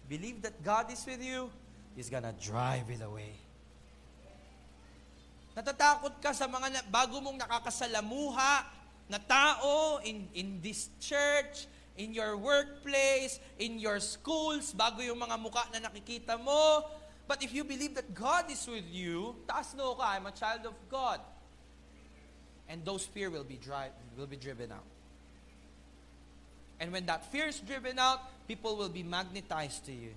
believe 0.06 0.42
that 0.42 0.54
God 0.62 0.90
is 0.90 1.02
with 1.02 1.22
you, 1.22 1.50
He's 1.98 2.06
gonna 2.06 2.34
drive 2.38 2.86
it 2.86 3.02
away. 3.02 3.34
Natatakot 5.58 6.22
ka 6.22 6.30
sa 6.30 6.46
mga 6.46 6.86
bago 6.86 7.18
mong 7.18 7.34
nakakasalamuha 7.34 8.79
na 9.10 9.18
tao 9.18 9.98
in, 10.06 10.30
in 10.32 10.62
this 10.62 10.88
church, 11.02 11.66
in 11.98 12.14
your 12.14 12.38
workplace, 12.38 13.42
in 13.58 13.82
your 13.82 13.98
schools, 13.98 14.72
bago 14.72 15.02
yung 15.02 15.18
mga 15.18 15.36
muka 15.42 15.66
na 15.74 15.82
nakikita 15.82 16.38
mo. 16.38 16.86
But 17.26 17.42
if 17.42 17.52
you 17.52 17.66
believe 17.66 17.94
that 17.98 18.14
God 18.14 18.50
is 18.50 18.62
with 18.66 18.86
you, 18.86 19.34
taas 19.46 19.74
no 19.74 19.98
ka, 19.98 20.14
I'm 20.14 20.26
a 20.26 20.34
child 20.34 20.66
of 20.66 20.74
God. 20.90 21.20
And 22.70 22.86
those 22.86 23.04
fear 23.04 23.30
will 23.30 23.44
be, 23.44 23.58
drive, 23.58 23.90
will 24.16 24.30
be 24.30 24.38
driven 24.38 24.70
out. 24.70 24.86
And 26.78 26.90
when 26.94 27.04
that 27.06 27.26
fear 27.30 27.46
is 27.50 27.58
driven 27.58 27.98
out, 27.98 28.22
people 28.48 28.78
will 28.78 28.88
be 28.88 29.02
magnetized 29.02 29.84
to 29.86 29.92
you. 29.92 30.14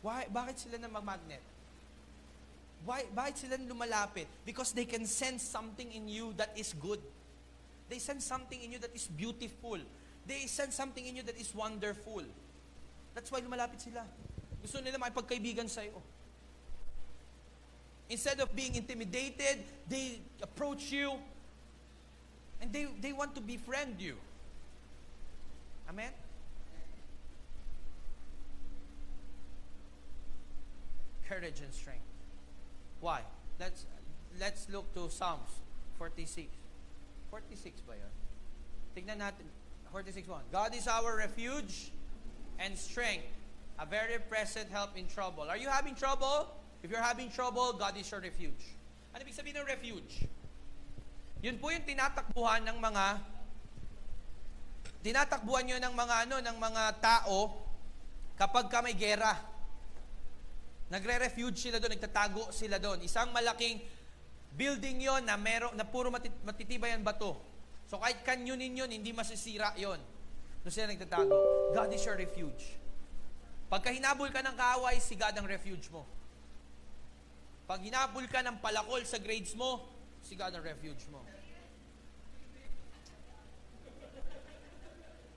Why? 0.00 0.26
Bakit 0.30 0.56
sila 0.56 0.78
na 0.78 0.88
magnet? 0.88 1.42
Why, 2.84 3.08
bakit 3.16 3.48
sila 3.48 3.56
lumalapit? 3.56 4.28
Because 4.44 4.72
they 4.76 4.84
can 4.84 5.08
sense 5.08 5.42
something 5.42 5.88
in 5.88 6.08
you 6.08 6.36
that 6.36 6.52
is 6.52 6.76
good. 6.76 7.00
They 7.88 7.98
sense 7.98 8.24
something 8.24 8.60
in 8.60 8.72
you 8.72 8.78
that 8.78 8.92
is 8.94 9.08
beautiful. 9.08 9.80
They 10.26 10.44
sense 10.46 10.76
something 10.76 11.04
in 11.04 11.16
you 11.16 11.24
that 11.24 11.36
is 11.40 11.54
wonderful. 11.54 12.22
That's 13.14 13.32
why 13.32 13.40
lumalapit 13.40 13.80
sila. 13.80 14.04
Gusto 14.60 14.80
nila 14.80 15.00
makipagkaibigan 15.00 15.68
sa'yo. 15.68 15.96
Instead 18.08 18.40
of 18.40 18.52
being 18.52 18.76
intimidated, 18.76 19.64
they 19.88 20.20
approach 20.44 20.92
you 20.92 21.16
and 22.60 22.68
they, 22.68 22.84
they 23.00 23.12
want 23.16 23.34
to 23.34 23.40
befriend 23.40 23.96
you. 23.96 24.16
Amen? 25.88 26.12
courage 31.28 31.60
and 31.60 31.72
strength. 31.72 32.13
Why? 33.04 33.20
Let's 33.60 33.84
let's 34.40 34.64
look 34.72 34.88
to 34.96 35.12
Psalms 35.12 35.60
46. 36.00 36.48
46 37.28 37.84
ba 37.84 38.00
yun? 38.00 38.12
Tignan 38.96 39.20
natin. 39.20 39.44
46.1. 39.92 40.48
God 40.48 40.72
is 40.72 40.88
our 40.88 41.12
refuge 41.20 41.92
and 42.58 42.72
strength, 42.74 43.28
a 43.76 43.84
very 43.84 44.16
present 44.26 44.72
help 44.72 44.96
in 44.96 45.04
trouble. 45.06 45.46
Are 45.46 45.60
you 45.60 45.68
having 45.68 45.92
trouble? 45.94 46.48
If 46.80 46.88
you're 46.88 47.04
having 47.04 47.28
trouble, 47.28 47.76
God 47.76 47.94
is 48.00 48.08
your 48.08 48.24
refuge. 48.24 48.74
Ano 49.12 49.22
ibig 49.22 49.36
sabihin 49.36 49.60
ng 49.60 49.68
refuge? 49.68 50.24
Yun 51.44 51.60
po 51.60 51.70
yung 51.70 51.84
tinatakbuhan 51.84 52.64
ng 52.64 52.78
mga 52.80 53.04
tinatakbuhan 55.04 55.62
nyo 55.68 55.76
ng 55.76 55.94
mga 55.94 56.14
ano, 56.24 56.36
ng 56.40 56.56
mga 56.56 56.82
tao 57.04 57.52
kapag 58.40 58.72
ka 58.72 58.80
may 58.80 58.96
gera. 58.96 59.53
Nagre-refuge 60.94 61.58
sila 61.58 61.82
doon, 61.82 61.98
nagtatago 61.98 62.54
sila 62.54 62.78
doon. 62.78 63.02
Isang 63.02 63.34
malaking 63.34 63.82
building 64.54 65.02
yon 65.02 65.26
na 65.26 65.34
mero, 65.34 65.74
na 65.74 65.82
puro 65.82 66.06
matit- 66.14 66.38
matitibay 66.46 66.94
ang 66.94 67.02
bato. 67.02 67.34
So 67.90 67.98
kahit 67.98 68.22
kanyunin 68.22 68.78
yun, 68.78 68.86
hindi 68.86 69.10
masisira 69.10 69.74
yon. 69.74 69.98
Doon 70.62 70.70
sila 70.70 70.94
nagtatago. 70.94 71.34
God 71.74 71.90
is 71.90 71.98
your 72.06 72.14
refuge. 72.14 72.78
Pagka 73.66 73.90
hinabol 73.90 74.30
ka 74.30 74.38
ng 74.38 74.54
kaaway, 74.54 75.02
si 75.02 75.18
God 75.18 75.34
ang 75.34 75.50
refuge 75.50 75.90
mo. 75.90 76.06
Pag 77.66 77.82
hinabol 77.82 78.30
ka 78.30 78.46
ng 78.46 78.62
palakol 78.62 79.02
sa 79.02 79.18
grades 79.18 79.58
mo, 79.58 79.82
si 80.22 80.38
God 80.38 80.54
ang 80.54 80.62
refuge 80.62 81.10
mo. 81.10 81.26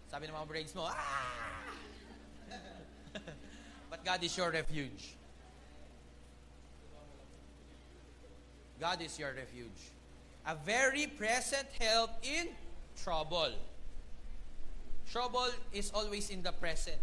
Sabi 0.05 0.30
ng 0.30 0.38
mga 0.38 0.47
grades 0.53 0.78
mo, 0.78 0.86
ah! 0.86 1.66
But 3.89 4.05
God 4.05 4.22
is 4.22 4.38
your 4.38 4.53
refuge. 4.53 5.16
God 8.80 9.01
is 9.01 9.17
your 9.17 9.34
refuge. 9.34 9.91
A 10.45 10.55
very 10.55 11.07
present 11.07 11.67
help 11.80 12.11
in 12.23 12.47
trouble. 13.03 13.51
Trouble 15.11 15.47
is 15.73 15.91
always 15.93 16.30
in 16.30 16.43
the 16.43 16.51
present. 16.51 16.97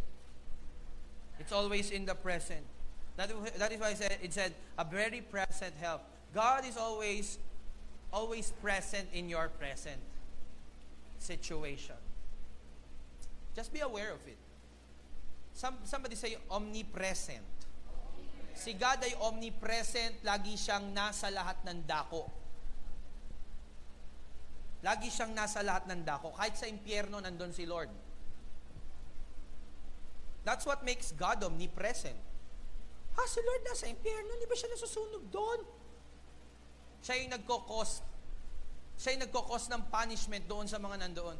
It's 1.40 1.52
always 1.52 1.90
in 1.90 2.04
the 2.04 2.14
present. 2.14 2.60
That, 3.16 3.30
that 3.58 3.72
is 3.72 3.80
why 3.80 3.88
I 3.88 3.94
said, 3.94 4.18
it 4.22 4.32
said, 4.32 4.52
a 4.78 4.84
very 4.84 5.20
present 5.20 5.74
help. 5.80 6.02
God 6.34 6.66
is 6.66 6.76
always, 6.76 7.38
always 8.12 8.52
present 8.62 9.08
in 9.12 9.28
your 9.28 9.48
present 9.48 10.00
situation. 11.18 11.94
Just 13.54 13.72
be 13.72 13.80
aware 13.80 14.10
of 14.10 14.18
it. 14.26 14.36
Some, 15.54 15.74
somebody 15.84 16.16
say 16.16 16.36
omnipresent. 16.50 17.38
Si 18.54 18.78
God 18.78 19.02
ay 19.02 19.14
omnipresent, 19.18 20.22
lagi 20.22 20.54
siyang 20.54 20.94
nasa 20.94 21.28
lahat 21.28 21.58
ng 21.66 21.78
dako. 21.84 22.30
Lagi 24.86 25.10
siyang 25.10 25.34
nasa 25.34 25.64
lahat 25.64 25.90
ng 25.90 26.06
dako. 26.06 26.30
Kahit 26.38 26.54
sa 26.54 26.70
impyerno, 26.70 27.18
nandun 27.18 27.50
si 27.50 27.66
Lord. 27.66 27.90
That's 30.44 30.68
what 30.68 30.84
makes 30.84 31.10
God 31.16 31.40
omnipresent. 31.42 32.16
Ha, 33.14 33.20
si 33.24 33.40
Lord 33.40 33.62
nasa 33.64 33.88
impyerno, 33.88 34.28
hindi 34.38 34.46
ba 34.46 34.54
siya 34.54 34.70
nasusunog 34.70 35.24
doon? 35.32 35.60
Siya 37.00 37.20
yung 37.24 37.32
nagkokos. 37.32 38.04
Siya 39.00 39.18
yung 39.18 39.24
nagkokos 39.26 39.72
ng 39.72 39.82
punishment 39.88 40.44
doon 40.46 40.68
sa 40.68 40.78
mga 40.78 41.04
nandoon. 41.08 41.38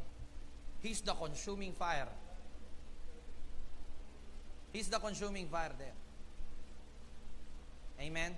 He's 0.81 1.05
the 1.05 1.15
consuming 1.15 1.71
fire. 1.71 2.09
He's 4.75 4.91
the 4.91 4.99
consuming 4.99 5.47
fire 5.47 5.71
there. 5.79 5.95
Amen? 7.99 8.35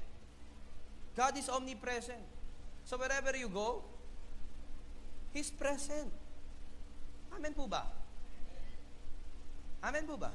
God 1.16 1.38
is 1.38 1.50
omnipresent. 1.50 2.22
So 2.86 2.98
wherever 2.98 3.36
you 3.36 3.50
go, 3.50 3.84
He's 5.34 5.52
present. 5.52 6.10
Amen 7.36 7.54
po 7.54 7.68
ba? 7.68 7.84
Amen 9.84 10.08
po 10.08 10.18
ba? 10.18 10.32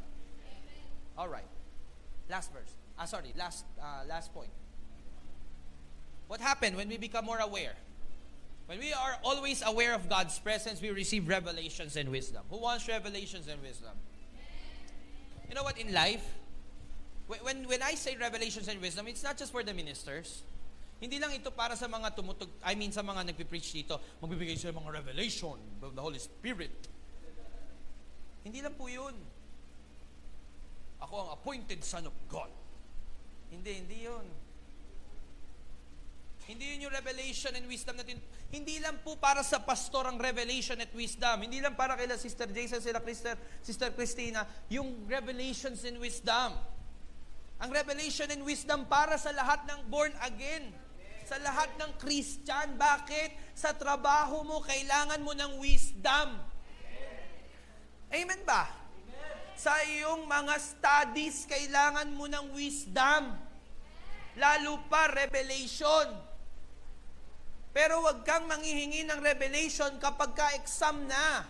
All 1.16 1.28
right. 1.28 1.48
Last 2.28 2.52
verse. 2.52 2.76
Ah, 2.98 3.06
sorry. 3.06 3.32
Last, 3.36 3.64
uh, 3.80 4.04
last 4.08 4.32
point. 4.32 4.50
What 6.28 6.40
happened 6.40 6.76
when 6.76 6.88
we 6.88 6.98
become 6.98 7.24
more 7.24 7.38
aware? 7.38 7.74
When 8.66 8.78
we 8.78 8.92
are 8.92 9.18
always 9.24 9.62
aware 9.66 9.94
of 9.94 10.08
God's 10.08 10.38
presence, 10.38 10.80
we 10.80 10.90
receive 10.90 11.28
revelations 11.28 11.96
and 11.96 12.08
wisdom. 12.10 12.42
Who 12.48 12.58
wants 12.58 12.88
revelations 12.88 13.48
and 13.48 13.60
wisdom? 13.60 13.92
You 15.48 15.54
know 15.54 15.62
what? 15.62 15.76
In 15.78 15.92
life, 15.92 16.24
when, 17.28 17.68
when 17.68 17.82
I 17.82 17.94
say 17.94 18.16
revelations 18.16 18.68
and 18.68 18.80
wisdom, 18.80 19.06
it's 19.08 19.22
not 19.22 19.36
just 19.36 19.52
for 19.52 19.62
the 19.62 19.74
ministers. 19.74 20.42
Hindi 21.02 21.18
lang 21.18 21.34
ito 21.34 21.50
para 21.50 21.74
sa 21.74 21.90
mga 21.90 22.14
tumutug, 22.14 22.46
I 22.62 22.78
mean 22.78 22.94
sa 22.94 23.02
mga 23.02 23.26
nagpipreach 23.34 23.74
dito, 23.74 23.98
magbibigay 24.22 24.54
sila 24.54 24.78
mga 24.78 25.02
revelation 25.02 25.58
of 25.82 25.98
the 25.98 26.02
Holy 26.02 26.22
Spirit. 26.22 26.86
Hindi 28.46 28.62
lang 28.62 28.74
po 28.78 28.86
yun. 28.86 29.14
Ako 31.02 31.14
ang 31.26 31.30
appointed 31.34 31.82
son 31.82 32.06
of 32.06 32.14
God. 32.30 32.50
Hindi, 33.50 33.82
hindi 33.82 33.98
yun. 34.06 34.26
Hindi 36.46 36.74
yun 36.74 36.86
yung 36.86 36.94
revelation 36.94 37.54
and 37.54 37.66
wisdom 37.66 37.98
natin. 37.98 38.18
Hindi 38.50 38.82
lang 38.82 39.02
po 39.02 39.18
para 39.18 39.42
sa 39.46 39.62
pastor 39.62 40.06
ang 40.10 40.18
revelation 40.18 40.78
at 40.78 40.90
wisdom. 40.94 41.42
Hindi 41.42 41.62
lang 41.62 41.78
para 41.78 41.94
kila 41.94 42.18
Sister 42.18 42.50
Jason, 42.50 42.82
sila 42.82 43.02
Sister, 43.02 43.34
Sister 43.62 43.90
Christina, 43.94 44.46
yung 44.70 45.06
revelations 45.06 45.82
and 45.86 45.98
wisdom. 46.02 46.54
Ang 47.62 47.70
revelation 47.70 48.26
and 48.34 48.42
wisdom 48.42 48.90
para 48.90 49.14
sa 49.14 49.30
lahat 49.30 49.62
ng 49.70 49.86
born 49.86 50.10
again. 50.26 50.74
Sa 51.22 51.38
lahat 51.38 51.70
ng 51.78 51.94
Christian. 51.94 52.74
Bakit? 52.74 53.54
Sa 53.54 53.70
trabaho 53.70 54.42
mo, 54.42 54.58
kailangan 54.66 55.22
mo 55.22 55.30
ng 55.30 55.62
wisdom. 55.62 56.42
Amen 58.10 58.42
ba? 58.42 58.66
Sa 59.54 59.70
iyong 59.86 60.26
mga 60.26 60.58
studies, 60.58 61.46
kailangan 61.46 62.10
mo 62.10 62.26
ng 62.26 62.50
wisdom. 62.50 63.30
Lalo 64.34 64.82
pa, 64.90 65.06
revelation. 65.06 66.10
Pero 67.70 68.04
wag 68.04 68.26
kang 68.26 68.50
manghihingi 68.50 69.06
ng 69.06 69.22
revelation 69.22 69.96
kapag 70.02 70.34
ka-exam 70.34 71.06
na. 71.06 71.46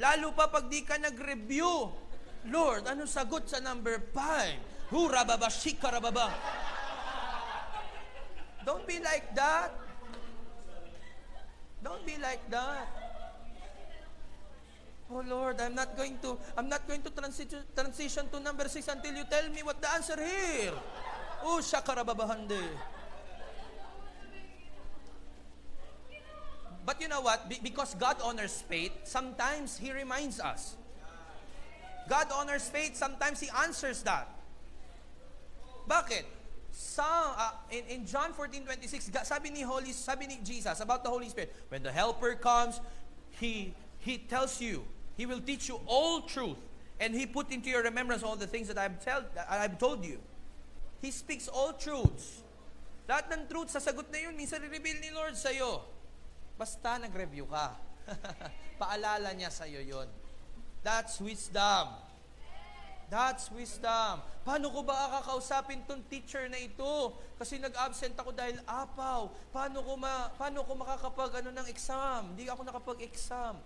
Lalo 0.00 0.32
pa 0.32 0.48
pag 0.48 0.72
di 0.72 0.82
ka 0.82 0.96
nag-review. 0.96 2.01
Lord, 2.50 2.90
ano 2.90 3.06
sagot 3.06 3.46
sa 3.46 3.62
number 3.62 4.02
5? 4.10 4.90
Hura 4.90 5.22
baba, 5.22 5.46
shikara 5.46 6.02
baba. 6.02 6.32
Don't 8.66 8.86
be 8.86 8.98
like 8.98 9.30
that. 9.34 9.70
Don't 11.82 12.02
be 12.06 12.14
like 12.18 12.42
that. 12.50 12.86
Oh 15.12 15.20
Lord, 15.26 15.60
I'm 15.60 15.74
not 15.74 15.92
going 15.92 16.16
to 16.24 16.38
I'm 16.56 16.70
not 16.72 16.88
going 16.88 17.02
to 17.02 17.10
transition 17.10 17.60
transition 17.76 18.24
to 18.32 18.40
number 18.40 18.64
6 18.64 18.80
until 18.86 19.12
you 19.12 19.26
tell 19.28 19.44
me 19.50 19.60
what 19.60 19.82
the 19.82 19.90
answer 19.92 20.16
here. 20.16 20.72
Oh, 21.42 21.58
shakara 21.60 22.06
babahande. 22.06 22.62
But 26.86 26.98
you 26.98 27.06
know 27.06 27.20
what? 27.20 27.46
Be- 27.50 27.60
because 27.62 27.94
God 27.94 28.18
honors 28.22 28.62
faith, 28.62 28.92
sometimes 29.04 29.78
He 29.78 29.92
reminds 29.92 30.40
us. 30.40 30.74
God 32.08 32.26
honors 32.32 32.68
faith, 32.68 32.96
sometimes 32.96 33.40
He 33.40 33.48
answers 33.62 34.02
that. 34.02 34.28
Bakit? 35.88 36.24
Sa, 36.72 37.36
uh, 37.36 37.52
in, 37.70 37.84
in 38.00 38.06
John 38.06 38.32
14:26, 38.32 39.12
sabi 39.26 39.50
ni 39.50 39.60
Holy, 39.60 39.92
sabi 39.92 40.26
ni 40.26 40.40
Jesus 40.42 40.80
about 40.80 41.04
the 41.04 41.10
Holy 41.10 41.28
Spirit, 41.28 41.52
when 41.68 41.82
the 41.82 41.92
Helper 41.92 42.34
comes, 42.34 42.80
He 43.36 43.74
He 44.00 44.18
tells 44.18 44.60
you, 44.60 44.82
He 45.16 45.26
will 45.26 45.40
teach 45.40 45.68
you 45.68 45.78
all 45.86 46.22
truth, 46.24 46.58
and 46.98 47.14
He 47.14 47.26
put 47.26 47.52
into 47.52 47.68
your 47.68 47.82
remembrance 47.82 48.22
all 48.22 48.36
the 48.36 48.48
things 48.48 48.68
that 48.68 48.78
I've 48.78 48.98
tell, 49.04 49.22
that 49.34 49.46
I've 49.50 49.78
told 49.78 50.04
you. 50.04 50.18
He 51.02 51.10
speaks 51.10 51.46
all 51.46 51.74
truths. 51.74 52.40
Lahat 53.10 53.26
ng 53.34 53.50
truth, 53.50 53.74
sasagot 53.74 54.08
na 54.14 54.22
yun, 54.22 54.38
minsan 54.38 54.62
reveal 54.62 54.96
ni 55.02 55.10
Lord 55.10 55.34
sa'yo. 55.34 55.82
Basta 56.54 57.02
nag-review 57.02 57.50
ka. 57.50 57.74
Paalala 58.80 59.34
niya 59.34 59.50
sa'yo 59.50 59.82
yon. 59.82 60.06
That's 60.82 61.22
wisdom. 61.22 61.94
That's 63.06 63.52
wisdom. 63.52 64.24
Paano 64.42 64.72
ko 64.72 64.82
ba 64.82 65.20
kakausapin 65.20 65.84
tong 65.86 66.02
teacher 66.08 66.48
na 66.48 66.58
ito? 66.58 67.12
Kasi 67.38 67.60
nag-absent 67.60 68.16
ako 68.18 68.32
dahil 68.34 68.58
apaw. 68.66 69.30
Paano 69.52 69.84
ko 69.84 69.94
ma 70.00 70.32
paano 70.34 70.64
ko 70.64 70.72
makakapag 70.74 71.44
ano 71.44 71.52
ng 71.54 71.66
exam? 71.70 72.34
Hindi 72.34 72.48
ako 72.48 72.66
nakapag-exam. 72.66 73.60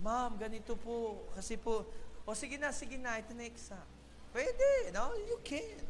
Ma'am, 0.00 0.40
ganito 0.40 0.74
po. 0.80 1.28
Kasi 1.36 1.60
po, 1.60 1.84
o 2.24 2.32
sige 2.32 2.56
na, 2.56 2.72
sige 2.72 2.96
na, 2.96 3.20
ito 3.20 3.36
na 3.36 3.44
exam. 3.44 3.84
Pwede, 4.32 4.90
no? 4.96 5.12
You 5.28 5.36
can. 5.44 5.84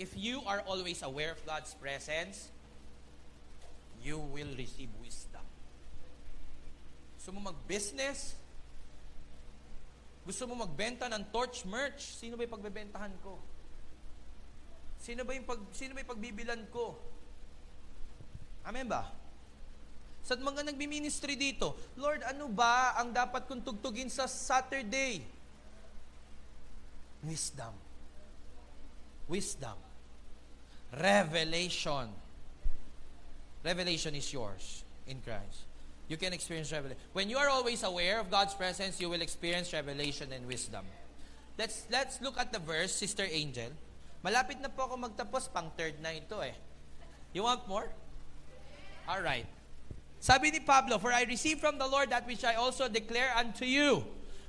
If 0.00 0.16
you 0.18 0.42
are 0.48 0.64
always 0.66 1.04
aware 1.04 1.30
of 1.30 1.40
God's 1.46 1.76
presence, 1.76 2.50
you 4.02 4.18
will 4.18 4.50
receive 4.58 4.90
wisdom. 4.98 5.23
So 7.24 7.32
mo 7.32 7.40
mag-business, 7.40 8.36
Gusto 10.24 10.48
mo 10.48 10.56
magbenta 10.56 11.04
ng 11.12 11.28
torch 11.28 11.68
merch? 11.68 12.16
Sino 12.16 12.36
ba 12.40 12.48
yung 12.48 12.56
pagbebentahan 12.56 13.12
ko? 13.20 13.36
Sino 14.96 15.20
ba 15.20 15.36
yung, 15.36 15.44
pag, 15.44 15.60
sino 15.76 15.92
ba 15.92 16.00
yung 16.00 16.12
pagbibilan 16.16 16.64
ko? 16.72 16.96
Amen 18.64 18.88
ba? 18.88 19.12
Sa 20.24 20.32
mga 20.32 20.64
nagbi-ministry 20.64 21.36
dito, 21.36 21.76
Lord, 22.00 22.24
ano 22.24 22.48
ba 22.48 22.96
ang 22.96 23.12
dapat 23.12 23.44
kong 23.44 23.60
tugtugin 23.60 24.08
sa 24.08 24.24
Saturday? 24.24 25.20
Wisdom. 27.20 27.76
Wisdom. 29.28 29.76
Revelation. 30.96 32.08
Revelation 33.60 34.16
is 34.16 34.24
yours 34.32 34.88
in 35.04 35.20
Christ. 35.20 35.73
You 36.08 36.16
can 36.16 36.32
experience 36.32 36.72
revelation. 36.72 37.00
When 37.12 37.30
you 37.30 37.38
are 37.38 37.48
always 37.48 37.82
aware 37.82 38.20
of 38.20 38.30
God's 38.30 38.52
presence, 38.54 39.00
you 39.00 39.08
will 39.08 39.22
experience 39.22 39.72
revelation 39.72 40.32
and 40.32 40.46
wisdom. 40.46 40.84
Let's 41.56 41.86
let's 41.88 42.20
look 42.20 42.36
at 42.36 42.52
the 42.52 42.58
verse, 42.58 42.92
Sister 42.92 43.24
Angel. 43.24 43.72
Malapit 44.24 44.60
na 44.60 44.68
po 44.68 44.88
ako 44.88 44.96
magtapos, 45.00 45.52
pang 45.52 45.72
third 45.76 46.00
na 46.00 46.12
ito 46.12 46.40
eh. 46.40 46.56
You 47.32 47.44
want 47.44 47.64
more? 47.68 47.88
All 49.08 49.20
right. 49.20 49.44
Sabi 50.20 50.48
ni 50.48 50.60
Pablo, 50.60 50.96
For 50.96 51.12
I 51.12 51.28
received 51.28 51.60
from 51.60 51.76
the 51.76 51.84
Lord 51.84 52.08
that 52.08 52.24
which 52.24 52.44
I 52.44 52.56
also 52.56 52.88
declare 52.88 53.28
unto 53.36 53.68
you, 53.68 54.00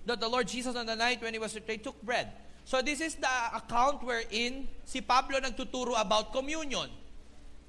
that 0.08 0.24
the 0.24 0.32
Lord 0.32 0.47
Jesus 0.47 0.76
on 0.76 0.88
the 0.88 0.95
night 0.95 1.20
when 1.20 1.36
he 1.36 1.39
was 1.39 1.51
betrayed 1.51 1.84
took 1.84 1.99
bread. 1.99 2.32
So 2.64 2.82
this 2.82 3.03
is 3.03 3.20
the 3.20 3.36
account 3.51 4.01
wherein 4.01 4.72
si 4.88 5.03
Pablo 5.03 5.38
nagtuturo 5.43 5.99
about 5.99 6.32
communion, 6.32 6.88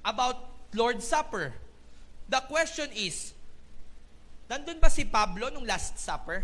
about 0.01 0.39
Lord's 0.73 1.05
Supper. 1.05 1.53
The 2.31 2.39
question 2.47 2.89
is, 2.95 3.36
nandun 4.47 4.79
ba 4.79 4.87
si 4.91 5.03
Pablo 5.07 5.51
nung 5.51 5.67
Last 5.67 5.99
Supper? 5.99 6.43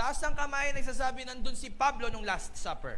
Taas 0.00 0.16
ng 0.24 0.32
kamay 0.32 0.72
nagsasabi 0.72 1.28
nandun 1.28 1.56
si 1.56 1.68
Pablo 1.68 2.08
nung 2.08 2.24
Last 2.24 2.56
Supper. 2.56 2.96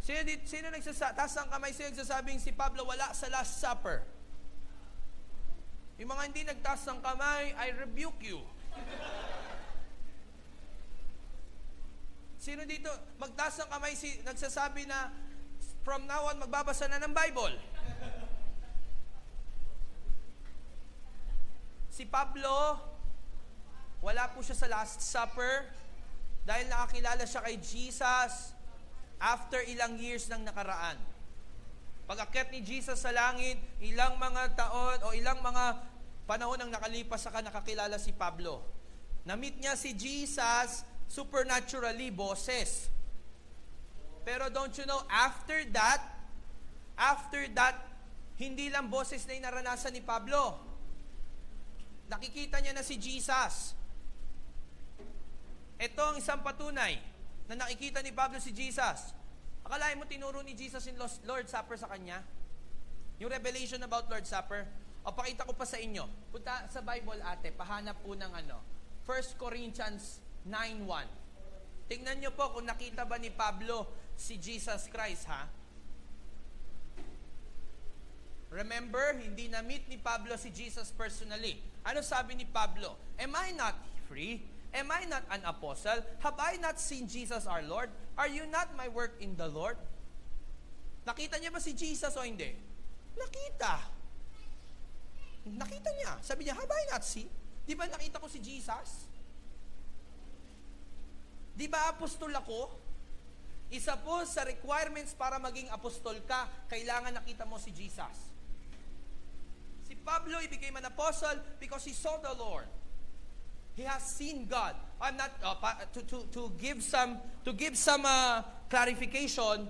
Sino, 0.00 0.24
dit, 0.24 0.40
sino 0.48 0.72
nagsasa, 0.72 1.12
taas 1.12 1.36
ng 1.36 1.52
kamay 1.52 1.76
sino 1.76 1.92
nagsasabing 1.92 2.40
si 2.40 2.56
Pablo 2.56 2.88
wala 2.88 3.12
sa 3.12 3.28
Last 3.28 3.60
Supper? 3.60 4.00
Yung 6.00 6.08
mga 6.08 6.22
hindi 6.32 6.42
nagtaas 6.48 6.88
ng 6.88 7.00
kamay, 7.04 7.52
I 7.60 7.76
rebuke 7.76 8.16
you. 8.24 8.40
Sino 12.40 12.64
dito, 12.64 12.88
magtaas 13.20 13.60
ng 13.60 13.68
kamay, 13.68 13.92
si, 13.92 14.16
nagsasabi 14.24 14.88
na, 14.88 15.12
from 15.84 16.08
now 16.08 16.24
on, 16.32 16.40
magbabasa 16.40 16.88
na 16.88 16.96
ng 17.04 17.12
Bible. 17.12 17.52
Si 22.00 22.08
Pablo, 22.08 22.80
wala 24.00 24.32
po 24.32 24.40
siya 24.40 24.56
sa 24.56 24.72
Last 24.72 25.04
Supper 25.04 25.68
dahil 26.48 26.64
nakakilala 26.72 27.28
siya 27.28 27.44
kay 27.44 27.60
Jesus 27.60 28.56
after 29.20 29.60
ilang 29.68 30.00
years 30.00 30.24
nang 30.32 30.40
nakaraan. 30.40 30.96
Pag-akyat 32.08 32.56
ni 32.56 32.64
Jesus 32.64 33.04
sa 33.04 33.12
langit, 33.12 33.60
ilang 33.84 34.16
mga 34.16 34.56
taon 34.56 34.96
o 35.04 35.12
ilang 35.12 35.44
mga 35.44 35.76
panahon 36.24 36.56
ang 36.64 36.72
nakalipas 36.72 37.20
saka 37.20 37.44
nakakilala 37.44 38.00
si 38.00 38.16
Pablo. 38.16 38.64
Na-meet 39.28 39.60
niya 39.60 39.76
si 39.76 39.92
Jesus 39.92 40.88
supernaturally, 41.04 42.08
boses. 42.08 42.88
Pero 44.24 44.48
don't 44.48 44.72
you 44.72 44.88
know, 44.88 45.04
after 45.12 45.68
that, 45.76 46.00
after 46.96 47.44
that, 47.52 47.76
hindi 48.40 48.72
lang 48.72 48.88
boses 48.88 49.20
na 49.28 49.36
yung 49.36 49.44
naranasan 49.44 49.92
ni 49.92 50.00
Pablo. 50.00 50.69
Nakikita 52.10 52.58
niya 52.58 52.74
na 52.74 52.82
si 52.82 52.98
Jesus. 52.98 53.78
Ito 55.78 56.02
ang 56.02 56.16
isang 56.18 56.42
patunay 56.42 56.98
na 57.46 57.54
nakikita 57.54 58.02
ni 58.02 58.10
Pablo 58.10 58.42
si 58.42 58.50
Jesus. 58.50 59.14
Akalain 59.62 59.94
mo 59.94 60.04
tinuro 60.10 60.42
ni 60.42 60.58
Jesus 60.58 60.82
yung 60.90 60.98
Lord 61.24 61.46
Supper 61.46 61.78
sa 61.78 61.86
kanya? 61.86 62.18
Yung 63.22 63.30
revelation 63.30 63.78
about 63.86 64.10
Lord 64.10 64.26
Supper? 64.26 64.66
O 65.06 65.14
pakita 65.14 65.46
ko 65.46 65.54
pa 65.54 65.62
sa 65.64 65.78
inyo. 65.78 66.04
Punta 66.34 66.66
sa 66.66 66.82
Bible 66.82 67.22
ate, 67.22 67.54
pahanap 67.54 68.02
po 68.02 68.18
ng 68.18 68.32
ano. 68.34 68.58
1 69.06 69.38
Corinthians 69.38 70.18
9.1. 70.44 71.06
Tingnan 71.86 72.16
nyo 72.18 72.30
po 72.34 72.58
kung 72.58 72.66
nakita 72.66 73.06
ba 73.06 73.16
ni 73.16 73.30
Pablo 73.30 73.86
si 74.18 74.36
Jesus 74.36 74.90
Christ, 74.90 75.30
ha? 75.30 75.48
Remember, 78.50 79.14
hindi 79.14 79.46
na-meet 79.46 79.86
ni 79.86 79.94
Pablo 79.94 80.34
si 80.34 80.50
Jesus 80.50 80.90
personally. 80.90 81.62
Ano 81.86 82.02
sabi 82.02 82.34
ni 82.34 82.42
Pablo? 82.42 82.98
Am 83.14 83.30
I 83.38 83.54
not 83.54 83.78
free? 84.10 84.42
Am 84.74 84.90
I 84.90 85.06
not 85.06 85.22
an 85.30 85.42
apostle? 85.46 86.02
Have 86.22 86.38
I 86.38 86.58
not 86.58 86.82
seen 86.82 87.06
Jesus 87.06 87.46
our 87.46 87.62
Lord? 87.62 87.90
Are 88.18 88.26
you 88.26 88.46
not 88.50 88.74
my 88.74 88.90
work 88.90 89.18
in 89.22 89.38
the 89.38 89.46
Lord? 89.46 89.78
Nakita 91.06 91.38
niya 91.38 91.54
ba 91.54 91.62
si 91.62 91.74
Jesus 91.74 92.10
o 92.18 92.22
hindi? 92.26 92.50
Nakita. 93.14 93.74
Nakita 95.54 95.90
niya. 95.94 96.12
Sabi 96.22 96.46
niya, 96.46 96.54
have 96.58 96.70
I 96.70 96.82
not 96.90 97.02
seen? 97.06 97.30
Di 97.66 97.74
ba 97.78 97.86
nakita 97.86 98.18
ko 98.18 98.26
si 98.26 98.42
Jesus? 98.42 99.10
Di 101.54 101.66
ba 101.66 101.90
apostol 101.90 102.34
ako? 102.34 102.70
Isa 103.70 103.94
po 103.98 104.26
sa 104.26 104.42
requirements 104.42 105.14
para 105.14 105.38
maging 105.38 105.70
apostol 105.70 106.18
ka, 106.26 106.50
kailangan 106.66 107.14
nakita 107.14 107.46
mo 107.46 107.58
si 107.58 107.70
Jesus. 107.70 108.29
Pablo, 110.04 110.38
he 110.38 110.48
became 110.48 110.76
an 110.76 110.84
apostle 110.84 111.38
because 111.58 111.84
he 111.84 111.92
saw 111.92 112.16
the 112.18 112.32
Lord. 112.38 112.64
He 113.74 113.82
has 113.82 114.02
seen 114.02 114.46
God. 114.46 114.74
I'm 115.00 115.16
not 115.16 115.30
uh, 115.42 115.56
to, 115.94 116.02
to 116.02 116.26
to 116.32 116.52
give 116.60 116.82
some 116.82 117.16
to 117.44 117.52
give 117.52 117.76
some 117.76 118.04
uh, 118.04 118.42
clarification. 118.68 119.68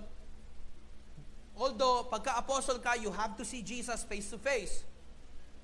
Although 1.55 2.09
pagka-apostle 2.11 2.81
ka, 2.81 2.97
you 2.97 3.13
have 3.13 3.37
to 3.37 3.45
see 3.45 3.61
Jesus 3.63 4.03
face 4.05 4.31
to 4.33 4.39
face. 4.39 4.83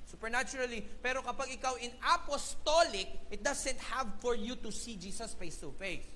Supernaturally. 0.07 0.85
Pero 1.03 1.25
kapag 1.25 1.57
ikaw 1.57 1.75
in 1.81 1.91
apostolic, 2.05 3.09
it 3.33 3.43
doesn't 3.43 3.81
have 3.91 4.07
for 4.23 4.37
you 4.37 4.55
to 4.61 4.71
see 4.71 4.95
Jesus 4.95 5.35
face 5.35 5.57
to 5.65 5.73
face. 5.75 6.07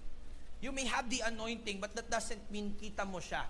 You 0.61 0.71
may 0.71 0.85
have 0.85 1.09
the 1.09 1.25
anointing, 1.25 1.81
but 1.81 1.97
that 1.97 2.13
doesn't 2.13 2.45
mean 2.53 2.77
kita 2.77 3.09
mo 3.09 3.19
siya. 3.19 3.43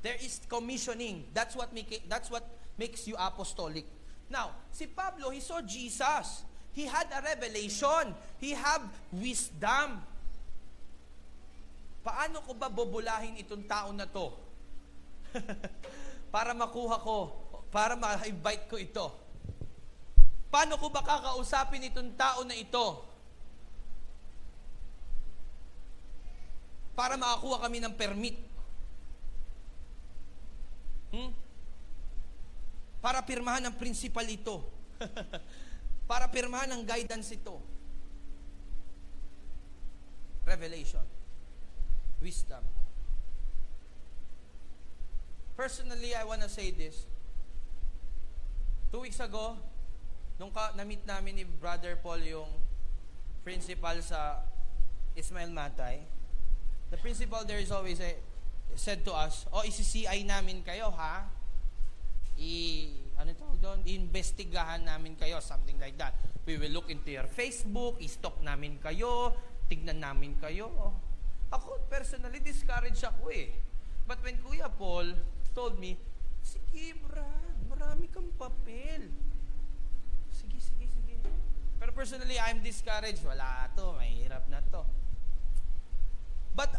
There 0.00 0.16
is 0.22 0.40
commissioning. 0.46 1.26
That's 1.34 1.58
what 1.58 1.74
make 1.74 2.06
that's 2.08 2.30
what 2.30 2.46
makes 2.78 3.04
you 3.10 3.18
apostolic. 3.18 3.84
Now, 4.30 4.54
si 4.70 4.86
Pablo, 4.86 5.34
he 5.34 5.42
saw 5.42 5.58
Jesus. 5.60 6.46
He 6.72 6.86
had 6.86 7.10
a 7.10 7.20
revelation. 7.20 8.14
He 8.38 8.54
had 8.54 8.86
wisdom. 9.10 9.98
Paano 12.06 12.38
ko 12.46 12.54
ba 12.54 12.70
bubulahin 12.70 13.36
itong 13.42 13.66
tao 13.66 13.90
na 13.90 14.06
to? 14.06 14.30
para 16.32 16.54
makuha 16.54 16.96
ko, 17.02 17.34
para 17.74 17.98
ma-invite 17.98 18.70
ko 18.70 18.76
ito. 18.78 19.06
Paano 20.48 20.80
ko 20.80 20.88
ba 20.88 21.04
kakausapin 21.04 21.90
itong 21.90 22.16
tao 22.16 22.46
na 22.46 22.56
ito? 22.56 23.04
Para 26.96 27.18
makakuha 27.20 27.66
kami 27.68 27.78
ng 27.82 27.94
permit. 27.98 28.36
Hmm? 31.12 31.47
Para 32.98 33.22
pirmahan 33.22 33.62
ng 33.70 33.74
principal 33.78 34.26
ito. 34.26 34.66
para 36.10 36.26
pirmahan 36.26 36.74
ng 36.74 36.82
guidance 36.82 37.34
ito. 37.36 37.62
Revelation. 40.48 41.04
Wisdom. 42.18 42.64
Personally, 45.58 46.14
I 46.14 46.22
want 46.22 46.42
to 46.42 46.50
say 46.50 46.70
this. 46.70 47.06
Two 48.88 49.04
weeks 49.04 49.20
ago, 49.20 49.58
nung 50.38 50.54
ka, 50.54 50.72
na-meet 50.78 51.02
namin 51.04 51.42
ni 51.42 51.44
Brother 51.44 51.98
Paul 51.98 52.22
yung 52.22 52.50
principal 53.42 53.98
sa 54.00 54.40
Ismail 55.18 55.50
Matay, 55.50 56.06
the 56.88 56.96
principal 56.96 57.44
there 57.44 57.58
is 57.60 57.74
always 57.74 58.00
a, 58.00 58.16
said 58.78 59.04
to 59.04 59.12
us, 59.12 59.44
oh, 59.52 59.66
isi-CI 59.66 60.24
namin 60.24 60.62
kayo, 60.62 60.94
ha? 60.94 61.26
I, 62.38 62.54
ano 63.18 63.34
tawag 63.34 63.58
doon? 63.58 63.80
Iimbestigahan 63.82 64.86
namin 64.86 65.18
kayo, 65.18 65.42
something 65.42 65.74
like 65.82 65.98
that. 65.98 66.14
We 66.46 66.54
will 66.56 66.70
look 66.70 66.88
into 66.88 67.10
your 67.10 67.26
Facebook, 67.26 67.98
i-stalk 67.98 68.38
namin 68.40 68.78
kayo, 68.78 69.34
tignan 69.66 69.98
namin 69.98 70.38
kayo. 70.38 70.94
Ako, 71.50 71.82
personally, 71.90 72.38
discouraged 72.38 73.02
ako 73.02 73.34
eh. 73.34 73.50
But 74.06 74.22
when 74.22 74.38
Kuya 74.40 74.70
Paul 74.72 75.12
told 75.52 75.76
me, 75.76 75.98
sige 76.40 76.96
Brad, 77.04 77.58
marami 77.68 78.06
kang 78.08 78.30
papel. 78.38 79.10
Sige, 80.32 80.56
sige, 80.62 80.86
sige. 80.88 81.18
Pero 81.76 81.90
personally, 81.92 82.38
I'm 82.38 82.62
discouraged. 82.62 83.20
Wala 83.26 83.68
to, 83.76 83.98
mahirap 83.98 84.46
na 84.48 84.62
to. 84.72 84.86
But, 86.56 86.72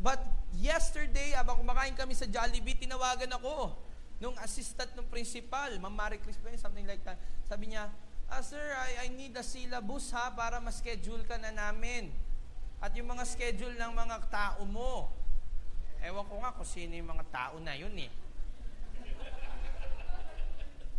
but 0.00 0.20
yesterday, 0.56 1.34
abang 1.34 1.60
kumakain 1.60 1.92
kami 1.98 2.14
sa 2.14 2.24
Jollibee, 2.24 2.78
tinawagan 2.78 3.32
ako 3.36 3.74
nung 4.20 4.36
assistant 4.44 4.92
ng 4.92 5.08
principal, 5.08 5.72
Ma'am 5.80 5.96
Marie 5.96 6.20
Chris 6.20 6.36
something 6.60 6.84
like 6.84 7.00
that. 7.08 7.16
Sabi 7.48 7.72
niya, 7.72 7.88
ah, 8.28 8.44
sir, 8.44 8.60
I, 8.60 9.08
I 9.08 9.16
need 9.16 9.32
a 9.34 9.42
syllabus 9.42 10.12
ha 10.12 10.28
para 10.36 10.60
ma-schedule 10.60 11.24
ka 11.24 11.40
na 11.40 11.50
namin. 11.50 12.12
At 12.84 12.92
yung 12.92 13.08
mga 13.08 13.24
schedule 13.24 13.74
ng 13.80 13.92
mga 13.96 14.16
tao 14.28 14.62
mo. 14.68 15.08
Ewan 16.04 16.24
ko 16.28 16.36
nga 16.44 16.52
kung 16.52 16.68
sino 16.68 16.92
yung 16.96 17.08
mga 17.08 17.24
tao 17.32 17.56
na 17.60 17.72
yun 17.76 17.92
eh. 17.96 18.12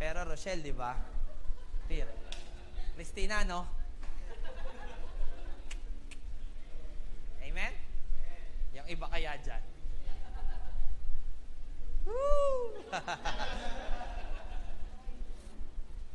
Pero 0.02 0.26
Rochelle, 0.26 0.66
di 0.66 0.74
ba? 0.74 0.98
Peer. 1.86 2.10
Christina, 2.98 3.46
no? 3.46 3.66
Amen? 7.38 7.72
Yung 8.74 8.86
iba 8.90 9.06
kaya 9.06 9.38
dyan. 9.38 9.71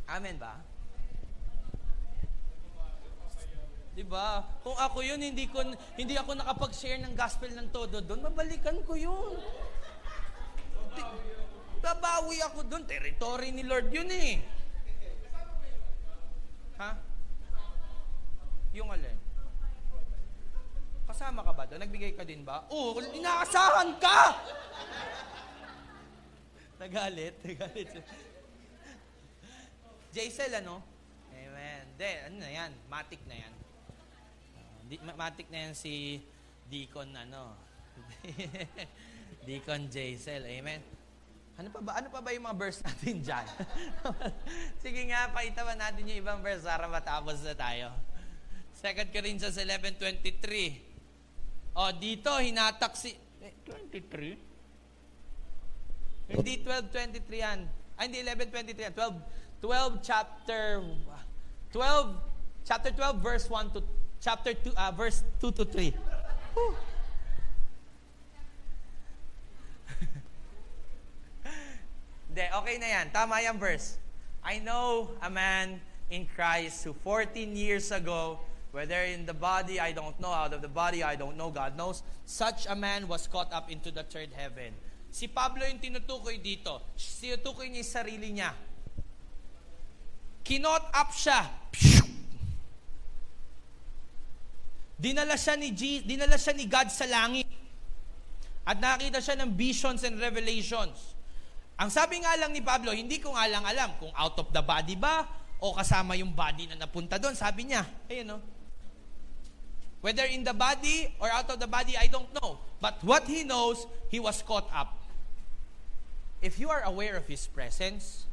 Amen 0.07 0.37
ba? 0.39 0.55
Di 3.97 4.05
ba? 4.05 4.45
Kung 4.61 4.77
ako 4.77 5.01
yun, 5.01 5.17
hindi 5.17 5.49
ko 5.49 5.65
hindi 5.97 6.13
ako 6.13 6.37
nakapag-share 6.37 7.01
ng 7.01 7.17
gospel 7.17 7.49
ng 7.49 7.73
todo 7.73 7.97
doon, 7.97 8.21
mabalikan 8.29 8.77
ko 8.85 8.93
yun. 8.93 9.41
Di- 10.93 11.35
Babawi 11.81 12.37
ako 12.45 12.65
doon. 12.65 12.85
Territory 12.85 13.49
ni 13.53 13.65
Lord 13.65 13.89
yun 13.89 14.09
eh. 14.09 14.37
Ha? 16.77 16.93
Yung 18.77 18.93
alin? 18.93 19.17
Kasama 21.09 21.41
ka 21.41 21.51
ba 21.57 21.65
doon? 21.65 21.81
Nagbigay 21.81 22.13
ka 22.13 22.21
din 22.21 22.45
ba? 22.45 22.69
Oo, 22.69 22.93
oh, 22.93 23.01
inaasahan 23.01 23.97
ka! 23.97 24.21
Nagalit, 26.77 27.33
nagalit. 27.45 27.89
Jaisel, 30.13 30.53
ano? 30.61 30.81
Amen. 31.33 31.83
De, 31.97 32.09
ano 32.29 32.35
na 32.37 32.49
yan? 32.49 32.71
Matic 32.85 33.21
na 33.25 33.35
yan. 33.37 33.53
Uh, 34.53 34.79
di, 34.85 34.95
ma- 35.01 35.17
matic 35.17 35.49
na 35.49 35.69
yan 35.69 35.73
si 35.73 36.21
Deacon, 36.69 37.09
ano? 37.17 37.57
Deacon 39.49 39.89
Jaisel. 39.89 40.45
Amen. 40.45 40.81
Ano 41.57 41.73
pa 41.73 41.81
ba? 41.81 41.97
Ano 41.97 42.13
pa 42.13 42.21
ba 42.21 42.29
yung 42.29 42.45
mga 42.45 42.57
verse 42.61 42.85
natin 42.85 43.25
dyan? 43.25 43.47
Sige 44.85 45.01
nga, 45.09 45.33
paitawan 45.33 45.81
natin 45.81 46.05
yung 46.05 46.21
ibang 46.21 46.45
verse 46.45 46.61
para 46.61 46.85
matapos 46.85 47.41
na 47.41 47.57
tayo. 47.57 47.89
2 48.77 49.09
Corinthians 49.09 49.57
11.23 49.57 50.13
O, 51.73 51.89
dito, 51.97 52.29
hinatak 52.37 52.93
si... 52.93 53.17
Eh, 53.41 53.57
23? 53.65 54.56
Hindi 56.27 56.59
12.23 56.63 57.23
yan. 57.39 57.59
Ay, 57.95 58.11
hindi 58.11 58.19
11.23 58.23 58.91
yan. 58.91 58.93
12, 58.93 59.15
12 59.63 59.99
chapter... 60.03 60.83
12, 61.71 62.15
chapter 62.67 62.91
12, 62.91 63.23
verse 63.23 63.49
1 63.49 63.71
to... 63.71 63.83
Chapter 64.19 64.53
2, 64.53 64.71
uh, 64.75 64.91
verse 64.91 65.23
2 65.39 65.51
to 65.51 65.63
3. 65.65 65.93
Whew. 66.53 66.75
Okay 72.37 72.77
na 72.77 72.85
yan. 72.85 73.09
Tama 73.09 73.41
yung 73.41 73.57
verse. 73.57 73.97
I 74.45 74.61
know 74.61 75.09
a 75.25 75.29
man 75.29 75.81
in 76.09 76.29
Christ 76.35 76.83
who 76.85 76.93
14 76.93 77.55
years 77.55 77.91
ago, 77.91 78.39
whether 78.71 79.01
in 79.03 79.25
the 79.25 79.33
body, 79.33 79.79
I 79.79 79.91
don't 79.91 80.19
know, 80.19 80.29
out 80.29 80.53
of 80.53 80.61
the 80.61 80.69
body, 80.69 81.03
I 81.03 81.15
don't 81.15 81.35
know, 81.35 81.49
God 81.49 81.75
knows, 81.77 82.03
such 82.25 82.65
a 82.69 82.75
man 82.75 83.07
was 83.07 83.27
caught 83.27 83.51
up 83.51 83.71
into 83.71 83.91
the 83.91 84.03
third 84.03 84.29
heaven. 84.35 84.73
Si 85.11 85.25
Pablo 85.31 85.65
yung 85.65 85.81
tinutukoy 85.81 86.37
dito. 86.41 86.93
Tinutukoy 86.95 87.71
niya 87.71 87.81
yung 87.81 87.93
sarili 87.93 88.29
niya. 88.35 88.51
Kinot 90.47 90.83
up 90.95 91.11
siya. 91.11 91.43
Dinala 94.97 95.37
siya 95.37 95.53
ni 95.53 95.69
G, 95.77 96.01
dinala 96.01 96.41
siya 96.41 96.57
ni 96.57 96.65
God 96.65 96.89
sa 96.89 97.05
langit. 97.05 97.45
At 98.67 98.81
nakita 98.81 99.21
siya 99.21 99.37
ng 99.43 99.53
visions 99.53 100.01
and 100.03 100.17
revelations. 100.17 101.15
Ang 101.77 101.93
sabi 101.93 102.17
nga 102.25 102.33
lang 102.35 102.49
ni 102.51 102.65
Pablo, 102.65 102.89
hindi 102.89 103.21
ko 103.21 103.37
nga 103.37 103.45
lang 103.45 103.61
alam 103.61 103.93
kung 104.01 104.09
out 104.17 104.33
of 104.41 104.49
the 104.49 104.63
body 104.65 104.97
ba 104.97 105.29
o 105.61 105.77
kasama 105.77 106.17
yung 106.17 106.33
body 106.33 106.73
na 106.73 106.75
napunta 106.89 107.21
doon. 107.21 107.37
Sabi 107.37 107.69
niya, 107.69 107.85
ayun 108.09 108.25
no. 108.33 108.56
Whether 110.01 110.23
in 110.25 110.43
the 110.43 110.53
body 110.53 111.13
or 111.19 111.29
out 111.29 111.49
of 111.49 111.59
the 111.59 111.67
body, 111.67 111.97
I 111.97 112.07
don't 112.07 112.29
know. 112.41 112.59
But 112.79 113.03
what 113.03 113.25
he 113.25 113.43
knows, 113.43 113.85
he 114.09 114.19
was 114.19 114.41
caught 114.41 114.69
up. 114.73 114.97
If 116.41 116.59
you 116.59 116.69
are 116.69 116.81
aware 116.85 117.17
of 117.17 117.25
His 117.25 117.47
presence, 117.47 118.25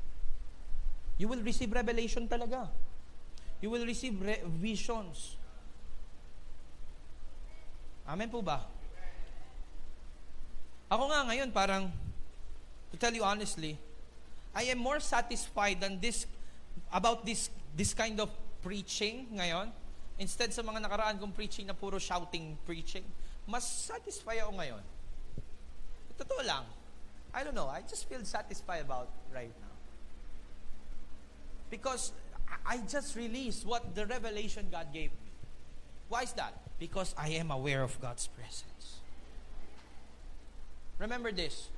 you 1.16 1.28
will 1.28 1.40
receive 1.40 1.72
revelation 1.72 2.28
talaga. 2.28 2.68
You 3.60 3.70
will 3.70 3.86
receive 3.86 4.20
re- 4.20 4.44
visions. 4.60 5.36
Amen 8.04 8.28
po 8.28 8.44
ba? 8.44 8.60
Ako 10.92 11.08
nga 11.08 11.24
ngayon 11.32 11.48
parang, 11.48 11.88
to 12.92 12.96
tell 13.00 13.14
you 13.16 13.24
honestly, 13.24 13.80
I 14.52 14.68
am 14.68 14.78
more 14.78 15.00
satisfied 15.00 15.80
than 15.80 15.96
this, 15.96 16.28
about 16.92 17.24
this, 17.24 17.48
this 17.72 17.96
kind 17.96 18.20
of 18.20 18.28
preaching 18.60 19.32
ngayon. 19.32 19.72
Instead 20.18 20.54
sa 20.54 20.62
mga 20.62 20.86
nakaraan 20.86 21.18
kong 21.18 21.34
preaching 21.34 21.66
na 21.66 21.74
puro 21.74 21.98
shouting 21.98 22.54
preaching, 22.62 23.02
mas 23.50 23.66
satisfied 23.66 24.40
ako 24.46 24.52
ngayon. 24.56 24.84
Totoo 26.14 26.42
lang. 26.46 26.64
I 27.34 27.42
don't 27.42 27.58
know. 27.58 27.66
I 27.66 27.82
just 27.82 28.06
feel 28.06 28.22
satisfied 28.22 28.86
about 28.86 29.10
right 29.34 29.50
now. 29.58 29.74
Because 31.66 32.14
I 32.62 32.78
just 32.86 33.18
released 33.18 33.66
what 33.66 33.98
the 33.98 34.06
revelation 34.06 34.70
God 34.70 34.94
gave 34.94 35.10
me. 35.10 35.30
Why 36.08 36.22
is 36.22 36.32
that? 36.38 36.54
Because 36.78 37.14
I 37.18 37.34
am 37.34 37.50
aware 37.50 37.82
of 37.82 37.98
God's 37.98 38.30
presence. 38.30 39.02
Remember 40.98 41.32
this. 41.32 41.68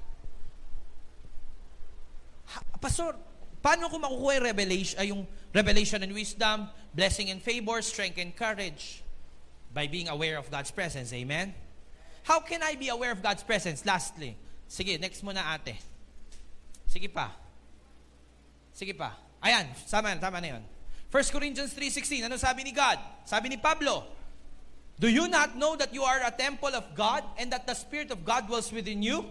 Ha, 2.53 2.61
Pastor, 2.77 3.17
paano 3.65 3.89
ko 3.89 3.97
makukuha 3.97 4.37
yung 4.37 4.45
revelation, 4.45 4.97
ay 5.01 5.07
yung 5.09 5.25
revelation 5.57 6.05
and 6.05 6.13
wisdom, 6.13 6.69
blessing 6.95 7.33
and 7.33 7.41
favor, 7.41 7.81
strength 7.81 8.19
and 8.21 8.37
courage? 8.37 9.03
By 9.73 9.89
being 9.89 10.09
aware 10.09 10.37
of 10.37 10.51
God's 10.51 10.71
presence. 10.71 11.13
Amen? 11.13 11.55
How 12.23 12.41
can 12.41 12.63
I 12.63 12.77
be 12.77 12.89
aware 12.89 13.13
of 13.13 13.23
God's 13.23 13.43
presence? 13.43 13.85
Lastly, 13.85 14.37
sige, 14.69 15.01
next 15.01 15.25
muna 15.25 15.41
ate. 15.55 15.77
Sige 16.89 17.13
pa. 17.13 17.33
Sige 18.77 18.97
pa. 18.97 19.13
Ayan, 19.43 19.67
sama, 19.87 20.15
tama 20.17 20.41
na 20.41 20.49
yun. 20.49 20.63
1 21.13 21.33
Corinthians 21.33 21.73
3.16, 21.73 22.25
ano 22.25 22.37
sabi 22.37 22.65
ni 22.65 22.73
God? 22.73 22.99
Sabi 23.25 23.49
ni 23.49 23.57
Pablo, 23.57 24.05
Do 24.99 25.09
you 25.09 25.29
not 25.29 25.57
know 25.57 25.77
that 25.77 25.93
you 25.93 26.03
are 26.03 26.21
a 26.25 26.31
temple 26.31 26.75
of 26.75 26.95
God 26.95 27.23
and 27.37 27.53
that 27.53 27.67
the 27.67 27.75
Spirit 27.75 28.11
of 28.11 28.25
God 28.25 28.49
dwells 28.49 28.73
within 28.73 29.03
you? 29.03 29.25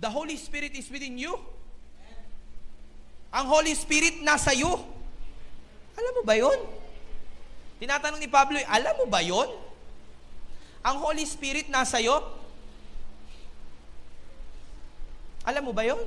The 0.00 0.10
Holy 0.10 0.36
Spirit 0.36 0.76
is 0.76 0.90
within 0.90 1.16
you? 1.16 1.38
Ang 3.32 3.48
Holy 3.48 3.72
Spirit 3.72 4.20
nasa 4.20 4.52
iyo? 4.52 4.76
Alam 5.96 6.12
mo 6.20 6.22
ba 6.22 6.36
yon? 6.36 6.60
Tinatanong 7.80 8.20
ni 8.20 8.28
Pablo, 8.28 8.60
alam 8.68 8.94
mo 9.00 9.08
ba 9.08 9.24
yon? 9.24 9.48
Ang 10.84 10.96
Holy 11.00 11.24
Spirit 11.24 11.72
nasa 11.72 11.96
iyo? 11.96 12.20
Alam 15.48 15.66
mo 15.66 15.72
ba 15.72 15.82
yon? 15.82 15.98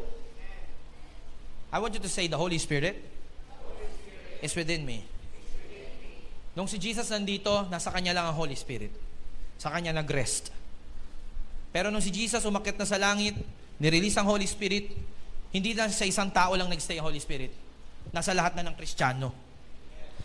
I 1.73 1.81
want 1.81 1.91
you 1.91 1.99
to 1.99 2.07
say, 2.07 2.29
the 2.29 2.39
Holy 2.39 2.61
Spirit 2.61 2.95
is 4.39 4.53
within 4.55 4.85
me. 4.85 5.03
Nung 6.55 6.71
si 6.71 6.79
Jesus 6.79 7.11
nandito, 7.11 7.67
nasa 7.67 7.91
kanya 7.91 8.15
lang 8.15 8.31
ang 8.31 8.37
Holy 8.37 8.55
Spirit. 8.55 8.93
Sa 9.59 9.73
kanya 9.73 9.91
nag-rest. 9.91 10.55
Pero 11.75 11.91
nung 11.91 11.99
si 11.99 12.15
Jesus 12.15 12.47
umakyat 12.47 12.79
na 12.79 12.87
sa 12.87 12.95
langit, 12.95 13.35
nirelease 13.75 14.15
ang 14.15 14.31
Holy 14.31 14.47
Spirit, 14.47 14.95
hindi 15.55 15.71
na 15.71 15.87
sa 15.87 16.03
isang 16.03 16.27
tao 16.35 16.51
lang 16.59 16.67
nagstay 16.67 16.99
ang 16.99 17.07
Holy 17.07 17.23
Spirit. 17.23 17.55
Nasa 18.11 18.35
lahat 18.35 18.59
na 18.59 18.67
ng 18.67 18.75
Kristiyano. 18.75 19.31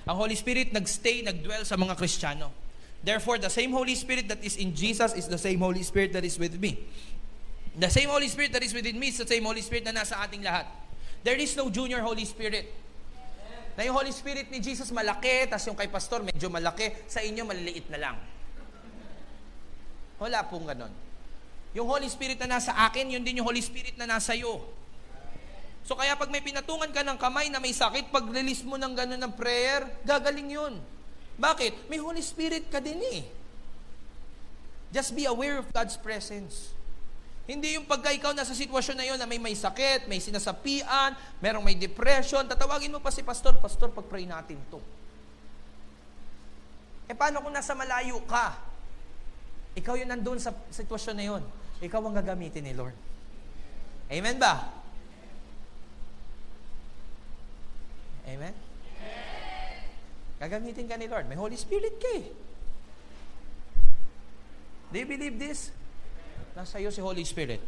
Ang 0.02 0.16
Holy 0.18 0.34
Spirit 0.34 0.74
nagstay, 0.74 1.22
nagdwell 1.22 1.62
sa 1.62 1.78
mga 1.78 1.94
Kristiyano. 1.94 2.50
Therefore, 2.98 3.38
the 3.38 3.46
same 3.46 3.70
Holy 3.70 3.94
Spirit 3.94 4.26
that 4.26 4.42
is 4.42 4.58
in 4.58 4.74
Jesus 4.74 5.14
is 5.14 5.30
the 5.30 5.38
same 5.38 5.62
Holy 5.62 5.86
Spirit 5.86 6.10
that 6.18 6.26
is 6.26 6.34
with 6.34 6.58
me. 6.58 6.82
The 7.78 7.86
same 7.86 8.10
Holy 8.10 8.26
Spirit 8.26 8.50
that 8.58 8.66
is 8.66 8.74
within 8.74 8.98
me 8.98 9.14
is 9.14 9.22
the 9.22 9.28
same 9.30 9.46
Holy 9.46 9.62
Spirit 9.62 9.86
na 9.86 10.02
nasa 10.02 10.18
ating 10.18 10.42
lahat. 10.42 10.66
There 11.22 11.38
is 11.38 11.54
no 11.54 11.70
junior 11.70 12.02
Holy 12.02 12.26
Spirit. 12.26 12.66
Na 13.78 13.86
yung 13.86 13.94
Holy 13.94 14.10
Spirit 14.10 14.50
ni 14.50 14.58
Jesus 14.58 14.90
malaki, 14.90 15.46
tas 15.46 15.62
yung 15.70 15.78
kay 15.78 15.86
pastor 15.86 16.26
medyo 16.26 16.50
malaki, 16.50 16.90
sa 17.06 17.22
inyo 17.22 17.46
maliliit 17.46 17.86
na 17.86 18.02
lang. 18.02 18.16
Wala 20.18 20.42
pong 20.50 20.66
ganon. 20.66 20.92
Yung 21.70 21.86
Holy 21.86 22.10
Spirit 22.10 22.42
na 22.42 22.58
nasa 22.58 22.74
akin, 22.82 23.14
yun 23.14 23.22
din 23.22 23.38
yung 23.38 23.46
Holy 23.46 23.62
Spirit 23.62 23.94
na 23.94 24.10
nasa 24.10 24.34
iyo. 24.34 24.79
So 25.84 25.98
kaya 25.98 26.14
pag 26.14 26.30
may 26.30 26.44
pinatungan 26.44 26.92
ka 26.92 27.02
ng 27.02 27.18
kamay 27.18 27.50
na 27.50 27.58
may 27.58 27.74
sakit, 27.74 28.12
pag 28.14 28.26
release 28.28 28.62
mo 28.62 28.78
ng 28.78 28.92
ganon 28.94 29.20
ng 29.20 29.34
prayer, 29.34 29.88
gagaling 30.06 30.54
yun. 30.54 30.74
Bakit? 31.40 31.88
May 31.88 31.98
Holy 31.98 32.20
Spirit 32.20 32.68
ka 32.68 32.78
din 32.78 33.00
eh. 33.00 33.22
Just 34.90 35.14
be 35.16 35.24
aware 35.24 35.58
of 35.58 35.66
God's 35.70 35.96
presence. 35.96 36.74
Hindi 37.50 37.74
yung 37.74 37.88
pagka 37.88 38.14
ikaw 38.14 38.30
nasa 38.30 38.54
sitwasyon 38.54 38.96
na 38.98 39.06
yun 39.06 39.18
na 39.18 39.26
may 39.26 39.42
may 39.42 39.56
sakit, 39.56 40.06
may 40.06 40.22
sinasapian, 40.22 41.18
merong 41.42 41.66
may 41.66 41.74
depression, 41.74 42.46
tatawagin 42.46 42.94
mo 42.94 43.02
pa 43.02 43.10
si 43.10 43.26
pastor, 43.26 43.58
pastor, 43.58 43.90
pag-pray 43.90 44.22
natin 44.22 44.60
to. 44.70 44.78
Eh 47.10 47.14
paano 47.18 47.42
kung 47.42 47.50
nasa 47.50 47.74
malayo 47.74 48.22
ka? 48.22 48.54
Ikaw 49.74 49.94
yung 49.98 50.10
nandun 50.14 50.38
sa 50.38 50.54
sitwasyon 50.70 51.16
na 51.18 51.24
yun. 51.26 51.42
Ikaw 51.82 52.00
ang 52.06 52.14
gagamitin 52.14 52.62
ni 52.62 52.74
Lord. 52.74 52.94
Amen 54.10 54.38
ba? 54.38 54.79
Amen? 58.30 58.54
Gagamitin 60.38 60.86
ka 60.86 60.94
ni 60.94 61.10
Lord. 61.10 61.26
May 61.26 61.36
Holy 61.36 61.58
Spirit 61.58 61.98
ka 61.98 62.10
eh. 62.14 62.26
Do 64.90 64.96
you 64.98 65.06
believe 65.06 65.36
this? 65.36 65.74
Nasa 66.54 66.78
iyo 66.78 66.94
si 66.94 67.02
Holy 67.02 67.26
Spirit. 67.26 67.58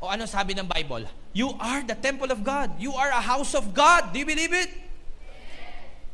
O 0.00 0.08
ano 0.08 0.24
sabi 0.24 0.56
ng 0.56 0.64
Bible? 0.64 1.04
You 1.36 1.52
are 1.60 1.84
the 1.84 1.96
temple 1.96 2.32
of 2.32 2.40
God. 2.40 2.72
You 2.80 2.96
are 2.96 3.12
a 3.12 3.22
house 3.22 3.52
of 3.52 3.76
God. 3.76 4.10
Do 4.10 4.20
you 4.20 4.28
believe 4.28 4.52
it? 4.52 4.70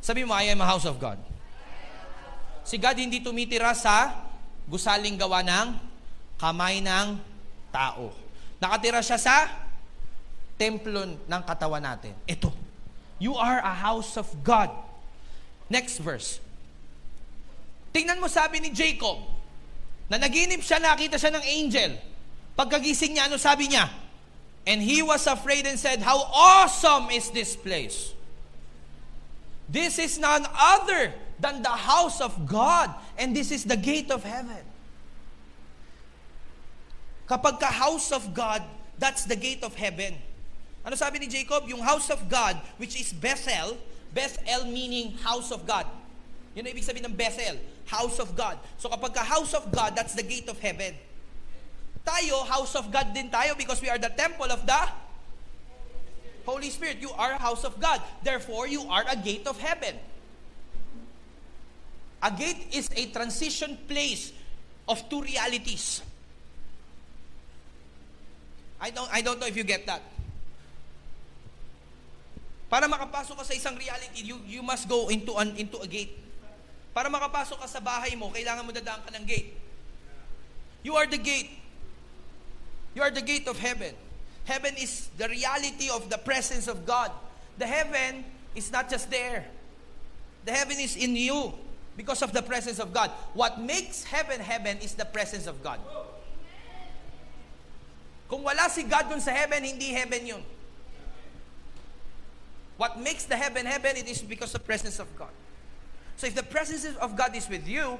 Sabi 0.02 0.26
mo, 0.26 0.36
I 0.36 0.52
am 0.52 0.60
a 0.60 0.68
house 0.68 0.84
of 0.84 1.00
God. 1.00 1.16
Si 2.64 2.76
God 2.76 2.96
hindi 2.96 3.20
tumitira 3.20 3.72
sa 3.76 4.24
gusaling 4.68 5.16
gawa 5.20 5.44
ng 5.44 5.68
kamay 6.40 6.80
ng 6.80 7.20
tao. 7.68 8.12
Nakatira 8.60 9.04
siya 9.04 9.20
sa 9.20 9.48
templo 10.56 11.04
ng 11.24 11.42
katawan 11.44 11.84
natin. 11.84 12.16
Ito. 12.24 12.63
You 13.24 13.40
are 13.40 13.56
a 13.56 13.72
house 13.72 14.20
of 14.20 14.28
God. 14.44 14.68
Next 15.72 15.96
verse. 15.96 16.44
Tingnan 17.96 18.20
mo 18.20 18.28
sabi 18.28 18.60
ni 18.60 18.68
Jacob, 18.68 19.16
na 20.12 20.20
naginip 20.20 20.60
siya, 20.60 20.76
nakita 20.76 21.16
siya 21.16 21.32
ng 21.32 21.44
angel. 21.48 21.96
Pagkagising 22.52 23.16
niya, 23.16 23.32
ano 23.32 23.40
sabi 23.40 23.72
niya? 23.72 23.88
And 24.68 24.84
he 24.84 25.00
was 25.00 25.24
afraid 25.24 25.64
and 25.64 25.80
said, 25.80 26.04
How 26.04 26.20
awesome 26.20 27.08
is 27.08 27.32
this 27.32 27.56
place! 27.56 28.12
This 29.72 29.96
is 29.96 30.20
none 30.20 30.44
other 30.52 31.16
than 31.40 31.64
the 31.64 31.72
house 31.72 32.20
of 32.20 32.44
God, 32.44 32.92
and 33.16 33.32
this 33.32 33.48
is 33.48 33.64
the 33.64 33.80
gate 33.80 34.12
of 34.12 34.20
heaven. 34.20 34.60
Kapag 37.24 37.56
ka 37.56 37.72
house 37.72 38.12
of 38.12 38.36
God, 38.36 38.60
that's 39.00 39.24
the 39.24 39.36
gate 39.36 39.64
of 39.64 39.72
heaven. 39.80 40.20
Ano 40.84 40.94
sabi 41.00 41.16
ni 41.18 41.26
Jacob? 41.26 41.64
Yung 41.64 41.80
house 41.80 42.12
of 42.12 42.20
God, 42.28 42.60
which 42.76 43.00
is 43.00 43.10
Bethel, 43.16 43.80
Bethel 44.12 44.68
meaning 44.68 45.16
house 45.24 45.48
of 45.48 45.64
God. 45.64 45.88
Yun 46.52 46.68
ang 46.68 46.72
ibig 46.76 46.84
sabihin 46.84 47.08
ng 47.08 47.16
Bethel, 47.16 47.56
house 47.88 48.20
of 48.20 48.36
God. 48.36 48.60
So 48.78 48.92
kapag 48.92 49.16
ka 49.16 49.24
house 49.24 49.56
of 49.56 49.72
God, 49.72 49.96
that's 49.96 50.14
the 50.14 50.22
gate 50.22 50.46
of 50.46 50.60
heaven. 50.60 50.94
Tayo, 52.04 52.44
house 52.44 52.76
of 52.76 52.92
God 52.92 53.16
din 53.16 53.32
tayo 53.32 53.56
because 53.56 53.80
we 53.80 53.88
are 53.88 53.96
the 53.96 54.12
temple 54.12 54.46
of 54.52 54.62
the 54.68 54.82
Holy 56.44 56.68
Spirit. 56.68 57.00
You 57.00 57.10
are 57.16 57.32
a 57.32 57.40
house 57.40 57.64
of 57.64 57.80
God. 57.80 58.04
Therefore, 58.22 58.68
you 58.68 58.84
are 58.92 59.04
a 59.08 59.16
gate 59.16 59.48
of 59.48 59.56
heaven. 59.56 59.96
A 62.22 62.30
gate 62.30 62.68
is 62.72 62.88
a 62.94 63.08
transition 63.08 63.76
place 63.88 64.32
of 64.88 65.00
two 65.08 65.24
realities. 65.24 66.04
I 68.80 68.90
don't, 68.90 69.08
I 69.12 69.20
don't 69.22 69.40
know 69.40 69.46
if 69.46 69.56
you 69.56 69.64
get 69.64 69.86
that. 69.86 70.02
Para 72.68 72.88
makapasok 72.88 73.38
ka 73.40 73.44
sa 73.44 73.54
isang 73.54 73.76
reality, 73.76 74.24
you, 74.24 74.40
you 74.48 74.62
must 74.64 74.88
go 74.88 75.08
into, 75.08 75.36
an, 75.36 75.54
into 75.56 75.78
a 75.78 75.86
gate. 75.86 76.16
Para 76.94 77.10
makapasok 77.10 77.60
ka 77.60 77.68
sa 77.68 77.82
bahay 77.82 78.14
mo, 78.14 78.30
kailangan 78.30 78.64
mo 78.64 78.72
dadaan 78.72 79.02
ka 79.04 79.10
ng 79.12 79.26
gate. 79.26 79.54
You 80.84 80.94
are 80.94 81.06
the 81.06 81.18
gate. 81.18 81.50
You 82.94 83.02
are 83.02 83.10
the 83.10 83.24
gate 83.24 83.48
of 83.48 83.58
heaven. 83.58 83.94
Heaven 84.44 84.76
is 84.76 85.08
the 85.16 85.28
reality 85.28 85.88
of 85.88 86.08
the 86.12 86.20
presence 86.20 86.68
of 86.68 86.84
God. 86.84 87.10
The 87.58 87.66
heaven 87.66 88.24
is 88.54 88.70
not 88.70 88.90
just 88.90 89.10
there. 89.10 89.48
The 90.44 90.52
heaven 90.52 90.76
is 90.78 90.94
in 90.94 91.16
you 91.16 91.52
because 91.96 92.22
of 92.22 92.32
the 92.32 92.42
presence 92.42 92.78
of 92.78 92.92
God. 92.92 93.10
What 93.32 93.60
makes 93.60 94.04
heaven 94.04 94.40
heaven 94.40 94.78
is 94.78 94.94
the 94.94 95.04
presence 95.04 95.46
of 95.46 95.62
God. 95.62 95.80
Kung 98.28 98.42
wala 98.42 98.68
si 98.68 98.84
God 98.84 99.08
dun 99.08 99.20
sa 99.20 99.32
heaven, 99.32 99.64
hindi 99.64 99.92
heaven 99.92 100.26
yun. 100.26 100.42
What 102.76 102.98
makes 102.98 103.24
the 103.24 103.36
heaven 103.36 103.66
heaven, 103.66 103.96
it 103.96 104.08
is 104.08 104.22
because 104.22 104.54
of 104.54 104.62
the 104.62 104.66
presence 104.66 104.98
of 104.98 105.06
God. 105.16 105.30
So 106.16 106.26
if 106.26 106.34
the 106.34 106.42
presence 106.42 106.84
of 106.96 107.16
God 107.16 107.34
is 107.36 107.48
with 107.48 107.68
you, 107.68 107.98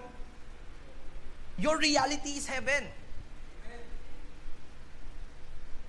your 1.59 1.79
reality 1.79 2.31
is 2.31 2.47
heaven. 2.47 2.85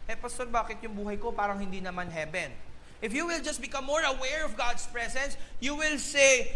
Eh, 0.05 0.13
Pastor, 0.13 0.45
bakit 0.45 0.77
yung 0.85 0.93
buhay 0.93 1.17
ko 1.17 1.33
parang 1.33 1.57
hindi 1.57 1.81
naman 1.81 2.13
heaven? 2.13 2.53
If 3.01 3.13
you 3.13 3.25
will 3.25 3.41
just 3.41 3.57
become 3.57 3.85
more 3.85 4.05
aware 4.05 4.45
of 4.45 4.53
God's 4.53 4.85
presence, 4.85 5.37
you 5.59 5.73
will 5.73 5.97
say, 5.97 6.53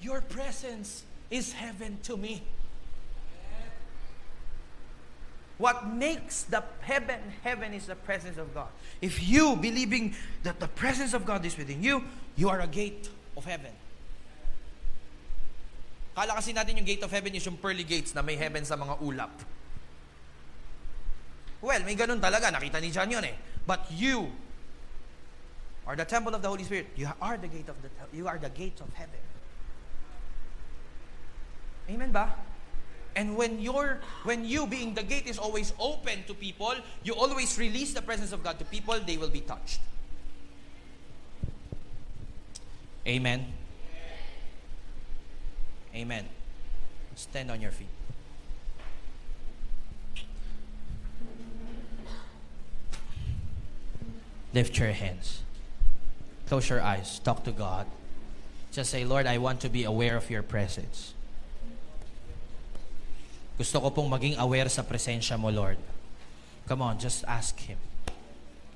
Your 0.00 0.20
presence 0.20 1.04
is 1.30 1.52
heaven 1.52 1.98
to 2.04 2.16
me. 2.16 2.42
What 5.58 5.86
makes 5.86 6.44
the 6.44 6.64
heaven 6.80 7.20
heaven 7.44 7.74
is 7.74 7.86
the 7.86 7.94
presence 7.94 8.38
of 8.38 8.54
God. 8.54 8.68
If 9.00 9.22
you 9.22 9.56
believing 9.56 10.14
that 10.42 10.60
the 10.60 10.68
presence 10.68 11.14
of 11.14 11.24
God 11.24 11.44
is 11.44 11.56
within 11.56 11.82
you, 11.82 12.04
you 12.36 12.48
are 12.48 12.60
a 12.60 12.66
gate 12.66 13.10
of 13.36 13.44
heaven. 13.44 13.72
Kala 16.12 16.36
kasi 16.36 16.52
natin 16.52 16.76
yung 16.76 16.88
gate 16.88 17.02
of 17.04 17.10
heaven 17.10 17.32
is 17.32 17.44
yung 17.44 17.56
pearly 17.56 17.84
gates 17.84 18.12
na 18.12 18.20
may 18.20 18.36
heaven 18.36 18.64
sa 18.64 18.76
mga 18.76 19.00
ulap. 19.00 19.32
Well, 21.62 21.80
may 21.86 21.96
ganun 21.96 22.20
talaga. 22.20 22.52
Nakita 22.52 22.82
ni 22.82 22.90
John 22.90 23.08
yun 23.08 23.24
eh. 23.24 23.36
But 23.64 23.86
you 23.94 24.28
are 25.86 25.96
the 25.96 26.04
temple 26.04 26.34
of 26.34 26.42
the 26.42 26.50
Holy 26.50 26.66
Spirit. 26.66 26.90
You 26.98 27.08
are 27.22 27.38
the 27.38 27.48
gate 27.48 27.70
of 27.70 27.78
the 27.80 27.88
you 28.12 28.26
are 28.28 28.36
the 28.36 28.50
gate 28.50 28.82
of 28.82 28.90
heaven. 28.92 29.22
Amen 31.88 32.12
ba? 32.12 32.51
And 33.14 33.36
when 33.36 33.60
you're 33.60 34.00
when 34.24 34.44
you 34.44 34.66
being 34.66 34.94
the 34.94 35.02
gate 35.02 35.26
is 35.26 35.38
always 35.38 35.72
open 35.78 36.24
to 36.26 36.34
people, 36.34 36.74
you 37.02 37.14
always 37.14 37.58
release 37.58 37.92
the 37.92 38.02
presence 38.02 38.32
of 38.32 38.42
God 38.42 38.58
to 38.58 38.64
people, 38.64 38.98
they 39.00 39.16
will 39.16 39.28
be 39.28 39.40
touched. 39.40 39.80
Amen. 43.06 43.52
Amen. 45.94 46.24
Stand 47.14 47.50
on 47.50 47.60
your 47.60 47.70
feet. 47.70 47.88
Lift 54.54 54.78
your 54.78 54.92
hands. 54.92 55.42
Close 56.46 56.68
your 56.68 56.80
eyes. 56.80 57.18
Talk 57.20 57.44
to 57.44 57.52
God. 57.52 57.86
Just 58.70 58.90
say, 58.90 59.04
Lord, 59.04 59.26
I 59.26 59.38
want 59.38 59.60
to 59.60 59.68
be 59.68 59.84
aware 59.84 60.16
of 60.16 60.30
your 60.30 60.42
presence. 60.42 61.14
Gusto 63.62 63.78
ko 63.78 63.94
pong 63.94 64.10
maging 64.10 64.34
aware 64.42 64.66
sa 64.66 64.82
presensya 64.82 65.38
mo, 65.38 65.46
Lord. 65.46 65.78
Come 66.66 66.82
on, 66.82 66.98
just 66.98 67.22
ask 67.30 67.54
Him. 67.62 67.78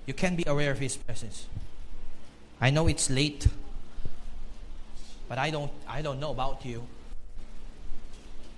You 0.06 0.14
can 0.14 0.38
be 0.38 0.46
aware 0.46 0.70
of 0.70 0.78
His 0.78 0.94
presence. 0.94 1.50
I 2.62 2.70
know 2.70 2.86
it's 2.86 3.10
late, 3.10 3.50
but 5.26 5.42
I 5.42 5.50
don't, 5.50 5.74
I 5.90 6.06
don't 6.06 6.22
know 6.22 6.30
about 6.30 6.62
you. 6.62 6.86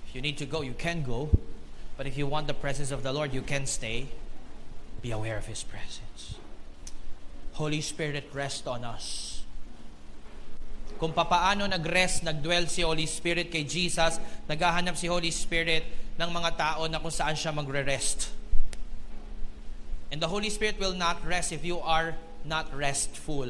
If 0.04 0.14
you 0.14 0.20
need 0.20 0.36
to 0.36 0.44
go, 0.44 0.60
you 0.60 0.76
can 0.76 1.00
go. 1.00 1.32
But 1.96 2.04
if 2.04 2.20
you 2.20 2.26
want 2.26 2.44
the 2.44 2.52
presence 2.52 2.92
of 2.92 3.00
the 3.00 3.08
Lord, 3.10 3.32
you 3.32 3.40
can 3.40 3.64
stay. 3.64 4.12
Be 5.00 5.16
aware 5.16 5.40
of 5.40 5.48
His 5.48 5.64
presence. 5.64 6.36
Holy 7.56 7.80
Spirit, 7.80 8.28
rest 8.36 8.68
on 8.68 8.84
us. 8.84 9.37
Kung 10.98 11.14
papaano 11.14 11.64
nag-rest, 11.70 12.26
nag-dwell 12.26 12.66
si 12.66 12.82
Holy 12.82 13.06
Spirit 13.06 13.54
kay 13.54 13.62
Jesus, 13.62 14.18
naghahanap 14.50 14.98
si 14.98 15.06
Holy 15.06 15.30
Spirit 15.30 15.86
ng 16.18 16.30
mga 16.34 16.50
tao 16.58 16.90
na 16.90 16.98
kung 16.98 17.14
saan 17.14 17.38
siya 17.38 17.54
magre-rest. 17.54 18.34
And 20.10 20.18
the 20.18 20.26
Holy 20.26 20.50
Spirit 20.50 20.82
will 20.82 20.98
not 20.98 21.22
rest 21.22 21.54
if 21.54 21.62
you 21.62 21.78
are 21.78 22.18
not 22.42 22.66
restful. 22.74 23.46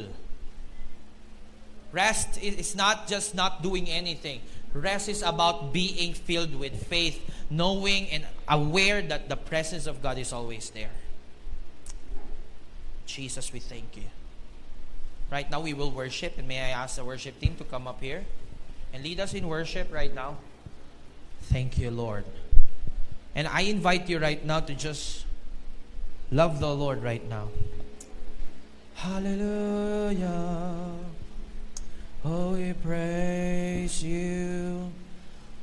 Rest 1.93 2.37
is 2.43 2.77
not 2.77 3.09
just 3.09 3.33
not 3.33 3.63
doing 3.63 3.89
anything. 3.89 4.45
Rest 4.75 5.09
is 5.09 5.25
about 5.25 5.73
being 5.73 6.13
filled 6.13 6.53
with 6.53 6.77
faith, 6.87 7.17
knowing 7.49 8.13
and 8.13 8.29
aware 8.45 9.01
that 9.01 9.33
the 9.33 9.37
presence 9.37 9.87
of 9.87 10.03
God 10.03 10.19
is 10.19 10.33
always 10.33 10.69
there. 10.71 10.93
Jesus, 13.07 13.53
we 13.53 13.61
thank 13.61 13.97
you. 13.97 14.05
Right 15.31 15.51
now, 15.51 15.61
we 15.61 15.75
will 15.75 15.91
worship, 15.91 16.39
and 16.39 16.49
may 16.49 16.61
I 16.61 16.71
ask 16.71 16.97
the 16.97 17.05
worship 17.05 17.39
team 17.41 17.55
to 17.57 17.65
come 17.65 17.87
up 17.87 18.01
here 18.01 18.25
and 18.93 19.03
lead 19.03 19.21
us 19.21 19.35
in 19.35 19.47
worship 19.47 19.93
right 19.93 20.15
now. 20.15 20.39
Thank 21.43 21.79
you, 21.79 21.91
Lord. 21.91 22.25
And 23.35 23.47
I 23.47 23.63
invite 23.63 24.09
you 24.09 24.19
right 24.19 24.45
now 24.45 24.61
to 24.61 24.75
just 24.75 25.25
love 26.31 26.61
the 26.61 26.75
Lord 26.75 27.03
right 27.03 27.27
now. 27.29 27.49
Hallelujah. 28.95 30.35
Oh, 32.25 32.53
we 32.53 32.73
praise 32.73 34.03
you. 34.03 34.91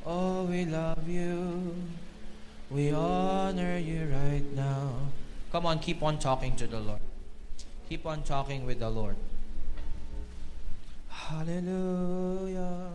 Oh, 0.06 0.44
we 0.44 0.64
love 0.64 1.08
you. 1.08 1.74
We 2.70 2.92
honor 2.92 3.78
you 3.78 4.08
right 4.10 4.44
now. 4.54 4.94
Come 5.52 5.66
on, 5.66 5.80
keep 5.80 6.02
on 6.02 6.18
talking 6.18 6.56
to 6.56 6.66
the 6.66 6.80
Lord. 6.80 7.00
Keep 7.88 8.06
on 8.06 8.22
talking 8.22 8.64
with 8.64 8.80
the 8.80 8.90
Lord. 8.90 9.16
Hallelujah. 11.28 12.90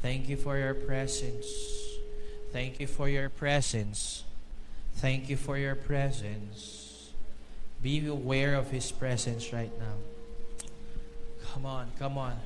Thank 0.00 0.28
you 0.28 0.36
for 0.36 0.56
your 0.56 0.74
presence. 0.74 1.46
Thank 2.52 2.78
you 2.78 2.86
for 2.86 3.08
your 3.08 3.28
presence. 3.28 4.22
Thank 4.94 5.28
you 5.28 5.36
for 5.36 5.58
your 5.58 5.74
presence. 5.74 7.10
Be 7.82 8.06
aware 8.06 8.54
of 8.54 8.70
His 8.70 8.92
presence 8.92 9.52
right 9.52 9.72
now. 9.78 9.96
Come 11.52 11.66
on, 11.66 11.90
come 11.98 12.16
on. 12.16 12.38